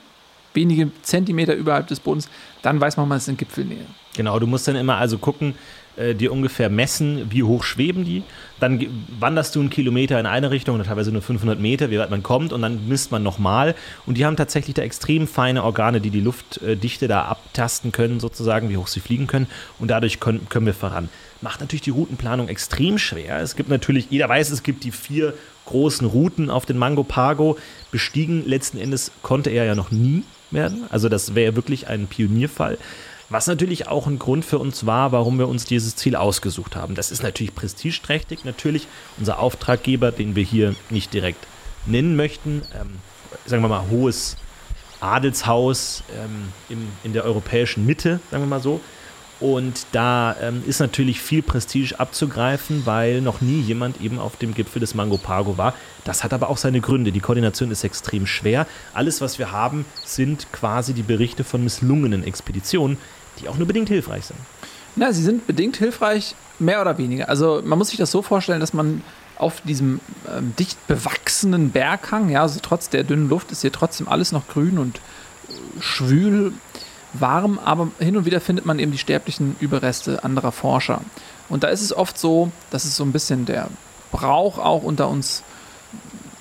wenige 0.54 0.92
Zentimeter 1.02 1.56
überhalb 1.56 1.88
des 1.88 2.00
Bodens, 2.00 2.30
dann 2.62 2.80
weiß 2.80 2.98
man, 2.98 3.08
man 3.08 3.18
ist 3.18 3.28
in 3.28 3.38
Gipfelnähe. 3.38 3.86
Genau, 4.16 4.38
du 4.38 4.46
musst 4.46 4.68
dann 4.68 4.76
immer 4.76 4.98
also 4.98 5.18
gucken, 5.18 5.56
äh, 5.96 6.16
dir 6.16 6.32
ungefähr 6.32 6.70
messen, 6.70 7.28
wie 7.30 7.44
hoch 7.44 7.64
schweben 7.64 8.04
die. 8.04 8.24
Dann 8.60 8.86
wanderst 9.20 9.56
du 9.56 9.60
einen 9.60 9.70
Kilometer 9.70 10.20
in 10.20 10.26
eine 10.26 10.52
Richtung 10.52 10.82
teilweise 10.84 11.12
nur 11.12 11.22
500 11.22 11.60
Meter, 11.60 11.92
wie 11.92 12.00
weit 12.00 12.10
man 12.10 12.24
kommt 12.24 12.54
und 12.54 12.62
dann 12.62 12.88
misst 12.88 13.12
man 13.12 13.24
nochmal. 13.24 13.76
Und 14.06 14.18
die 14.18 14.26
haben 14.26 14.36
tatsächlich 14.36 14.74
da 14.74 14.82
extrem 14.82 15.28
feine 15.28 15.64
Organe, 15.64 16.02
die 16.02 16.10
die 16.10 16.22
Luftdichte 16.22 17.08
da 17.08 17.26
abtasten 17.26 17.92
können, 17.92 18.20
sozusagen, 18.20 18.70
wie 18.70 18.78
hoch 18.78 18.88
sie 18.88 19.02
fliegen 19.02 19.28
können. 19.28 19.48
Und 19.80 19.90
dadurch 19.90 20.20
können, 20.20 20.48
können 20.50 20.66
wir 20.66 20.74
voran. 20.74 21.10
Macht 21.42 21.60
natürlich 21.60 21.82
die 21.82 21.90
Routenplanung 21.90 22.48
extrem 22.48 22.98
schwer. 22.98 23.40
Es 23.42 23.56
gibt 23.56 23.70
natürlich, 23.70 24.08
jeder 24.10 24.30
weiß, 24.30 24.50
es 24.52 24.64
gibt 24.64 24.86
die 24.86 24.92
vier 24.92 25.34
großen 25.66 26.08
Routen 26.08 26.50
auf 26.50 26.66
den 26.66 26.78
Mango 26.78 27.04
Pago. 27.04 27.58
Bestiegen 27.92 28.48
letzten 28.48 28.78
Endes 28.78 29.12
konnte 29.22 29.50
er 29.50 29.66
ja 29.66 29.76
noch 29.76 29.92
nie 29.92 30.24
werden. 30.52 30.86
Also 30.90 31.10
das 31.10 31.36
wäre 31.36 31.56
wirklich 31.56 31.88
ein 31.88 32.08
Pionierfall. 32.08 32.78
Was 33.34 33.48
natürlich 33.48 33.88
auch 33.88 34.06
ein 34.06 34.20
Grund 34.20 34.46
für 34.46 34.60
uns 34.60 34.86
war, 34.86 35.12
warum 35.12 35.40
wir 35.40 35.48
uns 35.48 35.66
dieses 35.66 35.96
Ziel 35.96 36.16
ausgesucht 36.16 36.76
haben. 36.76 36.94
Das 36.94 37.10
ist 37.10 37.24
natürlich 37.24 37.56
prestigeträchtig, 37.56 38.46
natürlich. 38.46 38.88
Unser 39.18 39.40
Auftraggeber, 39.40 40.12
den 40.12 40.36
wir 40.36 40.44
hier 40.44 40.76
nicht 40.92 41.16
direkt 41.16 41.48
nennen 41.88 42.16
möchten, 42.16 42.62
ähm, 42.80 43.00
sagen 43.48 43.64
wir 43.64 43.70
mal, 43.70 43.90
hohes 43.90 44.38
Adelshaus 45.00 46.04
ähm, 46.16 46.54
im, 46.70 46.88
in 47.04 47.14
der 47.14 47.24
europäischen 47.24 47.88
Mitte, 47.88 48.20
sagen 48.30 48.44
wir 48.44 48.48
mal 48.48 48.62
so. 48.62 48.82
Und 49.40 49.88
da 49.94 50.36
ähm, 50.40 50.64
ist 50.68 50.80
natürlich 50.80 51.20
viel 51.20 51.42
Prestige 51.42 52.00
abzugreifen, 52.00 52.86
weil 52.86 53.20
noch 53.20 53.42
nie 53.42 53.62
jemand 53.62 54.00
eben 54.00 54.20
auf 54.20 54.38
dem 54.38 54.54
Gipfel 54.54 54.80
des 54.80 54.94
Mango 54.94 55.18
Pago 55.18 55.58
war. 55.58 55.74
Das 56.04 56.24
hat 56.24 56.34
aber 56.34 56.50
auch 56.50 56.58
seine 56.58 56.82
Gründe. 56.82 57.12
Die 57.12 57.20
Koordination 57.20 57.72
ist 57.72 57.84
extrem 57.84 58.28
schwer. 58.28 58.68
Alles, 58.94 59.22
was 59.22 59.40
wir 59.40 59.52
haben, 59.52 59.86
sind 60.06 60.52
quasi 60.52 60.94
die 60.94 61.02
Berichte 61.02 61.44
von 61.44 61.64
misslungenen 61.64 62.24
Expeditionen, 62.24 63.00
die 63.40 63.50
auch 63.50 63.58
nur 63.58 63.68
bedingt 63.68 63.90
hilfreich 63.90 64.26
sind. 64.26 64.40
Na, 64.96 65.12
sie 65.12 65.24
sind 65.24 65.48
bedingt 65.48 65.78
hilfreich, 65.78 66.36
mehr 66.60 66.82
oder 66.82 66.98
weniger. 66.98 67.30
Also 67.30 67.62
man 67.64 67.78
muss 67.78 67.90
sich 67.90 67.98
das 67.98 68.12
so 68.12 68.22
vorstellen, 68.22 68.60
dass 68.60 68.74
man 68.74 69.02
auf 69.38 69.62
diesem 69.62 70.00
ähm, 70.32 70.54
dicht 70.58 70.86
bewachsenen 70.88 71.72
Berghang, 71.72 72.30
ja, 72.30 72.44
also 72.44 72.60
trotz 72.62 72.90
der 72.90 73.04
dünnen 73.04 73.30
Luft 73.30 73.52
ist 73.52 73.62
hier 73.62 73.72
trotzdem 73.72 74.08
alles 74.08 74.32
noch 74.32 74.48
grün 74.48 74.78
und 74.78 74.98
äh, 74.98 75.82
schwül, 75.82 76.54
warm, 77.14 77.60
aber 77.64 77.90
hin 78.00 78.18
und 78.18 78.26
wieder 78.26 78.42
findet 78.42 78.66
man 78.66 78.80
eben 78.80 78.92
die 78.92 78.98
sterblichen 78.98 79.56
Überreste 79.60 80.24
anderer 80.24 80.52
Forscher. 80.52 81.02
Und 81.50 81.64
da 81.64 81.68
ist 81.68 81.82
es 81.82 81.96
oft 81.96 82.18
so, 82.18 82.52
dass 82.72 82.86
es 82.86 82.96
so 82.96 83.04
ein 83.04 83.12
bisschen 83.12 83.46
der 83.46 83.70
Brauch 84.12 84.58
auch 84.58 84.84
unter 84.84 85.10
uns 85.10 85.44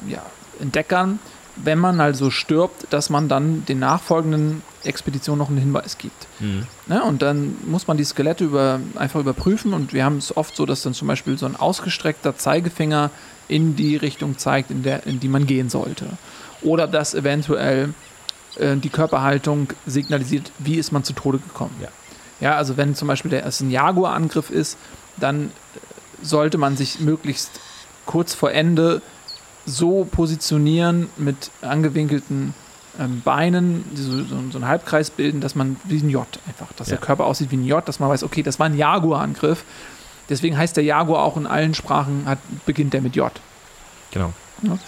ja, 0.09 0.23
Entdeckern, 0.61 1.19
wenn 1.57 1.79
man 1.79 2.01
also 2.01 2.31
stirbt, 2.31 2.87
dass 2.91 3.11
man 3.11 3.29
dann 3.29 3.65
den 3.67 3.79
nachfolgenden 3.79 4.63
Expeditionen 4.85 5.39
noch 5.39 5.49
einen 5.49 5.59
Hinweis 5.59 5.99
gibt. 5.99 6.27
Ne? 6.87 7.03
Und 7.03 7.23
dann 7.23 7.57
muss 7.67 7.87
man 7.87 7.97
die 7.97 8.05
Skelette 8.05 8.45
über, 8.45 8.81
einfach 8.97 9.21
überprüfen 9.21 9.75
und 9.75 9.93
wir 9.93 10.05
haben 10.05 10.19
es 10.19 10.37
oft 10.37 10.57
so, 10.57 10.67
dass 10.67 10.83
dann 10.83 10.95
zum 10.95 11.09
Beispiel 11.09 11.39
so 11.39 11.47
ein 11.47 11.57
ausgestreckter 11.57 12.37
Zeigefinger 12.37 13.11
in 13.49 13.77
die 13.77 13.97
Richtung 13.97 14.39
zeigt, 14.39 14.71
in, 14.71 14.83
der, 14.83 15.07
in 15.07 15.21
die 15.21 15.29
man 15.29 15.47
gehen 15.47 15.69
sollte. 15.69 16.07
Oder 16.63 16.87
dass 16.87 17.15
eventuell 17.15 17.93
äh, 18.57 18.77
die 18.77 18.89
Körperhaltung 18.89 19.69
signalisiert, 19.87 20.53
wie 20.59 20.77
ist 20.77 20.91
man 20.91 21.05
zu 21.05 21.13
Tode 21.13 21.39
gekommen. 21.39 21.77
Ja. 21.81 21.89
Ja, 22.41 22.57
also 22.57 22.77
wenn 22.77 22.97
zum 22.97 23.07
Beispiel 23.07 23.31
der, 23.31 23.47
es 23.47 23.61
ein 23.61 23.71
Jaguar-Angriff 23.71 24.51
ist, 24.51 24.77
dann 25.17 25.53
sollte 26.23 26.59
man 26.59 26.77
sich 26.77 26.99
möglichst 26.99 27.61
kurz 28.05 28.35
vor 28.35 28.51
Ende 28.51 29.01
so 29.67 30.05
positionieren 30.11 31.09
mit 31.17 31.51
angewinkelten 31.61 32.55
ähm, 32.99 33.23
Beinen, 33.25 33.85
die 33.97 34.03
so, 34.03 34.19
so, 34.25 34.37
so 34.51 34.59
einen 34.59 34.67
Halbkreis 34.67 35.11
bilden, 35.11 35.41
dass 35.41 35.55
man 35.55 35.77
wie 35.85 35.99
ein 35.99 36.11
J 36.11 36.27
einfach, 36.47 36.73
dass 36.77 36.89
Ja. 36.89 36.97
der 36.97 37.05
Körper 37.07 37.25
aussieht 37.27 37.51
wie 37.51 37.57
ein 37.57 37.65
J, 37.65 37.87
dass 37.87 38.01
man 38.01 38.09
weiß, 38.11 38.23
okay, 38.25 38.43
das 38.43 38.59
war 38.59 38.67
ein 38.67 38.77
Jaguar-Angriff. 38.77 39.65
Deswegen 40.29 40.57
heißt 40.57 40.77
der 40.77 40.85
Jaguar 40.85 41.23
auch 41.25 41.37
in 41.37 41.47
allen 41.47 41.75
Sprachen, 41.75 42.25
hat, 42.27 42.39
beginnt 42.67 42.93
der 42.95 43.03
mit 43.03 43.17
J. 43.17 43.31
Genau. 44.63 44.79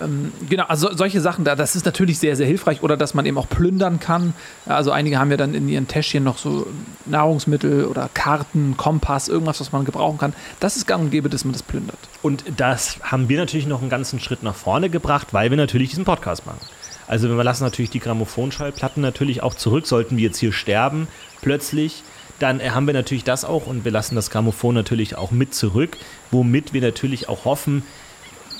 Ähm, 0.00 0.32
genau, 0.48 0.64
also 0.64 0.88
so- 0.88 0.96
solche 0.96 1.20
Sachen, 1.20 1.44
da, 1.44 1.56
das 1.56 1.76
ist 1.76 1.84
natürlich 1.84 2.18
sehr, 2.18 2.36
sehr 2.36 2.46
hilfreich. 2.46 2.82
Oder 2.82 2.96
dass 2.96 3.14
man 3.14 3.26
eben 3.26 3.38
auch 3.38 3.48
plündern 3.48 4.00
kann. 4.00 4.34
Also 4.66 4.90
einige 4.92 5.18
haben 5.18 5.30
ja 5.30 5.36
dann 5.36 5.54
in 5.54 5.68
ihren 5.68 5.88
Täschchen 5.88 6.24
noch 6.24 6.38
so 6.38 6.66
Nahrungsmittel 7.06 7.84
oder 7.84 8.08
Karten, 8.14 8.76
Kompass, 8.76 9.28
irgendwas, 9.28 9.60
was 9.60 9.72
man 9.72 9.84
gebrauchen 9.84 10.18
kann. 10.18 10.32
Das 10.60 10.76
ist 10.76 10.86
gang 10.86 11.04
und 11.04 11.10
gäbe, 11.10 11.28
dass 11.28 11.44
man 11.44 11.52
das 11.52 11.62
plündert. 11.62 11.98
Und 12.22 12.44
das 12.56 12.98
haben 13.02 13.28
wir 13.28 13.38
natürlich 13.38 13.66
noch 13.66 13.80
einen 13.80 13.90
ganzen 13.90 14.20
Schritt 14.20 14.42
nach 14.42 14.54
vorne 14.54 14.90
gebracht, 14.90 15.28
weil 15.32 15.50
wir 15.50 15.56
natürlich 15.56 15.90
diesen 15.90 16.04
Podcast 16.04 16.46
machen. 16.46 16.60
Also 17.06 17.28
wir 17.28 17.42
lassen 17.42 17.64
natürlich 17.64 17.90
die 17.90 17.98
Grammophonschallplatten 17.98 19.02
natürlich 19.02 19.42
auch 19.42 19.54
zurück. 19.54 19.86
Sollten 19.86 20.16
wir 20.16 20.24
jetzt 20.24 20.38
hier 20.38 20.52
sterben, 20.52 21.08
plötzlich, 21.42 22.04
dann 22.38 22.60
äh, 22.60 22.70
haben 22.70 22.86
wir 22.86 22.94
natürlich 22.94 23.24
das 23.24 23.44
auch 23.44 23.66
und 23.66 23.84
wir 23.84 23.92
lassen 23.92 24.14
das 24.14 24.30
Grammophon 24.30 24.74
natürlich 24.74 25.16
auch 25.16 25.30
mit 25.32 25.52
zurück, 25.54 25.96
womit 26.30 26.72
wir 26.72 26.80
natürlich 26.80 27.28
auch 27.28 27.44
hoffen, 27.44 27.82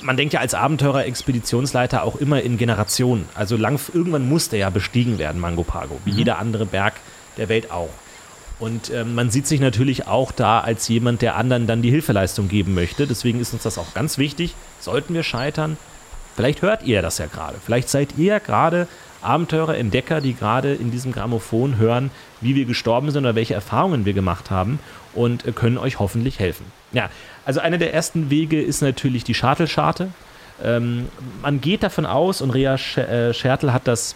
man 0.03 0.17
denkt 0.17 0.33
ja 0.33 0.39
als 0.39 0.53
Abenteurer, 0.53 1.05
Expeditionsleiter 1.05 2.03
auch 2.03 2.15
immer 2.15 2.41
in 2.41 2.57
Generationen. 2.57 3.27
Also 3.35 3.57
lang, 3.57 3.79
irgendwann 3.93 4.27
muss 4.27 4.49
der 4.49 4.59
ja 4.59 4.69
bestiegen 4.69 5.19
werden, 5.19 5.39
Mango 5.41 5.63
Pago, 5.63 5.99
wie 6.05 6.11
jeder 6.11 6.39
andere 6.39 6.65
Berg 6.65 6.93
der 7.37 7.49
Welt 7.49 7.71
auch. 7.71 7.89
Und 8.59 8.91
ähm, 8.91 9.15
man 9.15 9.31
sieht 9.31 9.47
sich 9.47 9.59
natürlich 9.59 10.07
auch 10.07 10.31
da 10.31 10.59
als 10.59 10.87
jemand, 10.87 11.23
der 11.23 11.35
anderen 11.35 11.65
dann 11.65 11.81
die 11.81 11.89
Hilfeleistung 11.89 12.47
geben 12.47 12.75
möchte. 12.75 13.07
Deswegen 13.07 13.39
ist 13.39 13.53
uns 13.53 13.63
das 13.63 13.79
auch 13.79 13.93
ganz 13.95 14.19
wichtig. 14.19 14.53
Sollten 14.79 15.15
wir 15.15 15.23
scheitern, 15.23 15.77
vielleicht 16.35 16.61
hört 16.61 16.83
ihr 16.83 17.01
das 17.01 17.17
ja 17.17 17.25
gerade. 17.25 17.57
Vielleicht 17.63 17.89
seid 17.89 18.17
ihr 18.17 18.39
gerade 18.39 18.87
Abenteurer, 19.23 19.77
Entdecker, 19.77 20.21
die 20.21 20.35
gerade 20.35 20.73
in 20.73 20.91
diesem 20.91 21.11
Grammophon 21.11 21.77
hören, 21.77 22.11
wie 22.39 22.55
wir 22.55 22.65
gestorben 22.65 23.11
sind 23.11 23.23
oder 23.23 23.35
welche 23.35 23.53
Erfahrungen 23.53 24.05
wir 24.05 24.13
gemacht 24.13 24.51
haben 24.51 24.79
und 25.13 25.45
äh, 25.45 25.51
können 25.51 25.77
euch 25.77 25.99
hoffentlich 25.99 26.39
helfen. 26.39 26.65
Ja, 26.91 27.09
also 27.45 27.59
einer 27.59 27.77
der 27.77 27.93
ersten 27.93 28.29
Wege 28.29 28.61
ist 28.61 28.81
natürlich 28.81 29.23
die 29.23 29.33
Chartelscharte. 29.33 30.09
Ähm, 30.63 31.07
man 31.41 31.61
geht 31.61 31.83
davon 31.83 32.05
aus, 32.05 32.41
und 32.41 32.51
Rea 32.51 32.75
äh, 32.75 33.33
Schertl 33.33 33.73
hat 33.73 33.87
das 33.87 34.15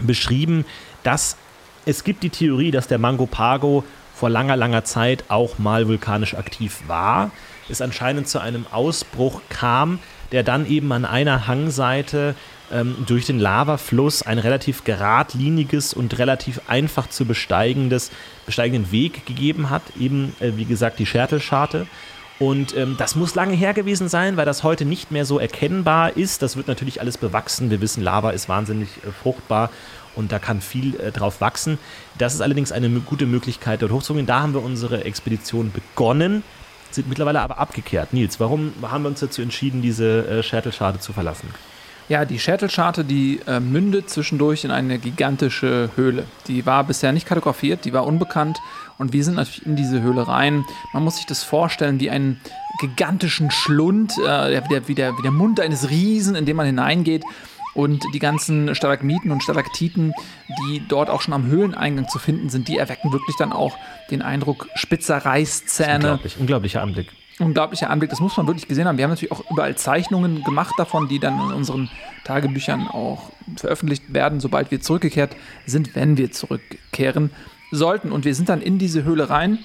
beschrieben, 0.00 0.64
dass 1.02 1.36
es 1.86 2.04
gibt 2.04 2.22
die 2.22 2.30
Theorie, 2.30 2.70
dass 2.70 2.88
der 2.88 2.98
Mango 2.98 3.26
Pago 3.26 3.84
vor 4.14 4.30
langer, 4.30 4.56
langer 4.56 4.84
Zeit 4.84 5.24
auch 5.28 5.58
mal 5.58 5.88
vulkanisch 5.88 6.34
aktiv 6.34 6.82
war, 6.86 7.30
es 7.68 7.80
anscheinend 7.80 8.28
zu 8.28 8.38
einem 8.38 8.66
Ausbruch 8.70 9.40
kam, 9.48 9.98
der 10.32 10.42
dann 10.42 10.66
eben 10.66 10.92
an 10.92 11.04
einer 11.04 11.46
Hangseite 11.46 12.34
ähm, 12.74 12.96
durch 13.06 13.24
den 13.24 13.38
Lavafluss 13.38 14.22
ein 14.22 14.38
relativ 14.38 14.84
geradliniges 14.84 15.94
und 15.94 16.18
relativ 16.18 16.60
einfach 16.66 17.08
zu 17.08 17.24
besteigendes, 17.24 18.10
besteigenden 18.44 18.90
Weg 18.92 19.24
gegeben 19.24 19.70
hat. 19.70 19.82
Eben, 19.98 20.34
äh, 20.40 20.52
wie 20.56 20.64
gesagt, 20.64 20.98
die 20.98 21.06
Schertelscharte. 21.06 21.86
Und 22.40 22.76
ähm, 22.76 22.96
das 22.98 23.14
muss 23.14 23.36
lange 23.36 23.54
her 23.54 23.74
gewesen 23.74 24.08
sein, 24.08 24.36
weil 24.36 24.44
das 24.44 24.64
heute 24.64 24.84
nicht 24.84 25.12
mehr 25.12 25.24
so 25.24 25.38
erkennbar 25.38 26.16
ist. 26.16 26.42
Das 26.42 26.56
wird 26.56 26.66
natürlich 26.66 27.00
alles 27.00 27.16
bewachsen. 27.16 27.70
Wir 27.70 27.80
wissen, 27.80 28.02
Lava 28.02 28.30
ist 28.30 28.48
wahnsinnig 28.48 28.88
äh, 29.06 29.12
fruchtbar 29.12 29.70
und 30.16 30.32
da 30.32 30.40
kann 30.40 30.60
viel 30.60 30.98
äh, 31.00 31.12
drauf 31.12 31.40
wachsen. 31.40 31.78
Das 32.18 32.34
ist 32.34 32.40
allerdings 32.40 32.72
eine 32.72 32.88
gute 33.00 33.26
Möglichkeit, 33.26 33.82
dort 33.82 33.92
hochzugehen. 33.92 34.26
Da 34.26 34.40
haben 34.40 34.52
wir 34.52 34.62
unsere 34.62 35.04
Expedition 35.04 35.70
begonnen, 35.72 36.42
sind 36.90 37.08
mittlerweile 37.08 37.40
aber 37.40 37.58
abgekehrt. 37.58 38.12
Nils, 38.12 38.40
warum 38.40 38.72
haben 38.82 39.04
wir 39.04 39.08
uns 39.08 39.20
dazu 39.20 39.40
entschieden, 39.40 39.80
diese 39.80 40.26
äh, 40.26 40.42
Schertelscharte 40.42 40.98
zu 40.98 41.12
verlassen? 41.12 41.48
Ja, 42.08 42.26
die 42.26 42.38
Schertelscharte, 42.38 43.02
die 43.02 43.40
äh, 43.46 43.60
mündet 43.60 44.10
zwischendurch 44.10 44.64
in 44.64 44.70
eine 44.70 44.98
gigantische 44.98 45.90
Höhle. 45.96 46.26
Die 46.48 46.66
war 46.66 46.84
bisher 46.84 47.12
nicht 47.12 47.26
kartografiert, 47.26 47.86
die 47.86 47.94
war 47.94 48.06
unbekannt 48.06 48.58
und 48.98 49.14
wir 49.14 49.24
sind 49.24 49.36
natürlich 49.36 49.64
in 49.64 49.74
diese 49.74 50.02
Höhle 50.02 50.28
rein. 50.28 50.64
Man 50.92 51.02
muss 51.02 51.16
sich 51.16 51.24
das 51.24 51.42
vorstellen 51.42 52.00
wie 52.00 52.10
einen 52.10 52.40
gigantischen 52.80 53.50
Schlund, 53.50 54.12
äh, 54.18 54.60
der, 54.68 54.86
wie, 54.86 54.94
der, 54.94 55.16
wie 55.16 55.22
der 55.22 55.30
Mund 55.30 55.60
eines 55.60 55.88
Riesen, 55.88 56.34
in 56.34 56.44
den 56.44 56.56
man 56.56 56.66
hineingeht. 56.66 57.24
Und 57.72 58.04
die 58.12 58.20
ganzen 58.20 58.74
Stalagmiten 58.74 59.32
und 59.32 59.42
Stalaktiten, 59.42 60.12
die 60.60 60.82
dort 60.86 61.10
auch 61.10 61.22
schon 61.22 61.34
am 61.34 61.46
Höhleneingang 61.46 62.08
zu 62.08 62.20
finden 62.20 62.48
sind, 62.48 62.68
die 62.68 62.78
erwecken 62.78 63.12
wirklich 63.12 63.34
dann 63.36 63.52
auch 63.52 63.76
den 64.12 64.22
Eindruck 64.22 64.68
spitzer 64.76 65.16
Reißzähne. 65.16 65.94
Unglaublich, 65.94 66.38
unglaublicher 66.38 66.82
Anblick 66.82 67.08
unglaublicher 67.38 67.90
Anblick. 67.90 68.10
Das 68.10 68.20
muss 68.20 68.36
man 68.36 68.46
wirklich 68.46 68.68
gesehen 68.68 68.86
haben. 68.86 68.96
Wir 68.96 69.04
haben 69.04 69.10
natürlich 69.10 69.32
auch 69.32 69.50
überall 69.50 69.76
Zeichnungen 69.76 70.44
gemacht 70.44 70.74
davon, 70.78 71.08
die 71.08 71.18
dann 71.18 71.34
in 71.34 71.54
unseren 71.54 71.90
Tagebüchern 72.24 72.86
auch 72.88 73.30
veröffentlicht 73.56 74.14
werden, 74.14 74.40
sobald 74.40 74.70
wir 74.70 74.80
zurückgekehrt 74.80 75.36
sind, 75.66 75.94
wenn 75.94 76.16
wir 76.16 76.30
zurückkehren 76.30 77.30
sollten. 77.70 78.12
Und 78.12 78.24
wir 78.24 78.34
sind 78.34 78.48
dann 78.48 78.60
in 78.60 78.78
diese 78.78 79.04
Höhle 79.04 79.30
rein. 79.30 79.58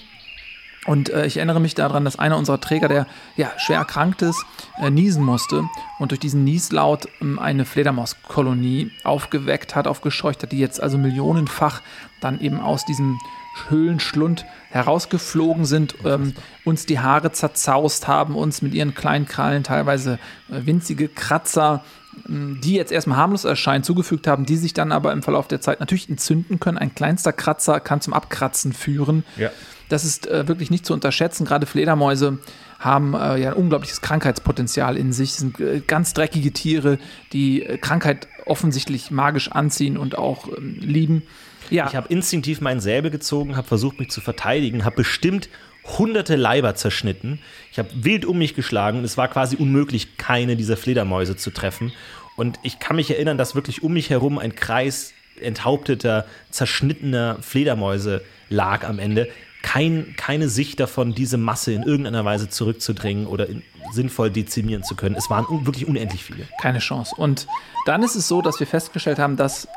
Und 0.86 1.10
äh, 1.10 1.26
ich 1.26 1.38
erinnere 1.38 1.60
mich 1.60 1.76
daran, 1.76 2.06
dass 2.06 2.18
einer 2.18 2.38
unserer 2.38 2.62
Träger, 2.62 2.88
der 2.88 3.06
ja 3.36 3.52
schwer 3.58 3.80
erkrankt 3.80 4.22
ist, 4.22 4.44
äh, 4.82 4.90
niesen 4.90 5.24
musste 5.24 5.66
und 6.00 6.12
durch 6.12 6.20
diesen 6.20 6.44
Nieslaut 6.44 7.06
äh, 7.06 7.40
eine 7.40 7.66
Fledermauskolonie 7.66 8.92
aufgeweckt 9.04 9.76
hat, 9.76 9.88
aufgescheucht 9.88 10.44
hat, 10.44 10.52
die 10.52 10.60
jetzt 10.60 10.82
also 10.82 10.98
millionenfach 10.98 11.82
dann 12.22 12.40
eben 12.40 12.62
aus 12.62 12.86
diesem 12.86 13.20
Höhlenschlund 13.68 14.46
herausgeflogen 14.70 15.66
sind, 15.66 15.96
ähm, 16.06 16.34
uns 16.64 16.86
die 16.86 17.00
Haare 17.00 17.32
zerzaust 17.32 18.08
haben, 18.08 18.36
uns 18.36 18.62
mit 18.62 18.74
ihren 18.74 18.94
kleinen 18.94 19.28
Krallen 19.28 19.64
teilweise 19.64 20.20
äh, 20.50 20.66
winzige 20.66 21.10
Kratzer, 21.10 21.84
äh, 22.16 22.32
die 22.64 22.76
jetzt 22.76 22.92
erstmal 22.92 23.18
harmlos 23.18 23.44
erscheinen, 23.44 23.84
zugefügt 23.84 24.28
haben, 24.28 24.46
die 24.46 24.56
sich 24.56 24.74
dann 24.74 24.92
aber 24.92 25.12
im 25.12 25.24
Verlauf 25.24 25.48
der 25.48 25.60
Zeit 25.60 25.82
natürlich 25.82 26.10
entzünden 26.10 26.60
können. 26.60 26.78
Ein 26.78 26.96
kleinster 26.96 27.34
Kratzer 27.34 27.80
kann 27.82 28.00
zum 28.00 28.14
Abkratzen 28.14 28.72
führen. 28.72 29.26
Ja. 29.36 29.50
Das 29.90 30.06
ist 30.06 30.28
äh, 30.28 30.48
wirklich 30.48 30.72
nicht 30.72 30.86
zu 30.86 30.94
unterschätzen. 30.94 31.46
Gerade 31.46 31.66
Fledermäuse 31.66 32.40
haben 32.80 33.14
äh, 33.14 33.38
ja 33.38 33.50
ein 33.50 33.56
unglaubliches 33.56 34.02
Krankheitspotenzial 34.02 34.96
in 34.98 35.12
sich. 35.12 35.32
Das 35.32 35.40
sind 35.40 35.60
äh, 35.60 35.82
ganz 35.86 36.14
dreckige 36.14 36.54
Tiere, 36.54 37.00
die 37.34 37.64
äh, 37.64 37.78
Krankheit 37.78 38.28
offensichtlich 38.46 39.12
magisch 39.12 39.52
anziehen 39.52 39.98
und 39.98 40.18
auch 40.18 40.48
ähm, 40.48 40.78
lieben. 40.80 41.24
Ja. 41.70 41.88
Ich 41.88 41.96
habe 41.96 42.08
instinktiv 42.08 42.62
meinen 42.62 42.80
Säbel 42.80 43.12
gezogen, 43.12 43.58
habe 43.58 43.68
versucht, 43.68 44.00
mich 44.00 44.10
zu 44.10 44.22
verteidigen, 44.22 44.86
habe 44.86 44.98
bestimmt 44.98 45.50
hunderte 45.98 46.36
Leiber 46.36 46.76
zerschnitten. 46.76 47.40
Ich 47.72 47.80
habe 47.80 47.90
wild 47.94 48.26
um 48.26 48.38
mich 48.38 48.56
geschlagen 48.56 49.00
und 49.00 49.04
es 49.04 49.18
war 49.18 49.28
quasi 49.28 49.56
unmöglich, 49.56 50.18
keine 50.18 50.56
dieser 50.56 50.78
Fledermäuse 50.78 51.36
zu 51.36 51.52
treffen. 51.52 51.92
Und 52.36 52.60
ich 52.64 52.80
kann 52.80 52.96
mich 52.96 53.12
erinnern, 53.12 53.38
dass 53.38 53.56
wirklich 53.56 53.84
um 53.84 53.94
mich 53.94 54.10
herum 54.10 54.40
ein 54.40 54.56
Kreis 54.56 55.14
enthaupteter, 55.42 56.26
zerschnittener 56.52 57.38
Fledermäuse 57.42 58.22
lag 58.50 58.88
am 58.88 59.00
Ende. 59.00 59.30
Kein, 59.62 60.14
keine 60.18 60.48
Sicht 60.50 60.80
davon, 60.80 61.14
diese 61.14 61.38
Masse 61.38 61.74
in 61.74 61.84
irgendeiner 61.84 62.24
Weise 62.26 62.50
zurückzudrängen 62.50 63.28
oder 63.28 63.48
in, 63.50 63.62
sinnvoll 63.92 64.30
dezimieren 64.32 64.84
zu 64.84 64.96
können. 64.96 65.16
Es 65.16 65.30
waren 65.30 65.46
un 65.46 65.66
wirklich 65.66 65.88
unendlich 65.88 66.24
viele. 66.24 66.48
Keine 66.62 66.80
Chance. 66.80 67.14
Und 67.18 67.48
dann 67.86 68.04
ist 68.04 68.16
es 68.16 68.28
so, 68.28 68.42
dass 68.42 68.60
wir 68.60 68.68
festgestellt 68.68 69.20
haben, 69.20 69.36
dass 69.36 69.68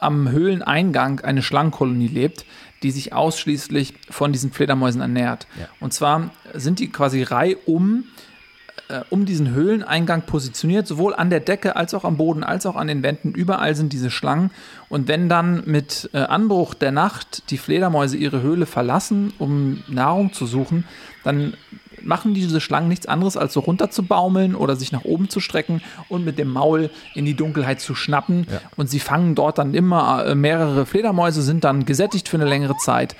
am 0.00 0.30
Höhleneingang 0.30 1.20
eine 1.20 1.42
Schlangenkolonie 1.42 2.08
lebt, 2.08 2.44
die 2.82 2.90
sich 2.90 3.12
ausschließlich 3.12 3.94
von 4.08 4.32
diesen 4.32 4.52
Fledermäusen 4.52 5.00
ernährt. 5.00 5.46
Ja. 5.58 5.68
Und 5.80 5.92
zwar 5.92 6.30
sind 6.54 6.78
die 6.78 6.90
quasi 6.90 7.22
reihum 7.22 8.04
äh, 8.88 9.00
um 9.10 9.24
diesen 9.24 9.50
Höhleneingang 9.50 10.22
positioniert, 10.22 10.86
sowohl 10.86 11.14
an 11.14 11.30
der 11.30 11.40
Decke 11.40 11.76
als 11.76 11.94
auch 11.94 12.04
am 12.04 12.16
Boden, 12.16 12.42
als 12.42 12.66
auch 12.66 12.76
an 12.76 12.86
den 12.86 13.02
Wänden. 13.02 13.32
Überall 13.32 13.74
sind 13.74 13.92
diese 13.92 14.10
Schlangen. 14.10 14.50
Und 14.88 15.08
wenn 15.08 15.28
dann 15.28 15.62
mit 15.66 16.10
äh, 16.12 16.18
Anbruch 16.18 16.74
der 16.74 16.92
Nacht 16.92 17.50
die 17.50 17.58
Fledermäuse 17.58 18.16
ihre 18.16 18.42
Höhle 18.42 18.66
verlassen, 18.66 19.32
um 19.38 19.82
Nahrung 19.88 20.32
zu 20.32 20.46
suchen, 20.46 20.84
dann 21.24 21.54
machen 22.02 22.34
diese 22.34 22.60
Schlangen 22.60 22.88
nichts 22.88 23.06
anderes, 23.06 23.36
als 23.36 23.52
so 23.52 23.60
runter 23.60 23.90
zu 23.90 24.04
baumeln 24.04 24.54
oder 24.54 24.76
sich 24.76 24.92
nach 24.92 25.04
oben 25.04 25.28
zu 25.28 25.40
strecken 25.40 25.82
und 26.08 26.24
mit 26.24 26.38
dem 26.38 26.48
Maul 26.48 26.90
in 27.14 27.24
die 27.24 27.34
Dunkelheit 27.34 27.80
zu 27.80 27.94
schnappen. 27.94 28.46
Ja. 28.50 28.60
Und 28.76 28.88
sie 28.88 29.00
fangen 29.00 29.34
dort 29.34 29.58
dann 29.58 29.74
immer 29.74 30.24
äh, 30.26 30.34
mehrere 30.34 30.86
Fledermäuse, 30.86 31.42
sind 31.42 31.64
dann 31.64 31.84
gesättigt 31.84 32.28
für 32.28 32.36
eine 32.36 32.48
längere 32.48 32.76
Zeit. 32.76 33.16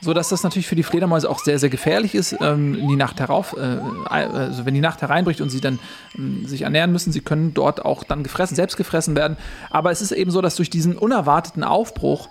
So 0.00 0.14
dass 0.14 0.30
das 0.30 0.42
natürlich 0.42 0.66
für 0.66 0.76
die 0.76 0.82
Fledermäuse 0.82 1.28
auch 1.28 1.38
sehr, 1.38 1.58
sehr 1.58 1.68
gefährlich 1.68 2.14
ist, 2.14 2.36
ähm, 2.40 2.88
die 2.88 2.96
Nacht 2.96 3.20
herauf, 3.20 3.54
äh, 3.56 3.78
also 4.06 4.64
wenn 4.64 4.74
die 4.74 4.80
Nacht 4.80 5.02
hereinbricht 5.02 5.40
und 5.40 5.50
sie 5.50 5.60
dann 5.60 5.78
äh, 6.16 6.46
sich 6.46 6.62
ernähren 6.62 6.92
müssen, 6.92 7.12
sie 7.12 7.20
können 7.20 7.52
dort 7.54 7.84
auch 7.84 8.04
dann 8.04 8.22
gefressen, 8.22 8.54
selbst 8.54 8.76
gefressen 8.76 9.14
werden. 9.14 9.36
Aber 9.70 9.90
es 9.90 10.00
ist 10.00 10.12
eben 10.12 10.30
so, 10.30 10.40
dass 10.40 10.56
durch 10.56 10.70
diesen 10.70 10.96
unerwarteten 10.96 11.64
Aufbruch 11.64 12.28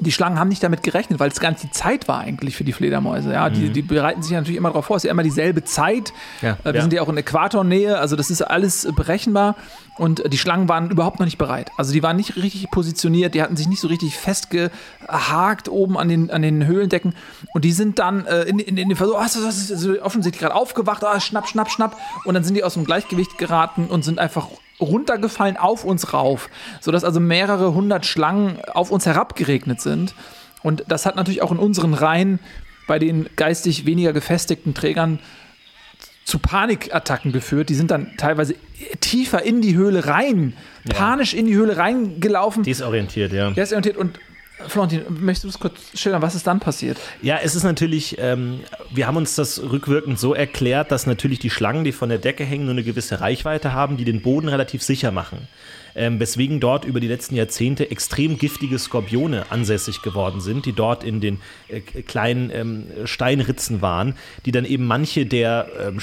die 0.00 0.12
Schlangen 0.12 0.38
haben 0.38 0.48
nicht 0.48 0.62
damit 0.62 0.82
gerechnet, 0.82 1.18
weil 1.18 1.30
es 1.30 1.40
gar 1.40 1.50
nicht 1.50 1.62
die 1.62 1.70
Zeit 1.70 2.08
war 2.08 2.20
eigentlich 2.20 2.56
für 2.56 2.64
die 2.64 2.72
Fledermäuse. 2.72 3.32
Ja, 3.32 3.50
die, 3.50 3.66
mhm. 3.66 3.72
die 3.72 3.82
bereiten 3.82 4.22
sich 4.22 4.32
natürlich 4.32 4.56
immer 4.56 4.68
darauf 4.70 4.86
vor. 4.86 4.96
Es 4.96 5.04
ist 5.04 5.08
ja 5.08 5.12
immer 5.12 5.22
dieselbe 5.22 5.64
Zeit. 5.64 6.12
Ja, 6.42 6.52
äh, 6.62 6.66
wir 6.66 6.74
ja. 6.74 6.80
sind 6.82 6.92
ja 6.92 7.02
auch 7.02 7.08
in 7.08 7.16
Äquatornähe, 7.16 7.98
also 7.98 8.16
das 8.16 8.30
ist 8.30 8.42
alles 8.42 8.88
berechenbar. 8.94 9.56
Und 9.96 10.32
die 10.32 10.38
Schlangen 10.38 10.68
waren 10.68 10.90
überhaupt 10.90 11.18
noch 11.18 11.26
nicht 11.26 11.38
bereit. 11.38 11.72
Also 11.76 11.92
die 11.92 12.04
waren 12.04 12.16
nicht 12.16 12.36
richtig 12.36 12.70
positioniert, 12.70 13.34
die 13.34 13.42
hatten 13.42 13.56
sich 13.56 13.66
nicht 13.66 13.80
so 13.80 13.88
richtig 13.88 14.16
festgehakt 14.16 15.68
oben 15.68 15.98
an 15.98 16.08
den, 16.08 16.30
an 16.30 16.42
den 16.42 16.66
Höhlendecken. 16.66 17.14
Und 17.52 17.64
die 17.64 17.72
sind 17.72 17.98
dann 17.98 18.24
äh, 18.26 18.42
in, 18.42 18.60
in, 18.60 18.76
in 18.76 18.88
den 18.88 18.96
Versuch, 18.96 19.16
oh, 19.16 19.22
das 19.22 19.34
ist, 19.34 19.70
das 19.70 19.82
ist 19.82 20.00
offensichtlich 20.00 20.40
gerade 20.40 20.54
aufgewacht, 20.54 21.02
oh, 21.02 21.18
schnapp, 21.18 21.48
schnapp, 21.48 21.70
schnapp. 21.70 21.96
Und 22.24 22.34
dann 22.34 22.44
sind 22.44 22.54
die 22.54 22.62
aus 22.62 22.74
dem 22.74 22.84
Gleichgewicht 22.84 23.38
geraten 23.38 23.86
und 23.86 24.04
sind 24.04 24.20
einfach 24.20 24.46
runtergefallen 24.80 25.56
auf 25.56 25.84
uns 25.84 26.12
rauf, 26.12 26.48
sodass 26.80 27.04
also 27.04 27.20
mehrere 27.20 27.74
hundert 27.74 28.06
Schlangen 28.06 28.58
auf 28.72 28.90
uns 28.90 29.06
herabgeregnet 29.06 29.80
sind. 29.80 30.14
Und 30.62 30.84
das 30.88 31.06
hat 31.06 31.16
natürlich 31.16 31.42
auch 31.42 31.52
in 31.52 31.58
unseren 31.58 31.94
Reihen 31.94 32.38
bei 32.86 32.98
den 32.98 33.28
geistig 33.36 33.86
weniger 33.86 34.12
gefestigten 34.12 34.74
Trägern 34.74 35.20
zu 36.24 36.38
Panikattacken 36.38 37.32
geführt. 37.32 37.70
Die 37.70 37.74
sind 37.74 37.90
dann 37.90 38.16
teilweise 38.16 38.54
tiefer 39.00 39.42
in 39.42 39.62
die 39.62 39.74
Höhle 39.74 40.06
rein, 40.06 40.54
ja. 40.84 40.94
panisch 40.94 41.34
in 41.34 41.46
die 41.46 41.54
Höhle 41.54 41.76
reingelaufen. 41.76 42.64
Desorientiert, 42.64 43.32
ja. 43.32 43.50
Desorientiert 43.50 43.96
und 43.96 44.18
Florentin, 44.66 45.02
möchtest 45.20 45.44
du 45.44 45.48
es 45.48 45.58
kurz 45.58 45.78
schildern, 45.94 46.22
was 46.22 46.34
ist 46.34 46.46
dann 46.46 46.60
passiert? 46.60 46.98
Ja, 47.22 47.38
es 47.42 47.54
ist 47.54 47.62
natürlich, 47.62 48.16
ähm, 48.18 48.60
wir 48.90 49.06
haben 49.06 49.16
uns 49.16 49.34
das 49.36 49.62
rückwirkend 49.62 50.18
so 50.18 50.34
erklärt, 50.34 50.90
dass 50.90 51.06
natürlich 51.06 51.38
die 51.38 51.50
Schlangen, 51.50 51.84
die 51.84 51.92
von 51.92 52.08
der 52.08 52.18
Decke 52.18 52.44
hängen, 52.44 52.64
nur 52.64 52.72
eine 52.72 52.82
gewisse 52.82 53.20
Reichweite 53.20 53.72
haben, 53.72 53.96
die 53.96 54.04
den 54.04 54.20
Boden 54.20 54.48
relativ 54.48 54.82
sicher 54.82 55.10
machen 55.12 55.48
ähm, 55.98 56.20
weswegen 56.20 56.60
dort 56.60 56.84
über 56.84 57.00
die 57.00 57.08
letzten 57.08 57.34
Jahrzehnte 57.34 57.90
extrem 57.90 58.38
giftige 58.38 58.78
Skorpione 58.78 59.50
ansässig 59.50 60.00
geworden 60.02 60.40
sind, 60.40 60.64
die 60.64 60.72
dort 60.72 61.04
in 61.04 61.20
den 61.20 61.40
äh, 61.68 61.80
kleinen 61.80 62.50
ähm, 62.50 62.86
Steinritzen 63.04 63.82
waren, 63.82 64.14
die 64.46 64.52
dann 64.52 64.64
eben 64.64 64.86
manche 64.86 65.26
der 65.26 65.68
ähm, 65.80 65.98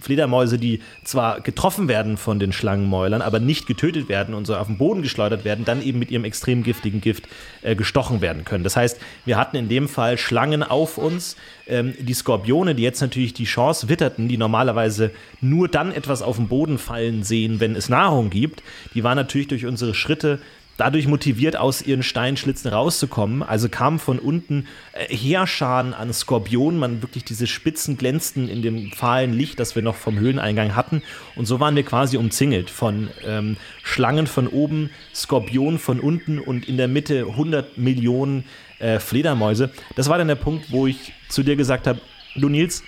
Fledermäuse, 0.00 0.58
die 0.58 0.80
zwar 1.04 1.40
getroffen 1.40 1.88
werden 1.88 2.16
von 2.16 2.38
den 2.38 2.52
Schlangenmäulern, 2.52 3.22
aber 3.22 3.40
nicht 3.40 3.66
getötet 3.66 4.08
werden 4.08 4.34
und 4.34 4.46
so 4.46 4.56
auf 4.56 4.66
den 4.66 4.78
Boden 4.78 5.02
geschleudert 5.02 5.44
werden, 5.44 5.64
dann 5.64 5.82
eben 5.82 5.98
mit 5.98 6.10
ihrem 6.10 6.24
extrem 6.24 6.62
giftigen 6.62 7.00
Gift 7.00 7.28
äh, 7.62 7.74
gestochen 7.74 8.20
werden 8.20 8.44
können. 8.44 8.64
Das 8.64 8.76
heißt, 8.76 9.00
wir 9.24 9.36
hatten 9.36 9.56
in 9.56 9.68
dem 9.68 9.88
Fall 9.88 10.18
Schlangen 10.18 10.62
auf 10.62 10.98
uns, 10.98 11.36
ähm, 11.66 11.94
die 11.98 12.14
Skorpione, 12.14 12.74
die 12.74 12.82
jetzt 12.82 13.00
natürlich 13.00 13.34
die 13.34 13.44
Chance 13.44 13.88
witterten, 13.88 14.28
die 14.28 14.36
normalerweise 14.36 15.10
nur 15.40 15.68
dann 15.68 15.92
etwas 15.92 16.22
auf 16.22 16.36
den 16.36 16.48
Boden 16.48 16.78
fallen 16.78 17.22
sehen, 17.22 17.60
wenn 17.60 17.76
es 17.76 17.88
Nahrung 17.88 18.30
gibt, 18.30 18.62
die 18.94 19.04
waren 19.04 19.16
natürlich 19.16 19.48
durch 19.48 19.66
unsere 19.66 19.94
Schritte 19.94 20.40
dadurch 20.80 21.06
motiviert, 21.06 21.56
aus 21.56 21.82
ihren 21.82 22.02
Steinschlitzen 22.02 22.70
rauszukommen. 22.70 23.42
Also 23.42 23.68
kamen 23.68 23.98
von 23.98 24.18
unten 24.18 24.66
äh, 24.92 25.14
Heerscharen 25.14 25.92
an 25.92 26.12
Skorpionen, 26.12 26.80
man 26.80 27.02
wirklich 27.02 27.24
diese 27.24 27.46
Spitzen 27.46 27.98
glänzten 27.98 28.48
in 28.48 28.62
dem 28.62 28.90
fahlen 28.92 29.34
Licht, 29.34 29.60
das 29.60 29.74
wir 29.74 29.82
noch 29.82 29.96
vom 29.96 30.18
Höhleneingang 30.18 30.74
hatten. 30.74 31.02
Und 31.36 31.44
so 31.44 31.60
waren 31.60 31.76
wir 31.76 31.82
quasi 31.82 32.16
umzingelt 32.16 32.70
von 32.70 33.10
ähm, 33.26 33.58
Schlangen 33.82 34.26
von 34.26 34.48
oben, 34.48 34.88
Skorpionen 35.14 35.78
von 35.78 36.00
unten 36.00 36.38
und 36.38 36.66
in 36.66 36.78
der 36.78 36.88
Mitte 36.88 37.26
100 37.26 37.76
Millionen 37.76 38.44
äh, 38.78 38.98
Fledermäuse. 38.98 39.70
Das 39.96 40.08
war 40.08 40.16
dann 40.16 40.28
der 40.28 40.34
Punkt, 40.36 40.72
wo 40.72 40.86
ich 40.86 41.12
zu 41.28 41.42
dir 41.42 41.56
gesagt 41.56 41.86
habe, 41.86 42.00
du 42.36 42.48
Nils, 42.48 42.82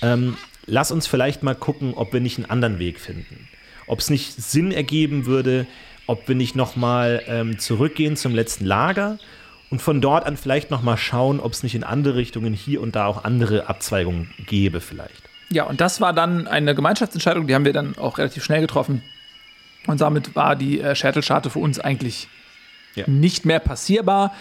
ähm, 0.00 0.38
lass 0.64 0.90
uns 0.90 1.06
vielleicht 1.06 1.42
mal 1.42 1.54
gucken, 1.54 1.92
ob 1.94 2.14
wir 2.14 2.20
nicht 2.20 2.38
einen 2.38 2.48
anderen 2.48 2.78
Weg 2.78 2.98
finden. 2.98 3.48
Ob 3.86 3.98
es 3.98 4.08
nicht 4.08 4.32
Sinn 4.32 4.72
ergeben 4.72 5.26
würde, 5.26 5.66
ob 6.06 6.28
wir 6.28 6.34
nicht 6.34 6.54
nochmal 6.56 7.22
ähm, 7.26 7.58
zurückgehen 7.58 8.16
zum 8.16 8.34
letzten 8.34 8.64
Lager 8.64 9.18
und 9.70 9.80
von 9.82 10.00
dort 10.00 10.26
an 10.26 10.36
vielleicht 10.36 10.70
nochmal 10.70 10.96
schauen, 10.96 11.40
ob 11.40 11.52
es 11.52 11.62
nicht 11.62 11.74
in 11.74 11.84
andere 11.84 12.16
Richtungen 12.16 12.52
hier 12.52 12.80
und 12.80 12.94
da 12.96 13.06
auch 13.06 13.24
andere 13.24 13.68
Abzweigungen 13.68 14.30
gäbe 14.46 14.80
vielleicht. 14.80 15.22
Ja, 15.50 15.64
und 15.64 15.80
das 15.80 16.00
war 16.00 16.12
dann 16.12 16.46
eine 16.46 16.74
Gemeinschaftsentscheidung, 16.74 17.46
die 17.46 17.54
haben 17.54 17.64
wir 17.64 17.72
dann 17.72 17.96
auch 17.98 18.18
relativ 18.18 18.44
schnell 18.44 18.60
getroffen. 18.60 19.02
Und 19.86 20.00
damit 20.00 20.34
war 20.34 20.56
die 20.56 20.80
äh, 20.80 20.94
Schädelscharte 20.94 21.50
für 21.50 21.58
uns 21.58 21.78
eigentlich 21.78 22.28
Ja. 22.94 23.04
nicht 23.06 23.44
mehr 23.44 23.58
passierbar. 23.58 24.32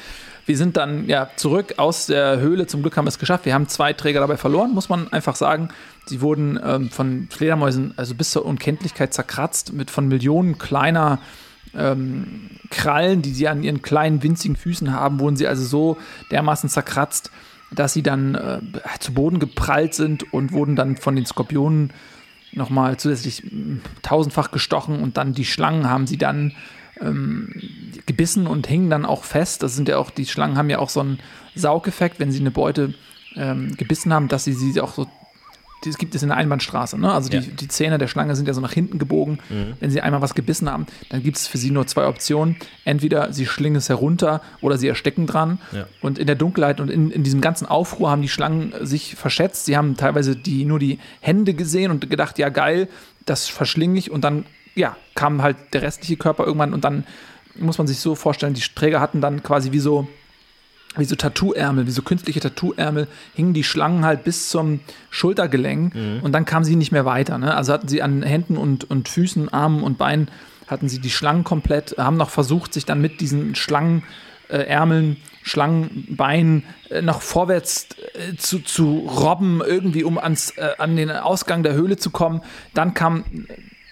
Wir 0.46 0.58
sind 0.58 0.76
dann 0.78 1.08
ja 1.08 1.30
zurück 1.38 1.76
aus 1.78 2.06
der 2.08 2.40
Höhle. 2.40 2.68
Zum 2.68 2.82
Glück 2.82 2.98
haben 2.98 3.06
wir 3.06 3.10
es 3.10 3.20
geschafft. 3.20 3.46
Wir 3.46 3.54
haben 3.54 3.68
zwei 3.68 3.94
Träger 3.94 4.20
dabei 4.20 4.38
verloren, 4.38 4.72
muss 4.74 4.90
man 4.90 5.12
einfach 5.12 5.36
sagen. 5.36 5.70
Sie 6.06 6.20
wurden 6.22 6.60
ähm, 6.64 6.90
von 6.90 7.28
Fledermäusen 7.30 7.94
also 7.98 8.14
bis 8.16 8.32
zur 8.32 8.46
Unkenntlichkeit 8.46 9.14
zerkratzt 9.14 9.74
mit 9.74 9.90
von 9.90 10.08
Millionen 10.08 10.58
kleiner 10.58 11.20
ähm, 11.76 12.50
Krallen, 12.70 13.22
die 13.22 13.32
sie 13.32 13.48
an 13.48 13.64
ihren 13.64 13.82
kleinen 13.82 14.24
winzigen 14.24 14.56
Füßen 14.56 14.92
haben, 14.94 15.20
wurden 15.20 15.36
sie 15.36 15.48
also 15.48 15.64
so 15.64 15.98
dermaßen 16.32 16.70
zerkratzt, 16.70 17.32
dass 17.72 17.94
sie 17.94 18.04
dann 18.04 18.36
äh, 18.36 18.60
zu 19.00 19.14
Boden 19.14 19.40
geprallt 19.40 19.94
sind 19.94 20.32
und 20.34 20.52
wurden 20.52 20.76
dann 20.76 20.98
von 20.98 21.16
den 21.16 21.26
Skorpionen 21.26 21.92
nochmal 22.52 22.98
zusätzlich 22.98 23.44
mm, 23.44 23.78
tausendfach 24.02 24.52
gestochen 24.52 25.02
und 25.02 25.18
dann 25.18 25.34
die 25.34 25.46
Schlangen 25.46 25.90
haben 25.90 26.08
sie 26.08 26.18
dann 26.18 26.54
ähm, 27.02 27.54
gebissen 28.06 28.48
und 28.48 28.68
hingen 28.68 28.90
dann 28.90 29.06
auch 29.06 29.24
fest. 29.24 29.64
Das 29.64 29.76
sind 29.76 29.90
ja 29.90 29.98
auch, 29.98 30.12
die 30.12 30.26
Schlangen 30.26 30.58
haben 30.58 30.70
ja 30.70 30.80
auch 30.80 30.90
so 30.90 31.00
einen 31.00 31.20
Saugeffekt, 31.56 32.20
wenn 32.20 32.32
sie 32.32 32.40
eine 32.40 32.52
Beute 32.52 32.94
ähm, 33.36 33.76
gebissen 33.78 34.14
haben, 34.14 34.28
dass 34.28 34.44
sie 34.44 34.54
sie 34.54 34.80
auch 34.82 34.94
so, 34.94 35.08
das 35.86 35.98
gibt 35.98 36.16
es 36.16 36.24
in 36.24 36.30
der 36.30 36.38
Einbahnstraße, 36.38 36.98
ne? 37.00 37.12
Also 37.12 37.30
die, 37.30 37.38
Ja. 37.38 37.42
die 37.42 37.68
Zähne 37.68 37.98
der 37.98 38.08
Schlange 38.08 38.36
sind 38.36 38.48
ja 38.48 38.54
so 38.54 38.62
nach 38.62 38.72
hinten 38.72 39.00
gebogen. 39.00 39.40
Wenn 39.80 39.90
sie 39.90 40.02
einmal 40.02 40.22
was 40.22 40.36
gebissen 40.36 40.70
haben, 40.70 40.86
dann 41.10 41.22
gibt 41.24 41.38
es 41.38 41.48
für 41.48 41.58
sie 41.58 41.72
nur 41.72 41.86
zwei 41.88 42.08
Optionen. 42.08 42.56
Entweder 42.86 43.34
sie 43.34 43.46
schlingen 43.46 43.78
es 43.78 43.90
herunter 43.90 44.42
oder 44.62 44.78
sie 44.78 44.88
erstecken 44.88 45.28
dran. 45.28 45.60
Ja. 45.72 45.88
Und 46.02 46.18
in 46.20 46.28
der 46.28 46.36
Dunkelheit 46.36 46.80
und 46.80 46.90
in, 46.90 47.12
in 47.12 47.24
diesem 47.24 47.42
ganzen 47.42 47.68
Aufruhr 47.68 48.10
haben 48.10 48.22
die 48.22 48.30
Schlangen 48.30 48.74
sich 48.82 49.16
verschätzt. 49.16 49.66
Sie 49.66 49.76
haben 49.78 49.98
teilweise 49.98 50.36
die, 50.36 50.66
nur 50.66 50.80
die 50.80 51.00
Hände 51.22 51.54
gesehen 51.54 51.92
und 51.92 52.10
gedacht, 52.10 52.38
ja 52.40 52.50
geil, 52.50 52.88
das 53.26 53.48
verschlinge 53.48 53.98
ich. 54.00 54.12
Und 54.12 54.24
dann, 54.24 54.46
ja, 54.76 54.96
kam 55.16 55.42
halt 55.42 55.58
der 55.74 55.82
restliche 55.82 56.18
Körper 56.18 56.46
irgendwann 56.46 56.74
und 56.74 56.84
dann 56.84 57.04
muss 57.56 57.78
man 57.78 57.86
sich 57.88 58.00
so 58.00 58.16
vorstellen, 58.16 58.54
die 58.56 58.62
Träger 58.62 59.00
hatten 59.00 59.22
dann 59.22 59.44
quasi 59.44 59.72
wie 59.72 59.80
so, 59.80 60.08
wie 60.98 61.06
so 61.06 61.16
Tattoo-Ärmel, 61.16 61.88
wie 61.88 61.92
so 61.92 62.02
künstliche 62.02 62.40
Tattoo-Ärmel, 62.40 63.08
hingen 63.34 63.54
die 63.54 63.64
Schlangen 63.64 64.06
halt 64.06 64.24
bis 64.24 64.50
zum 64.50 64.80
Schultergelenk 65.10 65.96
und 66.22 66.32
dann 66.32 66.46
kamen 66.46 66.66
sie 66.66 66.76
nicht 66.76 66.92
mehr 66.92 67.06
weiter. 67.06 67.38
Ne? 67.38 67.56
Also 67.56 67.74
hatten 67.74 67.88
sie 67.88 68.02
an 68.02 68.22
Händen 68.22 68.58
und, 68.58 68.90
und 68.90 69.10
Füßen, 69.10 69.50
Armen 69.50 69.84
und 69.84 69.98
Beinen, 69.98 70.30
hatten 70.68 70.90
sie 70.90 71.00
die 71.00 71.10
Schlangen 71.10 71.44
komplett, 71.44 71.96
haben 71.98 72.18
noch 72.18 72.30
versucht, 72.30 72.74
sich 72.74 72.86
dann 72.86 73.02
mit 73.02 73.22
diesen 73.22 73.56
Schlangen 73.56 74.04
äh, 74.50 74.66
Schlangenbeinen 75.42 76.64
äh, 76.90 77.02
noch 77.02 77.22
vorwärts 77.22 77.88
äh, 78.14 78.36
zu, 78.38 78.60
zu 78.60 79.00
robben, 79.00 79.62
irgendwie 79.66 80.04
um 80.04 80.18
ans, 80.18 80.52
äh, 80.52 80.70
an 80.78 80.96
den 80.96 81.12
Ausgang 81.12 81.64
der 81.64 81.74
Höhle 81.74 81.98
zu 81.98 82.10
kommen. 82.10 82.42
Dann 82.74 82.94
kam 82.94 83.26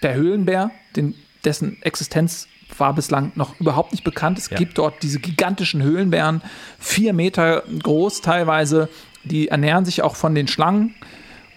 der 0.02 0.14
Höhlenbär, 0.14 0.70
den, 0.96 1.14
dessen 1.44 1.80
Existenz 1.82 2.48
war 2.78 2.94
bislang 2.94 3.32
noch 3.34 3.58
überhaupt 3.60 3.92
nicht 3.92 4.04
bekannt. 4.04 4.38
Es 4.38 4.50
Ja. 4.50 4.56
gibt 4.56 4.78
dort 4.78 5.02
diese 5.02 5.20
gigantischen 5.20 5.82
Höhlenbären, 5.82 6.42
vier 6.78 7.12
Meter 7.12 7.62
groß 7.82 8.20
teilweise, 8.20 8.88
die 9.24 9.48
ernähren 9.48 9.84
sich 9.84 10.02
auch 10.02 10.16
von 10.16 10.34
den 10.34 10.48
Schlangen 10.48 10.94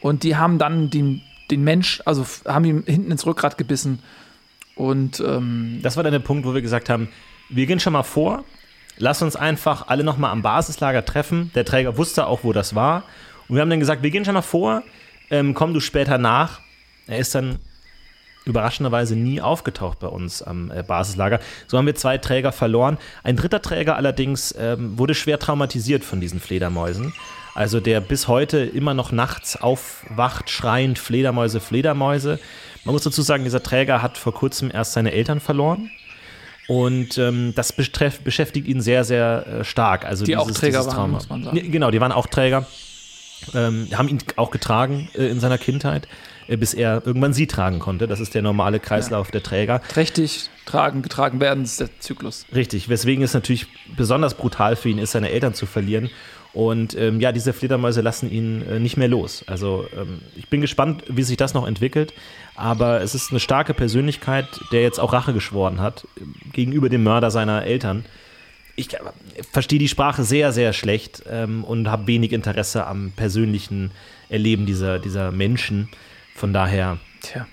und 0.01 0.24
die 0.24 0.36
haben 0.36 0.57
dann 0.59 0.89
den, 0.89 1.22
den 1.51 1.63
Mensch, 1.63 2.01
also 2.05 2.26
haben 2.45 2.66
ihm 2.66 2.84
hinten 2.86 3.11
ins 3.11 3.26
Rückgrat 3.26 3.57
gebissen 3.57 3.99
und 4.76 5.20
ähm, 5.20 5.80
Das 5.82 5.95
war 5.95 6.03
dann 6.03 6.11
der 6.13 6.20
Punkt, 6.20 6.45
wo 6.45 6.53
wir 6.53 6.61
gesagt 6.61 6.89
haben, 6.89 7.09
wir 7.49 7.66
gehen 7.66 7.80
schon 7.80 7.93
mal 7.93 8.03
vor, 8.03 8.43
lass 8.97 9.22
uns 9.22 9.36
einfach 9.36 9.88
alle 9.88 10.03
nochmal 10.03 10.32
am 10.32 10.41
Basislager 10.41 11.05
treffen. 11.05 11.51
Der 11.55 11.63
Träger 11.66 11.97
wusste 11.97 12.28
auch, 12.28 12.43
wo 12.43 12.53
das 12.53 12.76
war. 12.76 13.03
Und 13.47 13.55
wir 13.55 13.61
haben 13.61 13.70
dann 13.70 13.80
gesagt, 13.80 14.03
wir 14.03 14.09
gehen 14.09 14.26
schon 14.26 14.34
mal 14.34 14.41
vor, 14.41 14.84
ähm, 15.30 15.53
komm 15.53 15.74
du 15.74 15.80
später 15.80 16.18
nach. 16.18 16.59
Er 17.07 17.20
ist 17.20 17.36
dann 17.36 17.59
überraschenderweise 18.46 19.16
nie 19.16 19.41
aufgetaucht 19.41 20.00
bei 20.00 20.08
uns 20.08 20.41
am 20.41 20.72
äh, 20.72 20.84
Basislager. 20.84 21.39
So 21.68 21.78
haben 21.78 21.86
wir 21.86 21.96
zwei 21.96 22.18
Träger 22.18 22.52
verloren. 22.52 22.98
Ein 23.24 23.36
dritter 23.36 23.62
Träger 23.62 23.96
allerdings 23.96 24.54
ähm, 24.58 24.98
wurde 24.98 25.16
schwer 25.16 25.39
traumatisiert 25.39 26.04
von 26.04 26.22
diesen 26.22 26.39
Fledermäusen. 26.39 27.14
Also 27.56 27.80
der 27.80 28.02
bis 28.02 28.28
heute 28.28 28.60
immer 28.60 28.93
noch 28.93 29.12
nachts 29.12 29.56
aufwacht, 29.56 30.50
schreiend 30.50 31.00
Fledermäuse, 31.00 31.60
Fledermäuse. 31.60 32.39
Man 32.84 32.93
muss 32.93 33.04
dazu 33.04 33.22
sagen, 33.22 33.46
dieser 33.46 33.64
Träger 33.64 34.02
hat 34.02 34.18
vor 34.18 34.34
kurzem 34.34 34.70
erst 34.72 34.93
seine 34.93 35.12
Eltern 35.14 35.39
verloren. 35.39 35.89
Und 36.68 37.18
ähm, 37.18 37.54
das 37.56 37.74
betreff, 37.74 38.22
beschäftigt 38.22 38.68
ihn 38.68 38.82
sehr, 38.82 39.04
sehr 39.04 39.46
äh, 39.48 39.64
stark. 39.64 40.04
Also 40.06 40.26
Die 40.26 40.36
auch 40.36 40.48
dieses, 40.48 40.60
Träger 40.60 40.80
dieses 40.80 40.88
waren, 40.88 40.96
Trauma. 40.96 41.14
muss 41.14 41.30
man 41.30 41.43
sagen. 41.43 41.58
Ja, 41.58 41.64
Genau, 41.66 41.91
die 41.91 42.02
waren 42.02 42.12
auch 42.12 42.28
Träger. 42.28 42.66
Ähm, 43.54 43.88
haben 43.93 44.08
ihn 44.08 44.18
auch 44.38 44.50
getragen 44.50 45.10
äh, 45.14 45.28
in 45.28 45.39
seiner 45.39 45.58
Kindheit, 45.58 46.08
bis 46.48 46.74
er 46.74 47.06
irgendwann 47.06 47.34
sie 47.34 47.48
tragen 47.48 47.80
konnte. 47.80 48.08
Das 48.08 48.20
ist 48.20 48.34
der 48.36 48.41
normale 48.41 48.80
Kreislauf 48.80 49.32
der 49.32 49.43
Träger. 49.43 49.82
trächtig 49.88 50.50
tragen, 50.66 51.02
getragen 51.02 51.39
werden, 51.39 51.64
das 51.64 51.72
ist 51.74 51.80
der 51.80 52.00
Zyklus. 52.00 52.46
Richtig, 52.54 52.89
weswegen 52.89 53.24
es 53.24 53.34
natürlich 53.34 53.68
besonders 53.96 54.34
brutal 54.34 54.76
für 54.76 54.89
ihn 54.89 54.98
ist, 54.98 55.12
seine 55.12 55.30
Eltern 55.30 55.54
zu 55.54 55.66
verlieren. 55.66 56.10
Und 56.56 56.98
ähm, 56.98 57.20
ja, 57.20 57.34
diese 57.34 57.52
Fledermäuse 57.52 58.00
lassen 58.00 58.32
ihn 58.32 58.62
äh, 58.62 58.80
nicht 58.80 58.96
mehr 58.96 59.10
los. 59.10 59.43
Also 59.46 59.86
ähm, 59.93 60.22
ich 60.38 60.48
bin 60.48 60.62
gespannt, 60.62 61.04
wie 61.10 61.24
sich 61.24 61.36
das 61.36 61.54
noch 61.54 61.68
entwickelt. 61.68 62.14
Aber 62.56 63.02
es 63.02 63.14
ist 63.14 63.32
eine 63.32 63.41
starke 63.41 63.74
Persönlichkeit, 63.74 64.48
der 64.72 64.82
jetzt 64.82 64.98
auch 64.98 65.12
Rache 65.12 65.34
geschworen 65.34 65.82
hat 65.82 66.08
äh, 66.16 66.22
gegenüber 66.54 66.88
dem 66.88 67.04
Mörder 67.04 67.30
seiner 67.30 67.66
Eltern. 67.66 68.06
Ich 68.78 68.93
äh, 68.93 69.00
verstehe 69.52 69.80
die 69.80 69.89
Sprache 69.89 70.24
sehr, 70.24 70.54
sehr 70.54 70.72
schlecht 70.72 71.24
ähm, 71.30 71.66
und 71.66 71.89
habe 71.89 72.08
wenig 72.08 72.32
Interesse 72.32 72.88
am 72.88 73.12
persönlichen 73.12 73.91
Erleben 74.30 74.66
dieser, 74.66 74.98
dieser 75.00 75.32
Menschen. 75.32 75.89
Von 76.36 76.54
daher 76.54 77.00
Tja. 77.22 77.48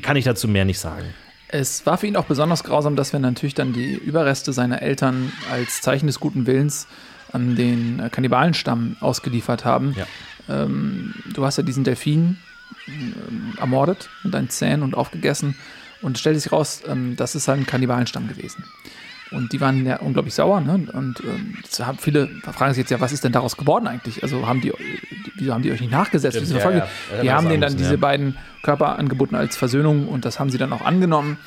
kann 0.00 0.16
ich 0.16 0.24
dazu 0.24 0.48
mehr 0.48 0.64
nicht 0.64 0.78
sagen. 0.78 1.04
Es 1.48 1.84
war 1.84 1.98
für 1.98 2.06
ihn 2.06 2.16
auch 2.16 2.24
besonders 2.24 2.64
grausam, 2.64 2.96
dass 2.96 3.12
wir 3.12 3.20
natürlich 3.20 3.54
dann 3.54 3.74
die 3.74 3.92
Überreste 3.92 4.54
seiner 4.54 4.80
Eltern 4.80 5.30
als 5.50 5.82
Zeichen 5.82 6.06
des 6.06 6.18
guten 6.18 6.46
Willens 6.46 6.88
an 7.30 7.56
den 7.56 8.00
äh, 8.00 8.08
Kannibalenstamm 8.08 8.96
ausgeliefert 9.00 9.66
haben. 9.66 9.94
Ja. 9.96 10.06
Ähm, 10.48 11.14
du 11.34 11.44
hast 11.44 11.58
ja 11.58 11.62
diesen 11.62 11.84
Delfin 11.84 12.38
ähm, 12.88 13.54
ermordet 13.60 14.08
mit 14.24 14.32
deinen 14.32 14.48
Zähnen 14.48 14.82
und 14.82 14.94
aufgegessen 14.94 15.54
und 16.00 16.16
es 16.16 16.20
stellte 16.20 16.40
sich 16.40 16.52
raus, 16.52 16.82
ähm, 16.88 17.16
das 17.16 17.34
ist 17.34 17.48
halt 17.48 17.60
ein 17.60 17.66
Kannibalenstamm 17.66 18.28
gewesen. 18.28 18.64
Und 19.32 19.52
die 19.52 19.60
waren 19.60 19.84
ja 19.86 19.96
unglaublich 20.00 20.34
sauer, 20.34 20.60
ne? 20.60 20.86
Und 20.92 21.20
ähm, 21.20 21.56
haben 21.80 21.98
viele 21.98 22.28
fragen 22.52 22.74
sich 22.74 22.82
jetzt 22.82 22.90
ja, 22.90 23.00
was 23.00 23.12
ist 23.12 23.24
denn 23.24 23.32
daraus 23.32 23.56
geworden 23.56 23.86
eigentlich? 23.86 24.22
Also 24.22 24.46
haben 24.46 24.60
die, 24.60 24.72
wieso 25.36 25.54
haben 25.54 25.62
die 25.62 25.72
euch 25.72 25.80
nicht 25.80 25.92
nachgesetzt? 25.92 26.36
Stimmt, 26.36 26.50
ja, 26.50 26.70
ja. 26.70 26.88
die? 27.22 27.30
Haben 27.30 27.48
denen 27.48 27.60
dann 27.60 27.72
müssen, 27.72 27.78
diese 27.78 27.94
ja. 27.94 28.00
beiden 28.00 28.36
Körper 28.62 28.98
angeboten 28.98 29.34
als 29.34 29.56
Versöhnung 29.56 30.08
und 30.08 30.24
das 30.24 30.38
haben 30.38 30.50
sie 30.50 30.58
dann 30.58 30.72
auch 30.72 30.82
angenommen. 30.82 31.38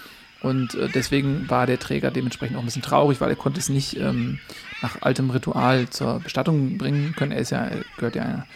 Und 0.42 0.76
äh, 0.76 0.90
deswegen 0.94 1.50
war 1.50 1.66
der 1.66 1.80
Träger 1.80 2.12
dementsprechend 2.12 2.58
auch 2.58 2.62
ein 2.62 2.66
bisschen 2.66 2.82
traurig, 2.82 3.22
weil 3.22 3.30
er 3.30 3.36
konnte 3.36 3.60
es 3.60 3.70
nicht 3.70 3.98
ähm, 3.98 4.40
nach 4.82 5.02
altem 5.02 5.30
Ritual 5.30 5.90
zur 5.90 6.20
Bestattung 6.20 6.78
bringen 6.78 7.16
können. 7.16 7.32
Er 7.32 7.40
ist 7.40 7.52
ja, 7.52 7.66
er 7.66 7.84
gehört 7.98 8.16
ja 8.16 8.24
einer, 8.24 8.48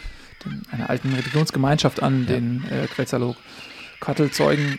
den, 0.44 0.62
einer 0.70 0.90
alten 0.90 1.12
Religionsgemeinschaft 1.14 2.02
an, 2.02 2.26
den 2.26 2.64
äh, 2.70 2.86
Quetzalcoatl 2.86 3.38
Quattelzeugen 4.00 4.78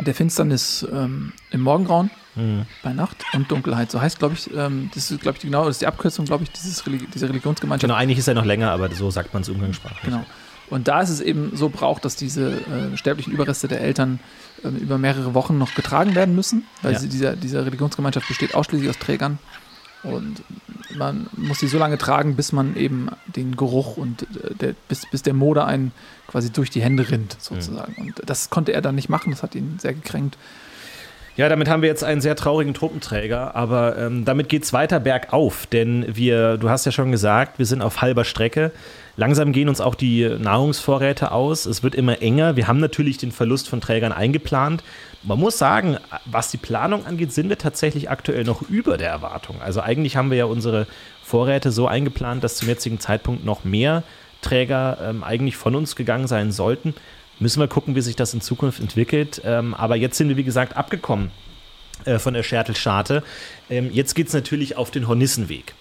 der 0.00 0.14
Finsternis 0.14 0.86
ähm, 0.92 1.32
im 1.50 1.60
Morgengrauen 1.60 2.10
Mhm. 2.36 2.62
bei 2.82 2.92
Nacht 2.92 3.24
und 3.32 3.48
Dunkelheit. 3.52 3.92
So 3.92 4.00
heißt, 4.00 4.18
glaube 4.18 4.34
ich, 4.34 4.52
ähm, 4.52 4.90
das 4.92 5.08
ist, 5.12 5.20
glaube 5.22 5.36
ich, 5.38 5.42
genau, 5.44 5.66
das 5.66 5.76
ist 5.76 5.82
die 5.82 5.86
Abkürzung, 5.86 6.24
glaube 6.24 6.42
ich, 6.42 6.50
dieses 6.50 6.84
Religi 6.84 7.06
dieser 7.06 7.28
Religionsgemeinschaft. 7.28 7.82
Genau, 7.88 7.94
eigentlich 7.94 8.18
ist 8.18 8.26
er 8.26 8.34
noch 8.34 8.44
länger, 8.44 8.72
aber 8.72 8.90
so 8.92 9.08
sagt 9.12 9.32
man 9.34 9.42
es 9.42 9.48
umgangssprachlich. 9.48 10.02
Genau. 10.02 10.24
Und 10.68 10.88
da 10.88 11.00
ist 11.00 11.10
es 11.10 11.20
eben 11.20 11.52
so 11.54 11.68
braucht, 11.68 12.04
dass 12.04 12.16
diese 12.16 12.50
äh, 12.92 12.96
sterblichen 12.96 13.32
Überreste 13.32 13.68
der 13.68 13.80
Eltern 13.82 14.18
äh, 14.64 14.68
über 14.68 14.98
mehrere 14.98 15.32
Wochen 15.34 15.58
noch 15.58 15.74
getragen 15.74 16.16
werden 16.16 16.34
müssen, 16.34 16.64
weil 16.82 16.94
Ja. 16.94 16.98
sie, 16.98 17.08
dieser, 17.08 17.36
diese 17.36 17.64
Religionsgemeinschaft 17.64 18.26
besteht 18.26 18.52
ausschließlich 18.54 18.90
aus 18.90 18.98
Trägern. 18.98 19.38
Und 20.04 20.42
man 20.94 21.28
muss 21.36 21.60
sie 21.60 21.68
so 21.68 21.78
lange 21.78 21.98
tragen, 21.98 22.36
bis 22.36 22.52
man 22.52 22.76
eben 22.76 23.08
den 23.26 23.56
Geruch 23.56 23.96
und 23.96 24.22
äh, 24.22 24.54
der, 24.54 24.74
bis, 24.88 25.06
bis 25.10 25.22
der 25.22 25.34
Moder 25.34 25.66
einen 25.66 25.92
quasi 26.26 26.50
durch 26.50 26.70
die 26.70 26.82
Hände 26.82 27.10
rinnt, 27.10 27.36
sozusagen. 27.38 27.94
Und 28.00 28.22
das 28.26 28.50
konnte 28.50 28.72
er 28.72 28.82
dann 28.82 28.94
nicht 28.94 29.08
machen, 29.08 29.30
das 29.30 29.42
hat 29.42 29.54
ihn 29.54 29.78
sehr 29.80 29.94
gekränkt. 29.94 30.36
Ja, 31.36 31.48
damit 31.48 31.68
haben 31.68 31.82
wir 31.82 31.88
jetzt 31.88 32.04
einen 32.04 32.20
sehr 32.20 32.36
traurigen 32.36 32.74
Truppenträger, 32.74 33.56
aber 33.56 33.98
ähm, 33.98 34.24
damit 34.24 34.48
geht 34.48 34.62
es 34.62 34.72
weiter 34.72 35.00
bergauf, 35.00 35.66
denn 35.66 36.04
wir, 36.14 36.58
du 36.58 36.70
hast 36.70 36.86
ja 36.86 36.92
schon 36.92 37.10
gesagt, 37.10 37.58
wir 37.58 37.66
sind 37.66 37.82
auf 37.82 38.02
halber 38.02 38.24
Strecke. 38.24 38.70
Langsam 39.16 39.52
gehen 39.52 39.68
uns 39.68 39.80
auch 39.80 39.94
die 39.94 40.28
Nahrungsvorräte 40.28 41.30
aus. 41.30 41.66
Es 41.66 41.82
wird 41.82 41.94
immer 41.94 42.20
enger. 42.20 42.56
Wir 42.56 42.66
haben 42.66 42.80
natürlich 42.80 43.16
den 43.16 43.30
Verlust 43.30 43.68
von 43.68 43.80
Trägern 43.80 44.12
eingeplant. 44.12 44.82
Man 45.22 45.38
muss 45.38 45.56
sagen, 45.56 45.98
was 46.24 46.50
die 46.50 46.56
Planung 46.56 47.06
angeht, 47.06 47.32
sind 47.32 47.48
wir 47.48 47.58
tatsächlich 47.58 48.10
aktuell 48.10 48.44
noch 48.44 48.62
über 48.62 48.96
der 48.96 49.10
Erwartung. 49.10 49.62
Also 49.62 49.80
eigentlich 49.80 50.16
haben 50.16 50.30
wir 50.30 50.38
ja 50.38 50.44
unsere 50.46 50.86
Vorräte 51.22 51.70
so 51.70 51.86
eingeplant, 51.86 52.42
dass 52.42 52.56
zum 52.56 52.68
jetzigen 52.68 52.98
Zeitpunkt 52.98 53.44
noch 53.44 53.64
mehr 53.64 54.02
Träger 54.42 54.98
ähm, 55.00 55.24
eigentlich 55.24 55.56
von 55.56 55.74
uns 55.74 55.96
gegangen 55.96 56.26
sein 56.26 56.52
sollten. 56.52 56.94
Müssen 57.38 57.60
wir 57.60 57.68
gucken, 57.68 57.94
wie 57.94 58.00
sich 58.00 58.16
das 58.16 58.34
in 58.34 58.40
Zukunft 58.40 58.80
entwickelt. 58.80 59.40
Ähm, 59.44 59.74
aber 59.74 59.96
jetzt 59.96 60.18
sind 60.18 60.28
wir, 60.28 60.36
wie 60.36 60.44
gesagt, 60.44 60.76
abgekommen 60.76 61.30
äh, 62.04 62.18
von 62.18 62.34
der 62.34 62.42
Schertelscharte. 62.42 63.22
Ähm, 63.70 63.90
jetzt 63.92 64.14
geht 64.14 64.26
es 64.26 64.34
natürlich 64.34 64.76
auf 64.76 64.90
den 64.90 65.08
Hornissenweg. 65.08 65.74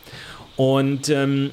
Und 0.56 1.10
ähm, 1.10 1.52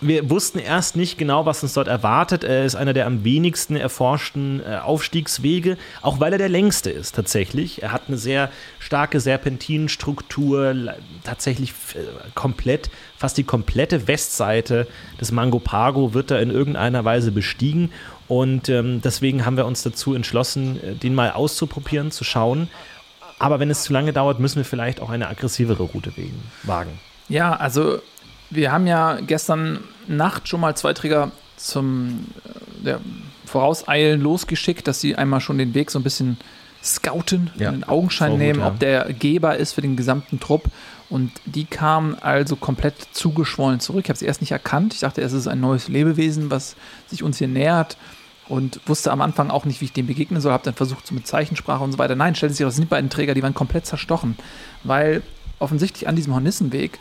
wir 0.00 0.28
wussten 0.28 0.58
erst 0.58 0.94
nicht 0.96 1.16
genau, 1.16 1.46
was 1.46 1.62
uns 1.62 1.72
dort 1.72 1.88
erwartet. 1.88 2.44
Er 2.44 2.64
ist 2.64 2.74
einer 2.74 2.92
der 2.92 3.06
am 3.06 3.24
wenigsten 3.24 3.76
erforschten 3.76 4.60
äh, 4.60 4.76
Aufstiegswege, 4.76 5.78
auch 6.02 6.20
weil 6.20 6.32
er 6.32 6.38
der 6.38 6.50
längste 6.50 6.90
ist 6.90 7.14
tatsächlich. 7.14 7.82
Er 7.82 7.92
hat 7.92 8.02
eine 8.08 8.18
sehr 8.18 8.50
starke 8.78 9.20
Serpentinenstruktur, 9.20 10.94
tatsächlich 11.24 11.70
äh, 11.94 12.00
komplett, 12.34 12.90
fast 13.16 13.38
die 13.38 13.44
komplette 13.44 14.06
Westseite 14.06 14.86
des 15.18 15.32
Mango 15.32 15.60
Pago 15.60 16.12
wird 16.12 16.30
da 16.30 16.38
in 16.38 16.50
irgendeiner 16.50 17.04
Weise 17.04 17.32
bestiegen. 17.32 17.90
Und 18.28 18.68
ähm, 18.68 19.00
deswegen 19.02 19.46
haben 19.46 19.56
wir 19.56 19.66
uns 19.66 19.82
dazu 19.82 20.14
entschlossen, 20.14 20.78
äh, 20.82 20.94
den 20.94 21.14
mal 21.14 21.32
auszuprobieren, 21.32 22.10
zu 22.10 22.24
schauen. 22.24 22.68
Aber 23.38 23.60
wenn 23.60 23.70
es 23.70 23.82
zu 23.82 23.92
lange 23.92 24.12
dauert, 24.12 24.40
müssen 24.40 24.56
wir 24.56 24.64
vielleicht 24.64 25.00
auch 25.00 25.10
eine 25.10 25.28
aggressivere 25.28 25.82
Route 25.82 26.12
wagen. 26.64 26.98
Ja, 27.28 27.54
also 27.54 28.00
wir 28.50 28.72
haben 28.72 28.86
ja 28.86 29.18
gestern 29.20 29.80
Nacht 30.06 30.48
schon 30.48 30.60
mal 30.60 30.76
zwei 30.76 30.92
Träger 30.92 31.32
zum 31.56 32.26
äh, 32.84 32.90
ja, 32.90 33.00
Vorauseilen 33.44 34.20
losgeschickt, 34.20 34.86
dass 34.86 35.00
sie 35.00 35.16
einmal 35.16 35.40
schon 35.40 35.58
den 35.58 35.74
Weg 35.74 35.90
so 35.90 35.98
ein 35.98 36.02
bisschen 36.02 36.36
scouten, 36.82 37.50
ja. 37.56 37.68
in 37.68 37.76
den 37.76 37.84
Augenschein 37.84 38.30
Vorhut, 38.30 38.44
nehmen, 38.44 38.60
ja. 38.60 38.68
ob 38.68 38.78
der 38.78 39.12
Geber 39.12 39.56
ist 39.56 39.72
für 39.72 39.82
den 39.82 39.96
gesamten 39.96 40.40
Trupp. 40.40 40.64
Und 41.08 41.32
die 41.44 41.64
kamen 41.64 42.16
also 42.20 42.56
komplett 42.56 42.94
zugeschwollen 43.12 43.80
zurück. 43.80 44.04
Ich 44.04 44.08
habe 44.10 44.18
sie 44.18 44.26
erst 44.26 44.40
nicht 44.40 44.50
erkannt. 44.50 44.94
Ich 44.94 45.00
dachte, 45.00 45.22
es 45.22 45.32
ist 45.32 45.46
ein 45.46 45.60
neues 45.60 45.88
Lebewesen, 45.88 46.50
was 46.50 46.76
sich 47.06 47.22
uns 47.22 47.38
hier 47.38 47.48
nähert. 47.48 47.96
Und 48.48 48.80
wusste 48.86 49.10
am 49.10 49.20
Anfang 49.20 49.50
auch 49.50 49.64
nicht, 49.64 49.80
wie 49.80 49.86
ich 49.86 49.92
dem 49.92 50.06
begegnen 50.06 50.40
soll. 50.40 50.52
Habe 50.52 50.64
dann 50.64 50.74
versucht, 50.74 51.06
so 51.06 51.14
mit 51.14 51.26
Zeichensprache 51.26 51.82
und 51.82 51.92
so 51.92 51.98
weiter. 51.98 52.14
Nein, 52.14 52.34
stellte 52.34 52.54
sich 52.54 52.64
raus, 52.64 52.72
das 52.72 52.76
sind 52.76 52.88
beiden 52.88 53.10
Träger, 53.10 53.34
die 53.34 53.42
waren 53.42 53.54
komplett 53.54 53.86
zerstochen. 53.86 54.36
Weil 54.84 55.22
offensichtlich 55.58 56.08
an 56.08 56.16
diesem 56.16 56.34
Hornissenweg 56.34 56.98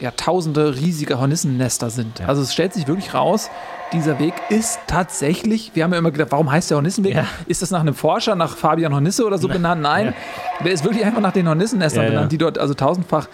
ja, 0.00 0.10
tausende 0.10 0.74
riesige 0.76 1.18
Hornissennester 1.18 1.90
sind. 1.90 2.18
Ja. 2.20 2.26
Also 2.26 2.42
es 2.42 2.52
stellt 2.52 2.74
sich 2.74 2.86
wirklich 2.88 3.14
raus, 3.14 3.50
dieser 3.92 4.18
Weg 4.18 4.34
ist 4.48 4.80
tatsächlich, 4.86 5.70
wir 5.74 5.84
haben 5.84 5.92
ja 5.92 5.98
immer 5.98 6.10
gedacht, 6.10 6.32
warum 6.32 6.50
heißt 6.50 6.70
der 6.70 6.76
Hornissenweg? 6.76 7.14
Ja. 7.14 7.26
Ist 7.46 7.62
das 7.62 7.70
nach 7.70 7.80
einem 7.80 7.94
Forscher, 7.94 8.34
nach 8.34 8.56
Fabian 8.56 8.92
Hornisse 8.92 9.24
oder 9.24 9.38
so 9.38 9.46
benannt? 9.46 9.82
Nein, 9.82 10.06
ja. 10.06 10.64
der 10.64 10.72
ist 10.72 10.84
wirklich 10.84 11.04
einfach 11.04 11.20
nach 11.20 11.32
den 11.32 11.48
Hornissennestern 11.48 12.06
benannt, 12.06 12.32
die 12.32 12.38
dort 12.38 12.58
also 12.58 12.74
tausendfach 12.74 13.28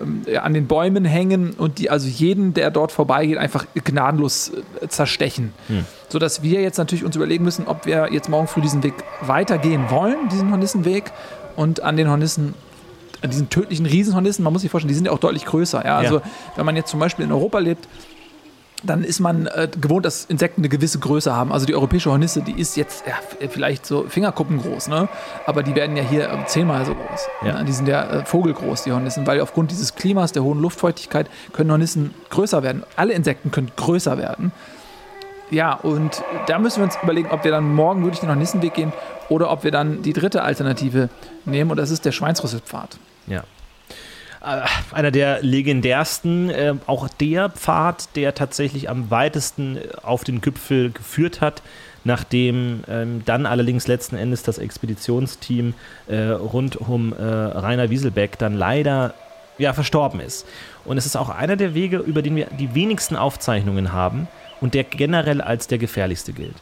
ähm, 0.00 0.24
an 0.40 0.52
den 0.52 0.66
Bäumen 0.66 1.04
hängen 1.04 1.50
und 1.50 1.78
die 1.78 1.90
also 1.90 2.08
jeden, 2.08 2.54
der 2.54 2.70
dort 2.70 2.92
vorbeigeht, 2.92 3.38
einfach 3.38 3.66
gnadenlos 3.74 4.52
äh, 4.80 4.88
zerstechen. 4.88 5.52
Hm. 5.68 5.84
Sodass 6.08 6.42
wir 6.42 6.60
jetzt 6.60 6.78
natürlich 6.78 7.04
uns 7.04 7.14
überlegen 7.14 7.44
müssen, 7.44 7.68
ob 7.68 7.86
wir 7.86 8.08
jetzt 8.12 8.28
morgen 8.28 8.48
früh 8.48 8.60
diesen 8.60 8.82
Weg 8.82 8.94
weitergehen 9.20 9.90
wollen, 9.90 10.28
diesen 10.30 10.50
Hornissenweg, 10.50 11.12
und 11.56 11.82
an 11.82 11.96
den 11.96 12.08
Hornissen 12.08 12.54
diesen 13.28 13.50
tödlichen 13.50 13.86
Riesenhornissen, 13.86 14.42
man 14.42 14.52
muss 14.52 14.62
sich 14.62 14.70
vorstellen, 14.70 14.88
die 14.88 14.94
sind 14.94 15.06
ja 15.06 15.12
auch 15.12 15.18
deutlich 15.18 15.44
größer. 15.44 15.84
Ja? 15.84 15.98
Also 15.98 16.16
ja. 16.16 16.22
wenn 16.56 16.66
man 16.66 16.76
jetzt 16.76 16.90
zum 16.90 17.00
Beispiel 17.00 17.24
in 17.24 17.32
Europa 17.32 17.58
lebt, 17.58 17.86
dann 18.82 19.04
ist 19.04 19.20
man 19.20 19.46
äh, 19.46 19.68
gewohnt, 19.80 20.06
dass 20.06 20.24
Insekten 20.24 20.62
eine 20.62 20.68
gewisse 20.68 20.98
Größe 20.98 21.34
haben. 21.34 21.52
Also 21.52 21.66
die 21.66 21.74
europäische 21.74 22.10
Hornisse, 22.10 22.42
die 22.42 22.58
ist 22.58 22.76
jetzt 22.76 23.04
ja, 23.06 23.14
vielleicht 23.48 23.84
so 23.84 24.04
Fingerkuppen 24.08 24.60
groß, 24.60 24.88
ne? 24.88 25.08
aber 25.46 25.62
die 25.62 25.74
werden 25.74 25.96
ja 25.96 26.02
hier 26.02 26.30
äh, 26.30 26.46
zehnmal 26.46 26.84
so 26.84 26.94
groß. 26.94 27.28
Ja. 27.44 27.58
Ne? 27.58 27.64
Die 27.64 27.72
sind 27.72 27.88
ja 27.88 28.04
äh, 28.04 28.24
vogelgroß, 28.24 28.84
die 28.84 28.92
Hornissen, 28.92 29.26
weil 29.26 29.40
aufgrund 29.40 29.70
dieses 29.70 29.94
Klimas, 29.94 30.32
der 30.32 30.42
hohen 30.42 30.60
Luftfeuchtigkeit, 30.60 31.28
können 31.52 31.70
Hornissen 31.70 32.14
größer 32.30 32.62
werden. 32.62 32.84
Alle 32.96 33.12
Insekten 33.12 33.50
können 33.50 33.70
größer 33.76 34.18
werden. 34.18 34.52
Ja, 35.50 35.74
und 35.74 36.22
da 36.46 36.58
müssen 36.58 36.78
wir 36.78 36.84
uns 36.84 36.96
überlegen, 37.02 37.28
ob 37.30 37.44
wir 37.44 37.50
dann 37.50 37.74
morgen 37.74 38.02
wirklich 38.02 38.20
den 38.20 38.28
Hornissenweg 38.28 38.72
gehen 38.72 38.92
oder 39.28 39.50
ob 39.50 39.64
wir 39.64 39.72
dann 39.72 40.02
die 40.02 40.12
dritte 40.12 40.42
Alternative 40.42 41.08
nehmen 41.44 41.72
und 41.72 41.76
das 41.76 41.90
ist 41.90 42.04
der 42.04 42.12
Schweinsrüsselpfad. 42.12 42.98
Ja. 43.26 43.44
Äh, 44.42 44.66
einer 44.92 45.10
der 45.10 45.42
legendärsten, 45.42 46.50
äh, 46.50 46.74
auch 46.86 47.08
der 47.08 47.50
Pfad, 47.50 48.16
der 48.16 48.34
tatsächlich 48.34 48.88
am 48.88 49.10
weitesten 49.10 49.78
auf 50.02 50.24
den 50.24 50.40
Gipfel 50.40 50.90
geführt 50.90 51.40
hat, 51.40 51.62
nachdem 52.04 52.82
ähm, 52.88 53.22
dann 53.26 53.44
allerdings 53.44 53.86
letzten 53.86 54.16
Endes 54.16 54.42
das 54.42 54.58
Expeditionsteam 54.58 55.74
äh, 56.08 56.16
rund 56.28 56.76
um 56.76 57.12
äh, 57.12 57.22
Rainer 57.22 57.90
Wieselbeck 57.90 58.38
dann 58.38 58.54
leider 58.54 59.14
ja, 59.58 59.74
verstorben 59.74 60.20
ist. 60.20 60.46
Und 60.86 60.96
es 60.96 61.04
ist 61.04 61.16
auch 61.16 61.28
einer 61.28 61.56
der 61.56 61.74
Wege, 61.74 61.98
über 61.98 62.22
den 62.22 62.36
wir 62.36 62.46
die 62.46 62.74
wenigsten 62.74 63.16
Aufzeichnungen 63.16 63.92
haben 63.92 64.28
und 64.62 64.72
der 64.72 64.84
generell 64.84 65.42
als 65.42 65.66
der 65.66 65.76
gefährlichste 65.76 66.32
gilt. 66.32 66.56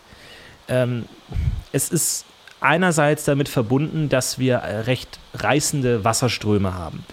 Ähm, 0.68 1.06
es 1.72 1.90
ist 1.90 2.24
einerseits 2.60 3.24
damit 3.24 3.48
verbunden, 3.48 4.08
dass 4.08 4.38
wir 4.38 4.56
äh, 4.56 4.80
recht 4.80 5.18
reißende 5.34 6.04
Wasserströme 6.04 6.74
haben. 6.74 7.04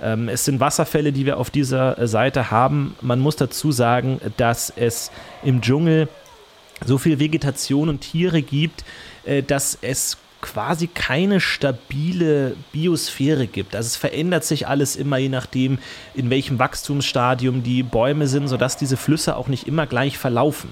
Ähm, 0.00 0.28
es 0.28 0.44
sind 0.44 0.60
Wasserfälle, 0.60 1.12
die 1.12 1.26
wir 1.26 1.38
auf 1.38 1.50
dieser 1.50 1.98
äh, 1.98 2.06
Seite 2.06 2.50
haben. 2.50 2.96
Man 3.00 3.20
muss 3.20 3.36
dazu 3.36 3.72
sagen, 3.72 4.20
dass 4.36 4.72
es 4.74 5.10
im 5.42 5.60
Dschungel 5.60 6.08
so 6.84 6.98
viel 6.98 7.18
Vegetation 7.18 7.88
und 7.88 8.00
Tiere 8.00 8.42
gibt, 8.42 8.84
äh, 9.24 9.42
dass 9.42 9.78
es 9.80 10.18
quasi 10.44 10.88
keine 10.88 11.40
stabile 11.40 12.54
Biosphäre 12.70 13.46
gibt. 13.46 13.74
Also 13.74 13.86
es 13.86 13.96
verändert 13.96 14.44
sich 14.44 14.68
alles 14.68 14.94
immer 14.94 15.16
je 15.16 15.30
nachdem, 15.30 15.78
in 16.14 16.28
welchem 16.28 16.58
Wachstumsstadium 16.58 17.62
die 17.62 17.82
Bäume 17.82 18.26
sind, 18.26 18.48
sodass 18.48 18.76
diese 18.76 18.98
Flüsse 18.98 19.36
auch 19.36 19.48
nicht 19.48 19.66
immer 19.66 19.86
gleich 19.86 20.18
verlaufen. 20.18 20.68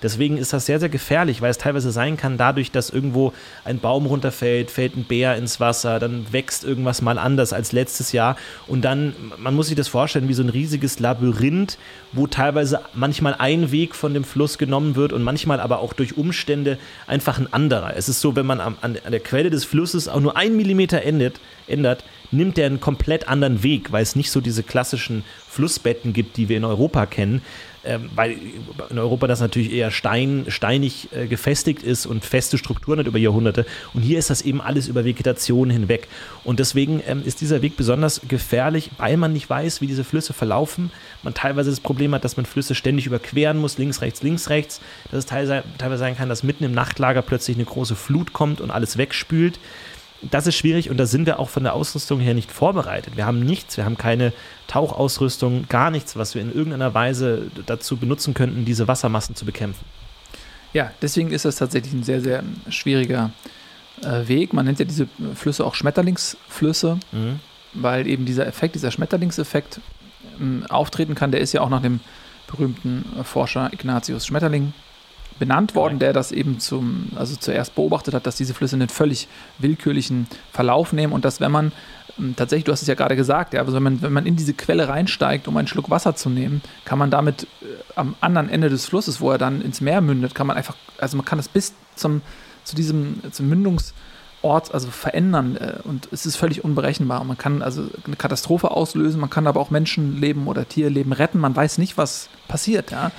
Deswegen 0.00 0.36
ist 0.36 0.52
das 0.52 0.66
sehr, 0.66 0.78
sehr 0.78 0.88
gefährlich, 0.90 1.42
weil 1.42 1.50
es 1.50 1.58
teilweise 1.58 1.90
sein 1.90 2.16
kann, 2.16 2.38
dadurch, 2.38 2.70
dass 2.70 2.90
irgendwo 2.90 3.32
ein 3.64 3.80
Baum 3.80 4.06
runterfällt, 4.06 4.70
fällt 4.70 4.96
ein 4.96 5.04
Bär 5.04 5.36
ins 5.36 5.58
Wasser, 5.58 5.98
dann 5.98 6.32
wächst 6.32 6.62
irgendwas 6.62 7.02
mal 7.02 7.18
anders 7.18 7.52
als 7.52 7.72
letztes 7.72 8.12
Jahr 8.12 8.36
und 8.68 8.82
dann, 8.84 9.14
man 9.38 9.54
muss 9.54 9.66
sich 9.66 9.76
das 9.76 9.88
vorstellen, 9.88 10.28
wie 10.28 10.34
so 10.34 10.44
ein 10.44 10.50
riesiges 10.50 11.00
Labyrinth, 11.00 11.78
wo 12.12 12.28
teilweise 12.28 12.80
manchmal 12.94 13.34
ein 13.38 13.72
Weg 13.72 13.96
von 13.96 14.14
dem 14.14 14.22
Fluss 14.22 14.56
genommen 14.56 14.94
wird 14.94 15.12
und 15.12 15.22
manchmal 15.22 15.58
aber 15.58 15.80
auch 15.80 15.94
durch 15.94 16.16
Umstände 16.16 16.78
einfach 17.08 17.38
ein 17.38 17.52
anderer. 17.52 17.96
Es 17.96 18.08
ist 18.08 18.20
so, 18.20 18.36
wenn 18.36 18.46
man 18.46 18.60
an, 18.60 18.76
an 18.82 18.96
der 19.10 19.15
Quelle 19.20 19.50
des 19.50 19.64
Flusses 19.64 20.08
auch 20.08 20.20
nur 20.20 20.36
ein 20.36 20.56
Millimeter 20.56 21.02
endet, 21.02 21.40
ändert, 21.66 22.04
nimmt 22.30 22.58
er 22.58 22.66
einen 22.66 22.80
komplett 22.80 23.28
anderen 23.28 23.62
Weg, 23.62 23.92
weil 23.92 24.02
es 24.02 24.16
nicht 24.16 24.30
so 24.30 24.40
diese 24.40 24.62
klassischen 24.62 25.24
Flussbetten 25.48 26.12
gibt, 26.12 26.36
die 26.36 26.48
wir 26.48 26.56
in 26.56 26.64
Europa 26.64 27.06
kennen, 27.06 27.42
ähm, 27.86 28.10
weil 28.14 28.36
in 28.90 28.98
Europa 28.98 29.26
das 29.26 29.40
natürlich 29.40 29.72
eher 29.72 29.90
stein, 29.90 30.46
steinig 30.48 31.08
äh, 31.12 31.26
gefestigt 31.26 31.82
ist 31.82 32.04
und 32.04 32.24
feste 32.24 32.58
Strukturen 32.58 32.98
hat 32.98 33.06
über 33.06 33.18
Jahrhunderte. 33.18 33.64
Und 33.94 34.02
hier 34.02 34.18
ist 34.18 34.28
das 34.28 34.42
eben 34.42 34.60
alles 34.60 34.88
über 34.88 35.04
Vegetation 35.04 35.70
hinweg. 35.70 36.08
Und 36.42 36.58
deswegen 36.58 37.00
ähm, 37.06 37.22
ist 37.24 37.40
dieser 37.40 37.62
Weg 37.62 37.76
besonders 37.76 38.20
gefährlich, 38.26 38.90
weil 38.98 39.16
man 39.16 39.32
nicht 39.32 39.48
weiß, 39.48 39.80
wie 39.80 39.86
diese 39.86 40.04
Flüsse 40.04 40.32
verlaufen. 40.32 40.90
Man 41.22 41.32
teilweise 41.32 41.70
das 41.70 41.80
Problem 41.80 42.12
hat, 42.14 42.24
dass 42.24 42.36
man 42.36 42.44
Flüsse 42.44 42.74
ständig 42.74 43.06
überqueren 43.06 43.58
muss, 43.58 43.78
links, 43.78 44.02
rechts, 44.02 44.22
links, 44.22 44.50
rechts. 44.50 44.80
Dass 45.10 45.20
es 45.20 45.26
teilweise 45.26 45.98
sein 45.98 46.16
kann, 46.16 46.28
dass 46.28 46.42
mitten 46.42 46.64
im 46.64 46.72
Nachtlager 46.72 47.22
plötzlich 47.22 47.56
eine 47.56 47.66
große 47.66 47.94
Flut 47.94 48.32
kommt 48.32 48.60
und 48.60 48.70
alles 48.70 48.98
wegspült 48.98 49.60
das 50.30 50.46
ist 50.46 50.56
schwierig 50.56 50.90
und 50.90 50.96
da 50.96 51.06
sind 51.06 51.26
wir 51.26 51.38
auch 51.38 51.48
von 51.48 51.62
der 51.62 51.74
Ausrüstung 51.74 52.20
her 52.20 52.34
nicht 52.34 52.50
vorbereitet. 52.50 53.16
Wir 53.16 53.26
haben 53.26 53.40
nichts, 53.40 53.76
wir 53.76 53.84
haben 53.84 53.98
keine 53.98 54.32
Tauchausrüstung, 54.66 55.66
gar 55.68 55.90
nichts, 55.90 56.16
was 56.16 56.34
wir 56.34 56.42
in 56.42 56.52
irgendeiner 56.52 56.94
Weise 56.94 57.50
dazu 57.66 57.96
benutzen 57.96 58.34
könnten, 58.34 58.64
diese 58.64 58.88
Wassermassen 58.88 59.34
zu 59.34 59.44
bekämpfen. 59.44 59.84
Ja, 60.72 60.90
deswegen 61.00 61.30
ist 61.30 61.44
das 61.44 61.56
tatsächlich 61.56 61.92
ein 61.92 62.02
sehr, 62.02 62.20
sehr 62.20 62.42
schwieriger 62.68 63.30
äh, 64.02 64.28
Weg. 64.28 64.52
Man 64.52 64.66
nennt 64.66 64.78
ja 64.78 64.84
diese 64.84 65.08
Flüsse 65.34 65.64
auch 65.64 65.74
Schmetterlingsflüsse, 65.74 66.98
mhm. 67.12 67.40
weil 67.72 68.06
eben 68.06 68.26
dieser 68.26 68.46
Effekt, 68.46 68.74
dieser 68.74 68.90
Schmetterlingseffekt 68.90 69.80
äh, 70.38 70.66
auftreten 70.68 71.14
kann. 71.14 71.30
Der 71.30 71.40
ist 71.40 71.52
ja 71.52 71.62
auch 71.62 71.70
nach 71.70 71.82
dem 71.82 72.00
berühmten 72.46 73.04
Forscher 73.24 73.72
Ignatius 73.72 74.26
Schmetterling 74.26 74.72
benannt 75.38 75.74
worden, 75.74 75.98
der 75.98 76.12
das 76.12 76.32
eben 76.32 76.58
zum, 76.60 77.10
also 77.16 77.36
zuerst 77.36 77.74
beobachtet 77.74 78.14
hat, 78.14 78.26
dass 78.26 78.36
diese 78.36 78.54
Flüsse 78.54 78.76
einen 78.76 78.88
völlig 78.88 79.28
willkürlichen 79.58 80.26
Verlauf 80.52 80.92
nehmen 80.92 81.12
und 81.12 81.24
dass 81.24 81.40
wenn 81.40 81.52
man 81.52 81.72
ähm, 82.18 82.34
tatsächlich, 82.36 82.64
du 82.64 82.72
hast 82.72 82.82
es 82.82 82.88
ja 82.88 82.94
gerade 82.94 83.16
gesagt, 83.16 83.54
ja, 83.54 83.60
also 83.60 83.74
wenn 83.74 83.82
man, 83.82 84.02
wenn 84.02 84.12
man 84.12 84.26
in 84.26 84.36
diese 84.36 84.54
Quelle 84.54 84.88
reinsteigt, 84.88 85.48
um 85.48 85.56
einen 85.56 85.68
Schluck 85.68 85.90
Wasser 85.90 86.14
zu 86.14 86.30
nehmen, 86.30 86.62
kann 86.84 86.98
man 86.98 87.10
damit 87.10 87.44
äh, 87.62 87.66
am 87.94 88.14
anderen 88.20 88.48
Ende 88.48 88.68
des 88.68 88.86
Flusses, 88.86 89.20
wo 89.20 89.30
er 89.30 89.38
dann 89.38 89.60
ins 89.60 89.80
Meer 89.80 90.00
mündet, 90.00 90.34
kann 90.34 90.46
man 90.46 90.56
einfach, 90.56 90.76
also 90.98 91.16
man 91.16 91.26
kann 91.26 91.38
das 91.38 91.48
bis 91.48 91.74
zum, 91.94 92.22
zu 92.64 92.76
diesem, 92.76 93.20
zum 93.32 93.48
Mündungsort 93.48 94.72
also 94.72 94.90
verändern 94.90 95.56
äh, 95.56 95.74
und 95.84 96.08
es 96.12 96.26
ist 96.26 96.36
völlig 96.36 96.64
unberechenbar. 96.64 97.22
Man 97.24 97.38
kann 97.38 97.62
also 97.62 97.88
eine 98.06 98.16
Katastrophe 98.16 98.70
auslösen, 98.70 99.20
man 99.20 99.30
kann 99.30 99.46
aber 99.46 99.60
auch 99.60 99.70
Menschenleben 99.70 100.46
oder 100.46 100.68
Tierleben 100.68 101.12
retten, 101.12 101.38
man 101.38 101.54
weiß 101.54 101.78
nicht, 101.78 101.98
was 101.98 102.28
passiert, 102.48 102.90
ja. 102.90 103.10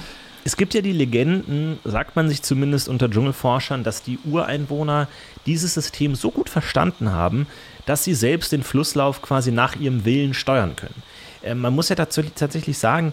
Es 0.47 0.55
gibt 0.55 0.73
ja 0.73 0.79
die 0.79 0.93
Legenden, 0.93 1.77
sagt 1.83 2.15
man 2.15 2.29
sich 2.29 2.41
zumindest 2.41 2.87
unter 2.87 3.11
Dschungelforschern, 3.11 3.83
dass 3.83 4.01
die 4.01 4.17
Ureinwohner 4.23 5.09
dieses 5.45 5.73
System 5.73 6.15
so 6.15 6.31
gut 6.31 6.49
verstanden 6.49 7.11
haben, 7.11 7.47
dass 7.85 8.05
sie 8.05 8.13
selbst 8.13 8.53
den 8.53 8.63
Flusslauf 8.63 9.21
quasi 9.21 9.51
nach 9.51 9.75
ihrem 9.75 10.05
Willen 10.05 10.33
steuern 10.33 10.77
können. 10.77 11.03
Ähm, 11.43 11.59
man 11.59 11.75
muss 11.75 11.89
ja 11.89 11.97
tatsächlich 11.97 12.77
sagen, 12.77 13.11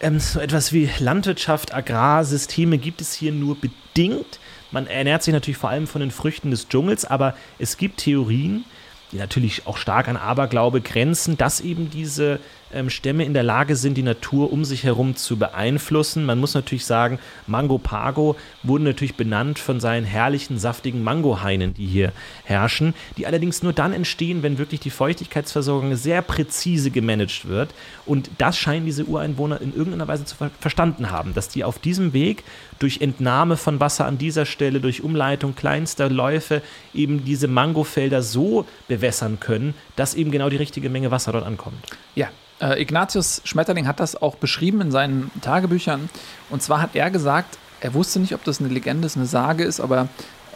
ähm, 0.00 0.20
so 0.20 0.40
etwas 0.40 0.74
wie 0.74 0.90
Landwirtschaft, 0.98 1.72
Agrarsysteme 1.72 2.76
gibt 2.76 3.00
es 3.00 3.14
hier 3.14 3.32
nur 3.32 3.56
bedingt. 3.56 4.38
Man 4.72 4.86
ernährt 4.86 5.22
sich 5.22 5.32
natürlich 5.32 5.56
vor 5.56 5.70
allem 5.70 5.86
von 5.86 6.02
den 6.02 6.10
Früchten 6.10 6.50
des 6.50 6.68
Dschungels, 6.68 7.06
aber 7.06 7.34
es 7.58 7.78
gibt 7.78 8.00
Theorien, 8.00 8.66
die 9.10 9.16
natürlich 9.16 9.66
auch 9.66 9.78
stark 9.78 10.06
an 10.06 10.18
Aberglaube 10.18 10.82
grenzen, 10.82 11.38
dass 11.38 11.62
eben 11.62 11.88
diese 11.88 12.40
ähm, 12.74 12.90
Stämme 12.90 13.24
in 13.24 13.34
der 13.34 13.42
Lage 13.42 13.76
sind, 13.76 13.96
die 13.96 14.02
Natur 14.02 14.52
um 14.52 14.64
sich 14.64 14.84
herum 14.84 15.16
zu 15.16 15.36
beeinflussen. 15.36 16.24
Man 16.24 16.38
muss 16.38 16.54
natürlich 16.54 16.86
sagen, 16.86 17.18
Mango 17.46 17.78
Pago 17.78 18.36
wurde 18.62 18.84
natürlich 18.84 19.16
benannt 19.16 19.58
von 19.58 19.80
seinen 19.80 20.04
herrlichen, 20.04 20.58
saftigen 20.58 21.02
Mangohainen, 21.02 21.74
die 21.74 21.86
hier 21.86 22.12
herrschen, 22.44 22.94
die 23.16 23.26
allerdings 23.26 23.62
nur 23.62 23.72
dann 23.72 23.92
entstehen, 23.92 24.42
wenn 24.42 24.58
wirklich 24.58 24.80
die 24.80 24.90
Feuchtigkeitsversorgung 24.90 25.96
sehr 25.96 26.22
präzise 26.22 26.90
gemanagt 26.90 27.48
wird. 27.48 27.74
Und 28.06 28.30
das 28.38 28.58
scheinen 28.58 28.86
diese 28.86 29.04
Ureinwohner 29.04 29.60
in 29.60 29.74
irgendeiner 29.74 30.08
Weise 30.08 30.24
zu 30.24 30.36
ver 30.36 30.50
verstanden 30.60 31.10
haben, 31.10 31.34
dass 31.34 31.48
die 31.48 31.64
auf 31.64 31.78
diesem 31.78 32.12
Weg 32.12 32.44
durch 32.78 33.00
Entnahme 33.00 33.56
von 33.56 33.80
Wasser 33.80 34.06
an 34.06 34.18
dieser 34.18 34.46
Stelle, 34.46 34.80
durch 34.80 35.02
Umleitung 35.02 35.54
kleinster 35.54 36.10
Läufe 36.10 36.62
eben 36.94 37.24
diese 37.24 37.48
Mangofelder 37.48 38.22
so 38.22 38.66
bewässern 38.88 39.38
können, 39.40 39.74
dass 39.96 40.14
eben 40.14 40.30
genau 40.30 40.48
die 40.50 40.56
richtige 40.56 40.90
Menge 40.90 41.10
Wasser 41.10 41.32
dort 41.32 41.44
ankommt. 41.44 41.76
Ja, 42.14 42.28
äh, 42.62 42.80
Ignatius 42.80 43.42
Schmetterling 43.44 43.86
hat 43.86 44.00
das 44.00 44.20
auch 44.20 44.36
beschrieben 44.36 44.80
in 44.80 44.90
seinen 44.90 45.30
Tagebüchern. 45.42 46.08
Und 46.48 46.62
zwar 46.62 46.80
hat 46.80 46.94
er 46.94 47.10
gesagt, 47.10 47.58
er 47.80 47.94
wusste 47.94 48.20
nicht, 48.20 48.34
ob 48.34 48.44
das 48.44 48.60
eine 48.60 48.68
Legende 48.68 49.06
ist, 49.06 49.16
eine 49.16 49.26
Sage 49.26 49.64
ist, 49.64 49.80
aber 49.80 50.08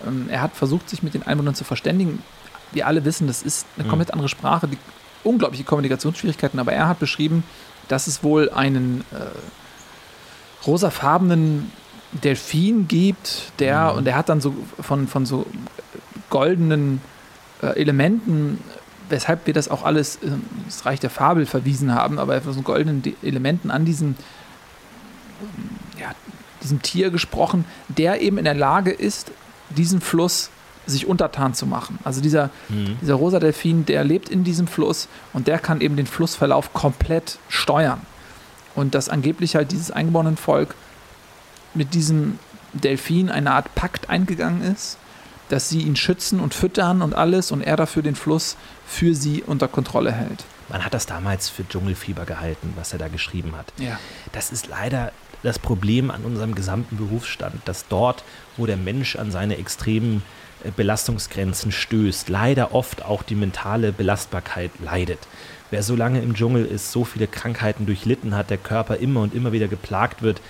ähm, 0.06 0.28
er 0.30 0.40
hat 0.40 0.54
versucht, 0.54 0.88
sich 0.88 1.02
mit 1.02 1.14
den 1.14 1.24
Einwohnern 1.24 1.54
zu 1.54 1.64
verständigen. 1.64 2.22
Wir 2.72 2.86
alle 2.86 3.04
wissen, 3.04 3.26
das 3.26 3.42
ist 3.42 3.66
eine 3.76 3.84
mhm. 3.84 3.88
komplett 3.90 4.12
andere 4.12 4.28
Sprache, 4.28 4.68
die 4.68 4.78
unglaubliche 5.24 5.64
Kommunikationsschwierigkeiten, 5.64 6.60
aber 6.60 6.72
er 6.72 6.88
hat 6.88 7.00
beschrieben, 7.00 7.42
dass 7.88 8.06
es 8.06 8.22
wohl 8.22 8.50
einen 8.50 9.04
äh, 9.12 10.66
rosafarbenen 10.66 11.72
Delfin 12.12 12.86
gibt, 12.86 13.52
der, 13.58 13.92
mhm. 13.92 13.98
und 13.98 14.06
er 14.06 14.16
hat 14.16 14.28
dann 14.28 14.40
so 14.40 14.54
von, 14.80 15.08
von 15.08 15.26
so 15.26 15.46
goldenen 16.30 17.00
äh, 17.62 17.80
Elementen 17.80 18.62
weshalb 19.08 19.46
wir 19.46 19.54
das 19.54 19.68
auch 19.68 19.84
alles 19.84 20.16
ins 20.16 20.32
ähm, 20.32 20.42
Reich 20.84 21.00
der 21.00 21.10
Fabel 21.10 21.46
verwiesen 21.46 21.94
haben, 21.94 22.18
aber 22.18 22.40
von 22.40 22.52
so 22.52 22.62
goldenen 22.62 23.02
Elementen 23.22 23.70
an 23.70 23.84
diesem, 23.84 24.16
ähm, 25.40 26.00
ja, 26.00 26.12
diesem 26.62 26.82
Tier 26.82 27.10
gesprochen, 27.10 27.64
der 27.88 28.20
eben 28.20 28.38
in 28.38 28.44
der 28.44 28.54
Lage 28.54 28.90
ist, 28.90 29.30
diesen 29.70 30.00
Fluss 30.00 30.50
sich 30.86 31.06
untertan 31.06 31.54
zu 31.54 31.66
machen. 31.66 31.98
Also 32.04 32.20
dieser, 32.20 32.50
mhm. 32.68 32.96
dieser 33.02 33.14
rosa 33.14 33.40
Delfin, 33.40 33.86
der 33.86 34.04
lebt 34.04 34.28
in 34.28 34.44
diesem 34.44 34.68
Fluss 34.68 35.08
und 35.32 35.48
der 35.48 35.58
kann 35.58 35.80
eben 35.80 35.96
den 35.96 36.06
Flussverlauf 36.06 36.72
komplett 36.72 37.38
steuern. 37.48 38.00
Und 38.74 38.94
dass 38.94 39.08
angeblich 39.08 39.56
halt 39.56 39.72
dieses 39.72 39.90
eingeborenen 39.90 40.36
Volk 40.36 40.74
mit 41.74 41.94
diesem 41.94 42.38
Delfin 42.72 43.30
eine 43.30 43.52
Art 43.52 43.74
Pakt 43.74 44.10
eingegangen 44.10 44.62
ist, 44.62 44.98
dass 45.48 45.68
sie 45.68 45.80
ihn 45.80 45.96
schützen 45.96 46.40
und 46.40 46.54
füttern 46.54 47.02
und 47.02 47.14
alles 47.14 47.52
und 47.52 47.62
er 47.62 47.76
dafür 47.76 48.02
den 48.02 48.16
Fluss 48.16 48.56
für 48.86 49.14
sie 49.14 49.42
unter 49.42 49.68
Kontrolle 49.68 50.12
hält. 50.12 50.44
Man 50.68 50.84
hat 50.84 50.94
das 50.94 51.06
damals 51.06 51.48
für 51.48 51.66
Dschungelfieber 51.66 52.24
gehalten, 52.24 52.72
was 52.76 52.92
er 52.92 52.98
da 52.98 53.08
geschrieben 53.08 53.54
hat. 53.56 53.72
Ja. 53.78 53.98
Das 54.32 54.50
ist 54.50 54.68
leider 54.68 55.12
das 55.42 55.58
Problem 55.58 56.10
an 56.10 56.24
unserem 56.24 56.54
gesamten 56.54 56.96
Berufsstand, 56.96 57.60
dass 57.66 57.86
dort, 57.88 58.24
wo 58.56 58.66
der 58.66 58.76
Mensch 58.76 59.16
an 59.16 59.30
seine 59.30 59.58
extremen 59.58 60.22
äh, 60.64 60.70
Belastungsgrenzen 60.70 61.72
stößt, 61.72 62.28
leider 62.28 62.74
oft 62.74 63.04
auch 63.04 63.22
die 63.22 63.34
mentale 63.34 63.92
Belastbarkeit 63.92 64.72
leidet. 64.82 65.20
Wer 65.70 65.82
so 65.82 65.94
lange 65.94 66.20
im 66.20 66.34
Dschungel 66.34 66.64
ist, 66.64 66.92
so 66.92 67.04
viele 67.04 67.26
Krankheiten 67.26 67.86
durchlitten 67.86 68.34
hat, 68.34 68.50
der 68.50 68.58
Körper 68.58 68.96
immer 68.96 69.20
und 69.20 69.34
immer 69.34 69.52
wieder 69.52 69.68
geplagt 69.68 70.22
wird, 70.22 70.40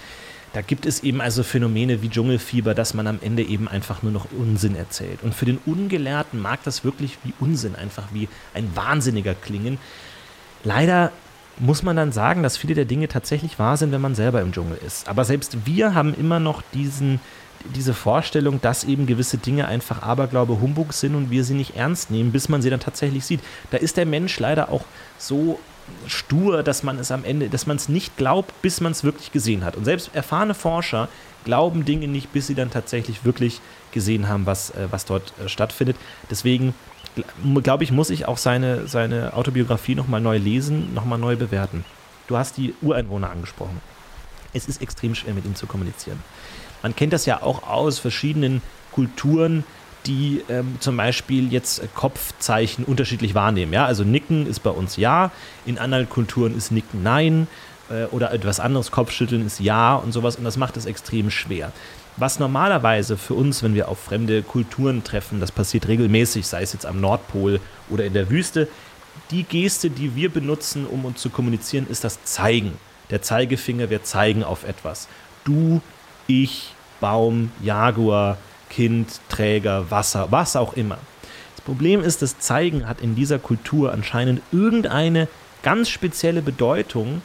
da 0.57 0.63
gibt 0.63 0.87
es 0.87 1.03
eben 1.03 1.21
also 1.21 1.43
Phänomene 1.43 2.01
wie 2.01 2.09
Dschungelfieber, 2.09 2.73
dass 2.73 2.95
man 2.95 3.07
am 3.07 3.19
Ende 3.21 3.43
eben 3.43 3.69
einfach 3.69 4.03
nur 4.03 4.11
noch 4.11 4.29
Unsinn 4.33 4.75
erzählt. 4.75 5.23
Und 5.23 5.35
für 5.35 5.45
den 5.45 5.59
Ungelehrten 5.67 6.41
mag 6.41 6.61
das 6.65 6.83
wirklich 6.83 7.19
wie 7.25 7.35
Unsinn, 7.41 7.77
einfach 7.77 8.05
wie 8.15 8.27
ein 8.55 8.75
Wahnsinniger 8.75 9.35
klingen. 9.35 9.77
Leider 10.65 11.13
muss 11.59 11.83
man 11.83 11.95
dann 11.95 12.11
sagen, 12.11 12.43
dass 12.43 12.57
viele 12.57 12.75
der 12.75 12.87
Dinge 12.87 13.07
tatsächlich 13.07 13.59
wahr 13.59 13.77
sind, 13.77 13.93
wenn 13.93 14.01
man 14.01 14.15
selber 14.15 14.41
im 14.41 14.53
Dschungel 14.53 14.79
ist. 14.87 15.11
Aber 15.11 15.27
selbst 15.27 15.67
wir 15.67 15.95
haben 15.95 16.15
immer 16.15 16.41
noch 16.41 16.63
diesen, 16.73 17.21
diese 17.75 17.93
Vorstellung, 17.93 18.59
dass 18.63 18.85
eben 18.85 19.05
gewisse 19.05 19.37
Dinge 19.37 19.69
einfach 19.69 20.01
Aberglaube, 20.01 20.59
Humbug 20.63 20.95
sind 20.95 21.17
und 21.17 21.31
wir 21.31 21.45
sie 21.45 21.53
nicht 21.53 21.77
ernst 21.77 22.11
nehmen, 22.11 22.33
bis 22.33 22.49
man 22.49 22.63
sie 22.63 22.71
dann 22.71 22.81
tatsächlich 22.81 23.27
sieht. 23.27 23.41
Da 23.73 23.77
ist 23.77 23.99
der 23.99 24.07
Mensch 24.07 24.41
leider 24.41 24.73
auch 24.73 24.87
so 25.19 25.61
stur, 26.07 26.63
dass 26.63 26.83
man 26.83 26.99
es 26.99 27.11
am 27.11 27.25
Ende, 27.25 27.49
dass 27.49 27.67
man 27.67 27.77
es 27.77 27.89
nicht 27.89 28.17
glaubt, 28.17 28.63
bis 28.63 28.81
man 28.81 28.93
es 28.93 29.05
wirklich 29.05 29.33
gesehen 29.33 29.65
hat. 29.65 29.77
Und 29.77 29.85
selbst 29.85 30.15
erfahrene 30.15 30.55
Forscher 30.55 31.09
glauben 31.45 31.85
Dinge 31.85 32.09
nicht, 32.09 32.33
bis 32.33 32.47
sie 32.47 32.55
dann 32.55 32.71
tatsächlich 32.71 33.25
wirklich 33.25 33.61
gesehen 33.93 34.29
haben, 34.29 34.47
was, 34.47 34.71
äh, 34.71 34.89
was 34.91 35.05
dort 35.05 35.33
äh, 35.43 35.49
stattfindet. 35.49 35.97
Deswegen 36.31 36.75
glaube 37.63 37.85
ich, 37.85 37.93
muss 37.93 38.11
ich 38.11 38.27
auch 38.27 38.37
seine, 38.37 38.89
seine 38.89 39.33
Autobiografie 39.33 39.95
nochmal 39.95 40.21
neu 40.21 40.37
lesen, 40.37 40.93
nochmal 40.93 41.19
neu 41.19 41.37
bewerten. 41.37 41.85
Du 42.27 42.37
hast 42.37 42.57
die 42.57 42.75
Ureinwohner 42.83 43.31
angesprochen. 43.31 43.81
Es 44.53 44.69
ist 44.69 44.83
extrem 44.83 45.15
schwer, 45.15 45.35
mit 45.35 45.45
ihnen 45.45 45.57
zu 45.57 45.67
kommunizieren. 45.67 46.19
Man 46.83 46.95
kennt 46.95 47.13
das 47.13 47.27
ja 47.27 47.43
auch 47.43 47.67
aus 47.67 47.99
verschiedenen 47.99 48.61
Kulturen, 48.93 49.65
die 50.07 50.43
ähm, 50.49 50.77
zum 50.81 50.97
Beispiel 50.97 51.53
jetzt 51.53 51.83
Kopfzeichen 51.95 52.85
unterschiedlich 52.85 53.35
wahrnehmen. 53.35 53.73
Ja? 53.73 53.87
Also 53.87 54.05
Nicken 54.05 54.47
ist 54.47 54.61
bei 54.61 54.71
uns 54.71 54.97
ja, 54.97 55.31
in 55.65 55.79
anderen 55.79 56.09
Kulturen 56.09 56.57
ist 56.57 56.71
Nicken 56.71 57.03
nein 57.03 57.49
äh, 57.91 58.05
oder 58.07 58.33
etwas 58.33 58.61
anderes, 58.61 58.91
Kopfschütteln 58.91 59.45
ist 59.47 59.61
ja 59.61 59.95
und 59.95 60.13
sowas 60.13 60.37
und 60.37 60.45
das 60.45 60.57
macht 60.57 60.77
es 60.77 60.87
extrem 60.87 61.31
schwer. 61.31 61.73
Was 62.17 62.39
normalerweise 62.39 63.19
für 63.19 63.35
uns, 63.35 63.63
wenn 63.63 63.75
wir 63.75 63.89
auf 63.89 63.99
fremde 63.99 64.43
Kulturen 64.43 65.05
treffen, 65.05 65.39
das 65.39 65.53
passiert 65.53 65.87
regelmäßig, 65.87 66.47
sei 66.47 66.63
es 66.63 66.73
jetzt 66.73 66.87
am 66.87 67.01
Nordpol 67.01 67.61
oder 67.91 68.05
in 68.05 68.15
der 68.15 68.31
Wüste, 68.31 68.69
die 69.31 69.43
Geste, 69.43 69.91
die 69.91 70.15
wir 70.15 70.31
benutzen, 70.31 70.87
um 70.87 71.05
uns 71.05 71.21
zu 71.21 71.31
kommunizieren, 71.31 71.87
ist 71.89 72.05
das 72.05 72.25
Zeigen. 72.25 72.73
Der 73.11 73.23
Zeigefinger, 73.23 73.91
wir 73.91 74.03
zeigen 74.03 74.45
auf 74.45 74.65
etwas. 74.65 75.09
Du, 75.45 75.81
ich, 76.27 76.75
Baum, 77.01 77.51
Jaguar, 77.63 78.39
Kind, 78.77 79.21
Träger, 79.31 79.91
Wasser, 79.91 80.27
was 80.29 80.55
auch 80.55 80.75
immer. 80.75 80.99
Das 81.57 81.65
Problem 81.65 82.03
ist, 82.03 82.21
das 82.21 82.39
Zeigen 82.39 82.87
hat 82.87 83.01
in 83.01 83.15
dieser 83.15 83.39
Kultur 83.39 83.91
anscheinend 83.91 84.43
irgendeine 84.53 85.29
ganz 85.63 85.89
spezielle 85.89 86.43
Bedeutung, 86.43 87.23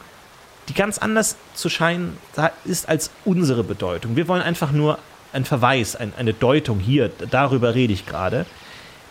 die 0.70 0.72
ganz 0.72 0.96
anders 0.96 1.36
zu 1.52 1.68
scheinen 1.68 2.16
ist 2.64 2.88
als 2.88 3.10
unsere 3.26 3.64
Bedeutung. 3.64 4.16
Wir 4.16 4.28
wollen 4.28 4.40
einfach 4.40 4.72
nur 4.72 4.98
einen 5.34 5.44
Verweis, 5.44 5.94
ein, 5.94 6.14
eine 6.16 6.32
Deutung 6.32 6.80
hier, 6.80 7.10
darüber 7.30 7.74
rede 7.74 7.92
ich 7.92 8.06
gerade. 8.06 8.46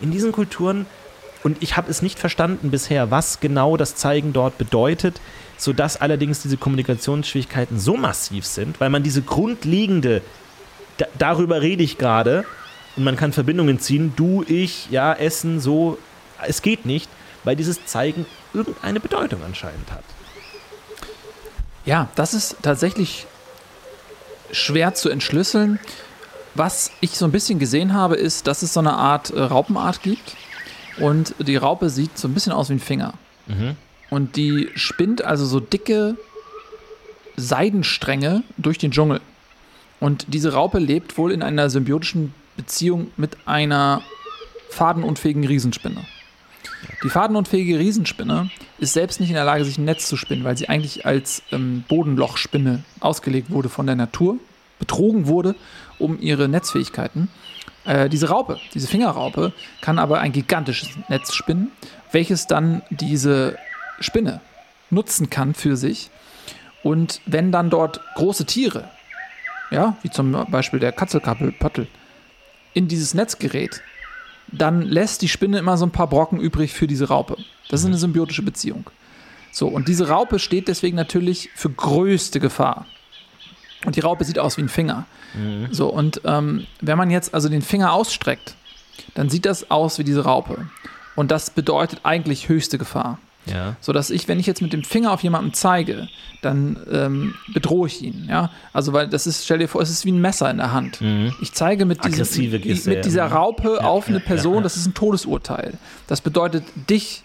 In 0.00 0.10
diesen 0.10 0.32
Kulturen, 0.32 0.86
und 1.44 1.62
ich 1.62 1.76
habe 1.76 1.92
es 1.92 2.02
nicht 2.02 2.18
verstanden 2.18 2.72
bisher, 2.72 3.12
was 3.12 3.38
genau 3.38 3.76
das 3.76 3.94
Zeigen 3.94 4.32
dort 4.32 4.58
bedeutet, 4.58 5.20
sodass 5.58 6.00
allerdings 6.00 6.42
diese 6.42 6.56
Kommunikationsschwierigkeiten 6.56 7.78
so 7.78 7.96
massiv 7.96 8.44
sind, 8.46 8.80
weil 8.80 8.90
man 8.90 9.04
diese 9.04 9.22
grundlegende 9.22 10.22
da, 11.02 11.08
darüber 11.18 11.60
rede 11.60 11.82
ich 11.82 11.98
gerade. 11.98 12.44
Und 12.96 13.04
man 13.04 13.16
kann 13.16 13.32
Verbindungen 13.32 13.80
ziehen. 13.80 14.12
Du, 14.16 14.44
ich, 14.46 14.90
ja, 14.90 15.12
Essen, 15.12 15.60
so. 15.60 15.98
Es 16.46 16.62
geht 16.62 16.86
nicht, 16.86 17.08
weil 17.44 17.56
dieses 17.56 17.84
Zeigen 17.86 18.26
irgendeine 18.52 19.00
Bedeutung 19.00 19.42
anscheinend 19.44 19.90
hat. 19.90 20.04
Ja, 21.84 22.08
das 22.14 22.34
ist 22.34 22.56
tatsächlich 22.62 23.26
schwer 24.50 24.94
zu 24.94 25.08
entschlüsseln. 25.08 25.78
Was 26.54 26.90
ich 27.00 27.16
so 27.16 27.24
ein 27.24 27.32
bisschen 27.32 27.58
gesehen 27.58 27.94
habe, 27.94 28.16
ist, 28.16 28.46
dass 28.46 28.62
es 28.62 28.74
so 28.74 28.80
eine 28.80 28.92
Art 28.92 29.30
äh, 29.30 29.40
Raupenart 29.40 30.02
gibt. 30.02 30.36
Und 30.98 31.34
die 31.38 31.56
Raupe 31.56 31.88
sieht 31.88 32.18
so 32.18 32.28
ein 32.28 32.34
bisschen 32.34 32.52
aus 32.52 32.68
wie 32.68 32.74
ein 32.74 32.80
Finger. 32.80 33.14
Mhm. 33.46 33.76
Und 34.10 34.36
die 34.36 34.68
spinnt 34.74 35.24
also 35.24 35.46
so 35.46 35.58
dicke 35.58 36.16
Seidenstränge 37.36 38.42
durch 38.58 38.76
den 38.76 38.90
Dschungel. 38.90 39.20
Und 40.02 40.34
diese 40.34 40.52
Raupe 40.54 40.80
lebt 40.80 41.16
wohl 41.16 41.30
in 41.30 41.44
einer 41.44 41.70
symbiotischen 41.70 42.34
Beziehung 42.56 43.12
mit 43.16 43.36
einer 43.46 44.02
fadenunfähigen 44.68 45.44
Riesenspinne. 45.44 46.04
Die 47.04 47.08
fadenunfähige 47.08 47.78
Riesenspinne 47.78 48.50
ist 48.80 48.94
selbst 48.94 49.20
nicht 49.20 49.28
in 49.28 49.36
der 49.36 49.44
Lage, 49.44 49.64
sich 49.64 49.78
ein 49.78 49.84
Netz 49.84 50.08
zu 50.08 50.16
spinnen, 50.16 50.42
weil 50.42 50.56
sie 50.56 50.68
eigentlich 50.68 51.06
als 51.06 51.44
ähm, 51.52 51.84
Bodenlochspinne 51.86 52.82
ausgelegt 52.98 53.52
wurde 53.52 53.68
von 53.68 53.86
der 53.86 53.94
Natur, 53.94 54.38
betrogen 54.80 55.28
wurde 55.28 55.54
um 56.00 56.20
ihre 56.20 56.48
Netzfähigkeiten. 56.48 57.28
Äh, 57.84 58.08
diese 58.08 58.28
Raupe, 58.28 58.58
diese 58.74 58.88
Fingerraupe, 58.88 59.52
kann 59.82 60.00
aber 60.00 60.18
ein 60.18 60.32
gigantisches 60.32 60.88
Netz 61.10 61.32
spinnen, 61.32 61.70
welches 62.10 62.48
dann 62.48 62.82
diese 62.90 63.56
Spinne 64.00 64.40
nutzen 64.90 65.30
kann 65.30 65.54
für 65.54 65.76
sich. 65.76 66.10
Und 66.82 67.20
wenn 67.24 67.52
dann 67.52 67.70
dort 67.70 68.00
große 68.16 68.46
Tiere 68.46 68.90
ja, 69.72 69.96
wie 70.02 70.10
zum 70.10 70.46
Beispiel 70.50 70.78
der 70.78 70.92
Katzelkappelpöttel, 70.92 71.86
in 72.74 72.88
dieses 72.88 73.14
Netz 73.14 73.38
gerät, 73.38 73.82
dann 74.48 74.82
lässt 74.82 75.22
die 75.22 75.28
Spinne 75.28 75.58
immer 75.58 75.76
so 75.76 75.86
ein 75.86 75.90
paar 75.90 76.06
Brocken 76.06 76.40
übrig 76.40 76.72
für 76.72 76.86
diese 76.86 77.08
Raupe. 77.08 77.36
Das 77.68 77.80
ist 77.80 77.86
eine 77.86 77.96
symbiotische 77.96 78.42
Beziehung. 78.42 78.90
So, 79.50 79.68
und 79.68 79.88
diese 79.88 80.08
Raupe 80.08 80.38
steht 80.38 80.68
deswegen 80.68 80.96
natürlich 80.96 81.50
für 81.54 81.70
größte 81.70 82.40
Gefahr. 82.40 82.86
Und 83.84 83.96
die 83.96 84.00
Raupe 84.00 84.24
sieht 84.24 84.38
aus 84.38 84.56
wie 84.56 84.62
ein 84.62 84.68
Finger. 84.68 85.06
Mhm. 85.34 85.68
So, 85.70 85.88
und 85.88 86.20
ähm, 86.24 86.66
wenn 86.80 86.96
man 86.96 87.10
jetzt 87.10 87.34
also 87.34 87.48
den 87.48 87.62
Finger 87.62 87.92
ausstreckt, 87.92 88.54
dann 89.14 89.28
sieht 89.28 89.44
das 89.44 89.70
aus 89.70 89.98
wie 89.98 90.04
diese 90.04 90.24
Raupe. 90.24 90.68
Und 91.16 91.30
das 91.30 91.50
bedeutet 91.50 92.00
eigentlich 92.04 92.48
höchste 92.48 92.78
Gefahr. 92.78 93.18
Ja. 93.46 93.76
So 93.80 93.92
dass 93.92 94.10
ich, 94.10 94.28
wenn 94.28 94.38
ich 94.38 94.46
jetzt 94.46 94.62
mit 94.62 94.72
dem 94.72 94.84
Finger 94.84 95.12
auf 95.12 95.22
jemanden 95.22 95.52
zeige, 95.52 96.08
dann 96.42 96.76
ähm, 96.90 97.34
bedrohe 97.52 97.88
ich 97.88 98.02
ihn. 98.02 98.26
Ja? 98.28 98.50
Also, 98.72 98.92
weil 98.92 99.08
das 99.08 99.26
ist, 99.26 99.44
stell 99.44 99.58
dir 99.58 99.68
vor, 99.68 99.82
es 99.82 99.90
ist 99.90 100.04
wie 100.04 100.12
ein 100.12 100.20
Messer 100.20 100.50
in 100.50 100.58
der 100.58 100.72
Hand. 100.72 101.00
Ich 101.40 101.52
zeige 101.52 101.84
mit, 101.84 102.04
diesem, 102.04 102.20
Mhm. 102.22 102.60
Geste, 102.62 102.90
mit 102.90 103.04
dieser 103.04 103.26
Raupe 103.26 103.78
Ja, 103.80 103.86
auf 103.86 104.08
eine 104.08 104.18
ja, 104.18 104.24
Person, 104.24 104.54
ja, 104.54 104.58
ja. 104.60 104.62
das 104.62 104.76
ist 104.76 104.86
ein 104.86 104.94
Todesurteil. 104.94 105.74
Das 106.06 106.20
bedeutet, 106.20 106.64
dich 106.88 107.24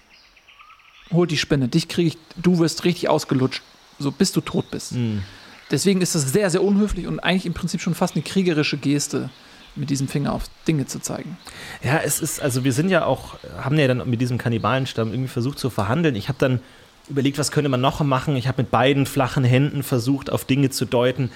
holt 1.14 1.32
die 1.32 1.38
Spinne, 1.38 1.68
dich 1.68 1.88
kriege 1.88 2.10
ich, 2.10 2.18
du 2.42 2.60
wirst 2.60 2.84
richtig 2.84 3.10
ausgelutscht, 3.10 3.62
so 4.00 4.12
bis 4.12 4.32
du 4.32 4.42
tot 4.42 4.72
bist. 4.72 4.94
Mhm. 4.94 5.24
Deswegen 5.72 6.02
ist 6.02 6.16
das 6.16 6.32
sehr, 6.32 6.50
sehr 6.50 6.64
unhöflich 6.64 7.08
und 7.08 7.20
eigentlich 7.20 7.46
im 7.46 7.54
Prinzip 7.54 7.82
schon 7.82 7.94
fast 7.94 8.16
eine 8.16 8.24
kriegerische 8.24 8.78
Geste, 8.78 9.30
mit 9.78 9.90
diesem 9.90 10.08
Finger 10.08 10.34
auf 10.34 10.44
Dinge 10.68 10.86
zu 10.86 11.00
zeigen. 11.00 11.38
Ja, 11.84 12.00
es 12.04 12.22
ist, 12.22 12.42
also 12.42 12.64
wir 12.64 12.74
sind 12.74 12.90
ja 12.90 13.06
auch, 13.06 13.38
haben 13.62 13.78
ja 13.78 13.88
dann 13.88 14.10
mit 14.10 14.22
diesem 14.22 14.38
Kannibalenstamm 14.38 15.12
irgendwie 15.12 15.30
versucht 15.30 15.60
zu 15.60 15.70
verhandeln. 15.70 16.16
Ich 16.16 16.28
habe 16.30 16.40
dann 16.40 16.60
überlegt, 17.10 17.38
was 17.38 17.52
könnte 17.52 17.70
man 17.70 17.82
noch 17.82 18.02
machen. 18.02 18.36
Ich 18.36 18.48
habe 18.48 18.62
mit 18.62 18.72
beiden 18.72 19.06
flachen 19.06 19.44
Händen 19.44 19.84
versucht, 19.84 20.32
auf 20.32 20.46
Dinge 20.46 20.70
zu 20.70 20.86
deuten. 20.86 21.32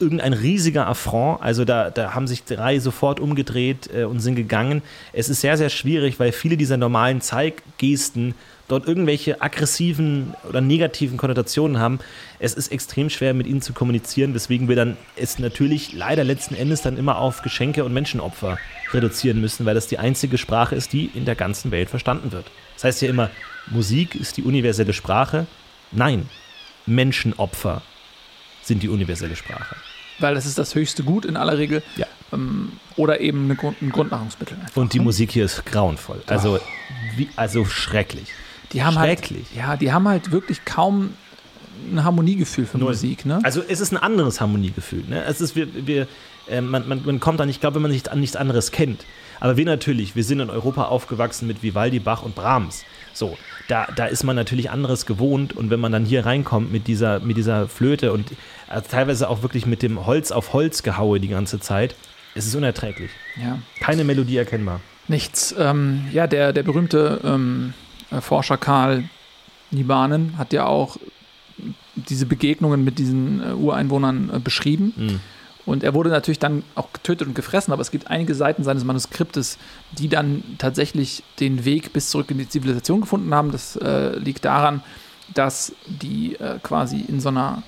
Irgendein 0.00 0.32
riesiger 0.32 0.88
Affront, 0.88 1.42
also 1.42 1.64
da, 1.64 1.90
da 1.90 2.14
haben 2.14 2.26
sich 2.26 2.44
drei 2.44 2.80
sofort 2.80 3.20
umgedreht 3.20 3.90
äh, 3.94 4.04
und 4.04 4.20
sind 4.20 4.34
gegangen. 4.34 4.82
Es 5.12 5.28
ist 5.28 5.42
sehr, 5.42 5.56
sehr 5.56 5.68
schwierig, 5.68 6.18
weil 6.18 6.32
viele 6.32 6.56
dieser 6.56 6.76
normalen 6.76 7.20
Zeiggesten 7.20 8.34
dort 8.72 8.88
irgendwelche 8.88 9.42
aggressiven 9.42 10.34
oder 10.48 10.62
negativen 10.62 11.18
Konnotationen 11.18 11.78
haben. 11.78 11.98
Es 12.38 12.54
ist 12.54 12.72
extrem 12.72 13.10
schwer, 13.10 13.34
mit 13.34 13.46
ihnen 13.46 13.60
zu 13.60 13.74
kommunizieren, 13.74 14.34
weswegen 14.34 14.66
wir 14.66 14.76
dann 14.76 14.96
es 15.14 15.38
natürlich 15.38 15.92
leider 15.92 16.24
letzten 16.24 16.54
Endes 16.54 16.80
dann 16.80 16.96
immer 16.96 17.18
auf 17.18 17.42
Geschenke 17.42 17.84
und 17.84 17.92
Menschenopfer 17.92 18.58
reduzieren 18.92 19.42
müssen, 19.42 19.66
weil 19.66 19.74
das 19.74 19.88
die 19.88 19.98
einzige 19.98 20.38
Sprache 20.38 20.74
ist, 20.74 20.94
die 20.94 21.10
in 21.12 21.26
der 21.26 21.34
ganzen 21.34 21.70
Welt 21.70 21.90
verstanden 21.90 22.32
wird. 22.32 22.46
Das 22.74 22.84
heißt 22.84 23.02
ja 23.02 23.10
immer, 23.10 23.30
Musik 23.66 24.14
ist 24.14 24.38
die 24.38 24.42
universelle 24.42 24.94
Sprache. 24.94 25.46
Nein, 25.90 26.30
Menschenopfer 26.86 27.82
sind 28.62 28.82
die 28.82 28.88
universelle 28.88 29.36
Sprache. 29.36 29.76
Weil 30.18 30.34
das 30.34 30.46
ist 30.46 30.56
das 30.56 30.74
höchste 30.74 31.02
Gut 31.02 31.26
in 31.26 31.36
aller 31.36 31.58
Regel. 31.58 31.82
Ja. 31.96 32.06
Ähm, 32.32 32.72
oder 32.96 33.20
eben 33.20 33.50
ein 33.50 33.90
Grundnahrungsmittel. 33.90 34.56
einfach, 34.58 34.76
Und 34.76 34.94
die 34.94 34.98
ne? 34.98 35.04
Musik 35.04 35.32
hier 35.32 35.44
ist 35.44 35.66
grauenvoll. 35.66 36.22
Also, 36.26 36.58
wie, 37.16 37.28
also 37.36 37.66
schrecklich. 37.66 38.28
Die 38.72 38.82
haben 38.82 38.98
halt, 38.98 39.18
Schrecklich. 39.18 39.46
ja, 39.54 39.76
die 39.76 39.92
haben 39.92 40.08
halt 40.08 40.30
wirklich 40.32 40.64
kaum 40.64 41.14
ein 41.90 42.04
Harmoniegefühl 42.04 42.66
für 42.66 42.78
Null. 42.78 42.90
Musik, 42.90 43.26
ne? 43.26 43.40
Also 43.42 43.62
es 43.66 43.80
ist 43.80 43.92
ein 43.92 43.96
anderes 43.96 44.40
Harmoniegefühl. 44.40 45.04
Ne? 45.08 45.24
Es 45.24 45.40
ist, 45.40 45.56
wir, 45.56 45.86
wir, 45.86 46.06
äh, 46.48 46.60
man, 46.60 46.86
man, 46.88 47.02
man 47.04 47.20
kommt 47.20 47.40
an, 47.40 47.48
ich 47.48 47.60
glaube, 47.60 47.76
wenn 47.76 47.82
man 47.82 47.90
nicht 47.90 48.08
an 48.10 48.20
nichts 48.20 48.36
anderes 48.36 48.70
kennt. 48.70 49.04
Aber 49.40 49.56
wir 49.56 49.64
natürlich, 49.64 50.14
wir 50.14 50.22
sind 50.22 50.38
in 50.40 50.50
Europa 50.50 50.84
aufgewachsen 50.84 51.48
mit 51.48 51.62
Vivaldi, 51.62 51.98
Bach 51.98 52.22
und 52.22 52.34
Brahms. 52.36 52.84
So, 53.12 53.36
da, 53.68 53.88
da 53.96 54.06
ist 54.06 54.22
man 54.22 54.36
natürlich 54.36 54.70
anderes 54.70 55.04
gewohnt 55.06 55.56
und 55.56 55.70
wenn 55.70 55.80
man 55.80 55.90
dann 55.90 56.04
hier 56.04 56.24
reinkommt 56.24 56.72
mit 56.72 56.86
dieser, 56.86 57.18
mit 57.20 57.36
dieser 57.36 57.68
Flöte 57.68 58.12
und 58.12 58.30
äh, 58.70 58.80
teilweise 58.82 59.28
auch 59.28 59.42
wirklich 59.42 59.66
mit 59.66 59.82
dem 59.82 60.06
Holz 60.06 60.30
auf 60.30 60.52
Holz 60.52 60.82
gehaue 60.84 61.18
die 61.18 61.28
ganze 61.28 61.58
Zeit, 61.58 61.96
es 62.34 62.46
ist 62.46 62.54
unerträglich. 62.54 63.10
ja. 63.42 63.58
Keine 63.80 64.04
Melodie 64.04 64.36
erkennbar. 64.36 64.80
Nichts. 65.08 65.54
Ähm, 65.58 66.04
ja, 66.12 66.26
der, 66.28 66.52
der 66.52 66.62
berühmte 66.62 67.20
ähm, 67.24 67.74
äh, 67.74 67.91
Forscher 68.20 68.56
Karl 68.56 69.04
Libanen 69.70 70.38
hat 70.38 70.52
ja 70.52 70.66
auch 70.66 70.96
diese 71.94 72.26
Begegnungen 72.26 72.84
mit 72.84 72.98
diesen 72.98 73.42
äh, 73.42 73.52
Ureinwohnern 73.52 74.30
äh, 74.34 74.38
beschrieben. 74.38 74.92
Mhm. 74.96 75.20
Und 75.64 75.84
er 75.84 75.94
wurde 75.94 76.10
natürlich 76.10 76.40
dann 76.40 76.64
auch 76.74 76.92
getötet 76.92 77.28
und 77.28 77.34
gefressen, 77.34 77.72
aber 77.72 77.82
es 77.82 77.92
gibt 77.92 78.08
einige 78.08 78.34
Seiten 78.34 78.64
seines 78.64 78.84
Manuskriptes, 78.84 79.58
die 79.92 80.08
dann 80.08 80.42
tatsächlich 80.58 81.22
den 81.38 81.64
Weg 81.64 81.92
bis 81.92 82.10
zurück 82.10 82.30
in 82.32 82.38
die 82.38 82.48
Zivilisation 82.48 83.02
gefunden 83.02 83.32
haben. 83.32 83.52
Das 83.52 83.76
äh, 83.76 84.16
liegt 84.18 84.44
daran, 84.44 84.82
dass 85.34 85.72
die 85.86 86.34
äh, 86.34 86.58
quasi 86.62 87.00
in 87.06 87.20
so 87.20 87.28
einer 87.28 87.62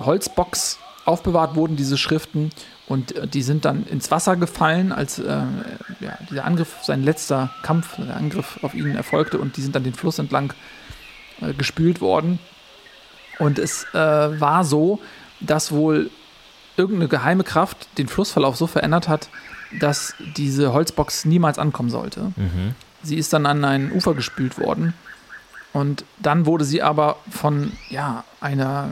Holzbox 0.00 0.78
aufbewahrt 1.04 1.54
wurden, 1.54 1.76
diese 1.76 1.96
Schriften. 1.96 2.50
Und 2.86 3.16
äh, 3.16 3.26
die 3.26 3.42
sind 3.42 3.64
dann 3.64 3.84
ins 3.86 4.10
Wasser 4.10 4.36
gefallen, 4.36 4.92
als 4.92 5.18
äh, 5.18 5.42
ja, 6.00 6.18
dieser 6.30 6.44
Angriff, 6.44 6.76
sein 6.82 7.02
letzter 7.02 7.50
Kampf, 7.62 7.96
der 7.96 8.16
Angriff 8.16 8.58
auf 8.62 8.74
ihn 8.74 8.94
erfolgte. 8.94 9.38
Und 9.38 9.56
die 9.56 9.62
sind 9.62 9.74
dann 9.74 9.84
den 9.84 9.94
Fluss 9.94 10.18
entlang 10.18 10.52
äh, 11.40 11.52
gespült 11.52 12.00
worden. 12.00 12.38
Und 13.38 13.58
es 13.58 13.84
äh, 13.92 14.40
war 14.40 14.64
so, 14.64 15.00
dass 15.40 15.72
wohl 15.72 16.10
irgendeine 16.76 17.08
geheime 17.08 17.44
Kraft 17.44 17.88
den 17.98 18.08
Flussverlauf 18.08 18.56
so 18.56 18.66
verändert 18.66 19.08
hat, 19.08 19.28
dass 19.80 20.14
diese 20.36 20.72
Holzbox 20.72 21.24
niemals 21.24 21.58
ankommen 21.58 21.90
sollte. 21.90 22.32
Sie 23.02 23.16
ist 23.16 23.32
dann 23.32 23.46
an 23.46 23.64
ein 23.64 23.92
Ufer 23.92 24.14
gespült 24.14 24.58
worden. 24.58 24.94
Und 25.72 26.04
dann 26.18 26.46
wurde 26.46 26.64
sie 26.64 26.82
aber 26.82 27.16
von 27.30 27.72
ja, 27.90 28.24
einer 28.40 28.88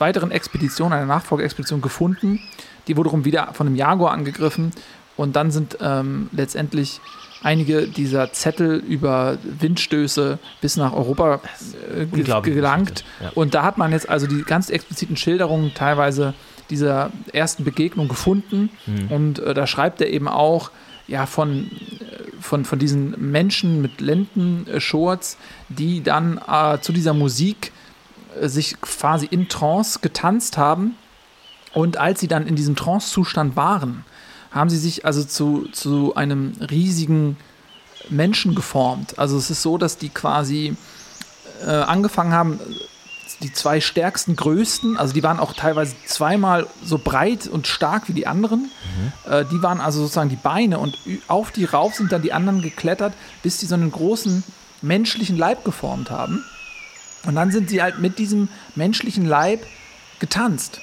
weiteren 0.00 0.30
Expedition, 0.30 0.92
einer 0.92 1.06
Nachfolgeexpedition 1.06 1.80
gefunden. 1.80 2.40
Die 2.88 2.96
wurde 2.96 3.10
rum 3.10 3.24
wieder 3.24 3.52
von 3.52 3.66
einem 3.66 3.76
Jaguar 3.76 4.12
angegriffen. 4.12 4.72
Und 5.16 5.36
dann 5.36 5.50
sind 5.50 5.76
ähm, 5.80 6.30
letztendlich 6.32 7.00
einige 7.42 7.86
dieser 7.86 8.32
Zettel 8.32 8.76
über 8.76 9.38
Windstöße 9.42 10.38
bis 10.60 10.76
nach 10.76 10.92
Europa 10.92 11.40
äh, 11.94 12.06
gelangt. 12.40 13.04
Ja. 13.20 13.30
Und 13.34 13.54
da 13.54 13.62
hat 13.62 13.78
man 13.78 13.92
jetzt 13.92 14.08
also 14.08 14.26
die 14.26 14.42
ganz 14.42 14.70
expliziten 14.70 15.16
Schilderungen 15.16 15.72
teilweise 15.74 16.34
dieser 16.70 17.10
ersten 17.32 17.64
Begegnung 17.64 18.08
gefunden. 18.08 18.70
Und 19.10 19.40
äh, 19.40 19.54
da 19.54 19.66
schreibt 19.66 20.00
er 20.00 20.08
eben 20.08 20.28
auch 20.28 20.70
ja, 21.06 21.26
von, 21.26 21.70
äh, 22.00 22.40
von, 22.40 22.64
von 22.64 22.78
diesen 22.78 23.30
Menschen 23.30 23.82
mit 23.82 24.00
Lendenshorts, 24.00 25.36
die 25.68 26.02
dann 26.02 26.40
äh, 26.48 26.78
zu 26.80 26.92
dieser 26.92 27.12
Musik 27.12 27.72
sich 28.42 28.80
quasi 28.80 29.26
in 29.26 29.48
Trance 29.48 30.00
getanzt 30.00 30.58
haben. 30.58 30.96
Und 31.72 31.96
als 31.96 32.20
sie 32.20 32.28
dann 32.28 32.46
in 32.46 32.56
diesem 32.56 32.76
Trance-Zustand 32.76 33.56
waren, 33.56 34.04
haben 34.50 34.70
sie 34.70 34.78
sich 34.78 35.04
also 35.04 35.22
zu, 35.22 35.68
zu 35.72 36.14
einem 36.16 36.52
riesigen 36.70 37.36
Menschen 38.08 38.54
geformt. 38.54 39.18
Also 39.18 39.36
es 39.36 39.50
ist 39.50 39.62
so, 39.62 39.78
dass 39.78 39.96
die 39.96 40.08
quasi 40.08 40.76
äh, 41.64 41.70
angefangen 41.70 42.32
haben, 42.32 42.58
die 43.42 43.52
zwei 43.52 43.80
stärksten, 43.80 44.36
größten, 44.36 44.96
also 44.96 45.14
die 45.14 45.22
waren 45.22 45.38
auch 45.38 45.54
teilweise 45.54 45.94
zweimal 46.06 46.66
so 46.84 46.98
breit 46.98 47.46
und 47.46 47.66
stark 47.66 48.08
wie 48.08 48.12
die 48.12 48.26
anderen. 48.26 48.70
Äh, 49.30 49.44
die 49.50 49.62
waren 49.62 49.80
also 49.80 50.00
sozusagen 50.00 50.28
die 50.28 50.36
Beine 50.36 50.78
und 50.78 50.96
auf 51.28 51.50
die 51.50 51.64
rauf 51.64 51.94
sind 51.94 52.12
dann 52.12 52.22
die 52.22 52.32
anderen 52.32 52.60
geklettert, 52.60 53.14
bis 53.42 53.58
die 53.58 53.66
so 53.66 53.76
einen 53.76 53.92
großen 53.92 54.42
menschlichen 54.82 55.36
Leib 55.36 55.64
geformt 55.64 56.10
haben. 56.10 56.44
Und 57.24 57.34
dann 57.34 57.50
sind 57.50 57.68
sie 57.70 57.82
halt 57.82 57.98
mit 57.98 58.18
diesem 58.18 58.48
menschlichen 58.74 59.26
Leib 59.26 59.66
getanzt. 60.20 60.80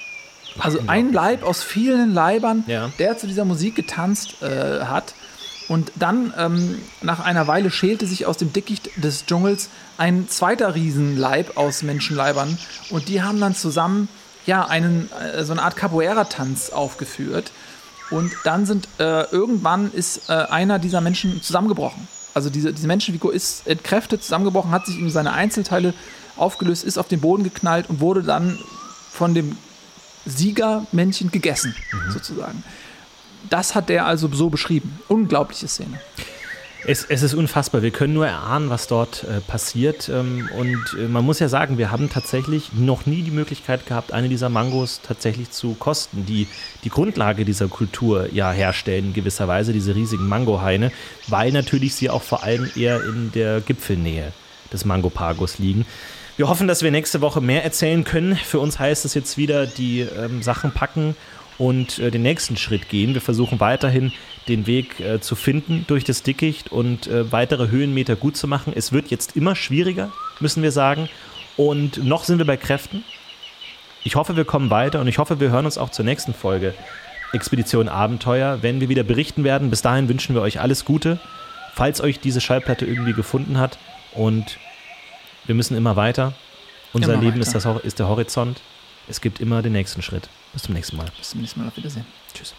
Also 0.60 0.80
ein 0.88 1.14
Leib 1.14 1.44
aus 1.44 1.64
vielen 1.64 2.14
Leibern, 2.14 2.64
Ja. 2.68 2.90
der 3.00 3.18
zu 3.18 3.28
dieser 3.28 3.46
Musik 3.46 3.76
getanzt 3.76 4.42
äh, 4.42 4.86
hat. 4.86 5.14
Und 5.68 5.92
dann, 5.96 6.34
ähm, 6.38 6.82
nach 7.02 7.20
einer 7.20 7.48
Weile, 7.48 7.70
schälte 7.70 8.08
sich 8.08 8.26
aus 8.26 8.38
dem 8.38 8.54
Dickicht 8.54 8.90
des 9.04 9.26
Dschungels 9.26 9.70
ein 9.98 10.30
zweiter 10.30 10.76
Riesenleib 10.76 11.58
aus 11.58 11.84
Menschenleibern. 11.84 12.58
Und 12.90 13.10
die 13.10 13.22
haben 13.22 13.40
dann 13.40 13.54
zusammen 13.54 14.08
ja, 14.46 14.66
einen, 14.66 15.10
äh, 15.36 15.44
so 15.44 15.52
eine 15.52 15.62
Art 15.62 15.76
Capoeira-Tanz 15.76 16.70
aufgeführt. 16.70 17.52
Und 18.10 18.32
dann 18.46 18.66
sind 18.66 18.88
äh, 19.00 19.24
irgendwann 19.32 19.92
ist 19.92 20.30
äh, 20.30 20.34
einer 20.34 20.80
dieser 20.80 21.02
Menschen 21.02 21.42
zusammengebrochen. 21.44 22.08
Also 22.34 22.50
diese, 22.50 22.72
diese 22.72 22.88
Menschenfigur 22.88 23.34
ist 23.34 23.68
entkräftet, 23.68 24.24
zusammengebrochen, 24.24 24.72
hat 24.72 24.86
sich 24.86 24.98
in 24.98 25.10
seine 25.10 25.34
Einzelteile 25.34 25.94
aufgelöst, 26.38 26.84
ist 26.84 26.98
auf 26.98 27.08
den 27.08 27.20
Boden 27.20 27.44
geknallt 27.44 27.90
und 27.90 28.00
wurde 28.00 28.24
dann 28.24 28.60
von 29.12 29.34
dem 29.34 29.58
Siegermännchen 30.26 31.32
gegessen, 31.32 31.76
sozusagen. 32.10 32.64
Das 33.50 33.76
hat 33.76 33.90
der 33.90 34.06
also 34.06 34.30
so 34.34 34.50
beschrieben. 34.50 35.00
Unglaubliche 35.08 35.68
Szene. 35.68 36.00
Es, 36.86 37.04
es 37.04 37.24
ist 37.24 37.34
unfassbar. 37.34 37.82
Wir 37.82 37.92
können 37.92 38.14
nur 38.14 38.28
erahnen, 38.28 38.70
was 38.70 38.88
dort 38.88 39.24
äh, 39.24 39.42
passiert. 39.42 40.10
Ähm, 40.10 40.48
und 40.58 40.96
äh, 40.98 41.08
man 41.08 41.26
muss 41.26 41.40
ja 41.40 41.50
sagen, 41.50 41.78
wir 41.78 41.92
haben 41.92 42.10
tatsächlich 42.10 42.72
noch 42.74 43.06
nie 43.06 43.24
die 43.24 43.32
Möglichkeit 43.32 43.86
gehabt, 43.86 44.14
eine 44.14 44.30
dieser 44.30 44.50
Mangos 44.50 45.02
tatsächlich 45.06 45.52
zu 45.52 45.74
kosten, 45.74 46.26
die 46.26 46.48
die 46.84 46.90
Grundlage 46.90 47.46
dieser 47.46 47.68
Kultur 47.68 48.32
ja 48.32 48.52
herstellen, 48.52 49.08
in 49.08 49.14
gewisser 49.14 49.48
Weise, 49.48 49.74
diese 49.74 49.96
riesigen 49.96 50.28
Mangohaine, 50.28 50.92
weil 51.28 51.52
natürlich 51.52 51.96
sie 51.96 52.10
auch 52.10 52.24
vor 52.24 52.44
allem 52.44 52.70
eher 52.76 53.04
in 53.04 53.32
der 53.34 53.60
Gipfelnähe 53.60 54.32
des 54.72 54.86
Mangopagos 54.86 55.60
liegen. 55.60 55.86
Wir 56.38 56.48
hoffen, 56.48 56.68
dass 56.68 56.84
wir 56.84 56.92
nächste 56.92 57.22
Woche 57.22 57.42
mehr 57.42 57.64
erzählen 57.64 58.04
können. 58.04 58.36
Für 58.36 58.60
uns 58.60 58.78
heißt 58.78 59.06
es 59.06 59.16
jetzt 59.16 59.40
wieder, 59.40 59.66
die 59.66 60.02
ähm, 60.02 60.44
Sachen 60.44 60.72
packen 60.72 61.16
und 61.58 61.98
äh, 61.98 62.12
den 62.12 62.22
nächsten 62.22 62.58
Schritt 62.58 62.90
gehen. 62.90 63.16
Wir 63.16 63.22
versuchen 63.22 63.60
weiterhin 63.60 64.14
den 64.48 64.68
Weg 64.68 65.00
äh, 65.00 65.20
zu 65.20 65.34
finden 65.34 65.86
durch 65.88 66.04
das 66.04 66.22
Dickicht 66.22 66.72
und 66.72 67.08
äh, 67.08 67.32
weitere 67.32 67.70
Höhenmeter 67.70 68.16
gut 68.16 68.38
zu 68.38 68.48
machen. 68.48 68.72
Es 68.76 68.92
wird 68.92 69.08
jetzt 69.08 69.36
immer 69.36 69.56
schwieriger, 69.56 70.12
müssen 70.40 70.62
wir 70.62 70.72
sagen. 70.72 71.10
Und 71.56 72.06
noch 72.06 72.24
sind 72.24 72.38
wir 72.38 72.46
bei 72.46 72.56
Kräften. 72.56 73.04
Ich 74.04 74.16
hoffe, 74.16 74.38
wir 74.38 74.46
kommen 74.46 74.70
weiter 74.70 75.02
und 75.02 75.08
ich 75.08 75.18
hoffe, 75.18 75.40
wir 75.40 75.50
hören 75.50 75.66
uns 75.66 75.80
auch 75.80 75.90
zur 75.90 76.06
nächsten 76.06 76.36
Folge 76.36 76.76
Expedition 77.34 77.90
Abenteuer, 77.90 78.60
wenn 78.62 78.80
wir 78.80 78.90
wieder 78.90 79.02
berichten 79.02 79.44
werden. 79.44 79.72
Bis 79.72 79.82
dahin 79.82 80.08
wünschen 80.08 80.36
wir 80.36 80.44
euch 80.44 80.60
alles 80.60 80.86
Gute. 80.86 81.18
falls 81.74 82.00
euch 82.00 82.20
diese 82.20 82.42
Schallplatte 82.42 82.86
irgendwie 82.86 83.14
gefunden 83.14 83.58
hat 83.58 83.80
und 84.14 84.60
wir 85.48 85.56
müssen 85.56 85.76
immer 85.76 85.96
weiter. 85.96 86.34
Unser 86.94 87.14
Immer 87.14 87.22
Leben 87.22 87.40
weiter. 87.40 87.58
ist, 87.58 87.66
das, 87.66 87.84
ist 87.84 88.00
der 88.00 88.08
Horizont. 88.08 88.62
Es 89.08 89.22
gibt 89.22 89.40
immer 89.40 89.62
den 89.62 89.74
nächsten 89.74 90.02
Schritt. 90.02 90.30
Bis 90.54 90.64
zum 90.64 90.74
nächsten 90.74 90.98
Mal. 90.98 91.08
Bis 91.18 91.32
zum 91.32 91.42
nächsten 91.42 91.62
Mal. 91.62 91.70
Auf 91.70 91.78
Wiedersehen. 91.78 92.06
Tschüss. 92.34 92.54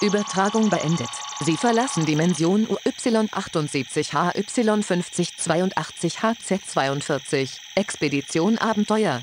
Übertragung 0.00 0.68
beendet. 0.68 1.08
Sie 1.44 1.56
verlassen 1.56 2.04
Dimension 2.04 2.66
UY78 2.66 4.10
HY5082 4.10 6.18
HZ42. 6.18 7.56
Expedition 7.76 8.58
Abenteuer. 8.58 9.22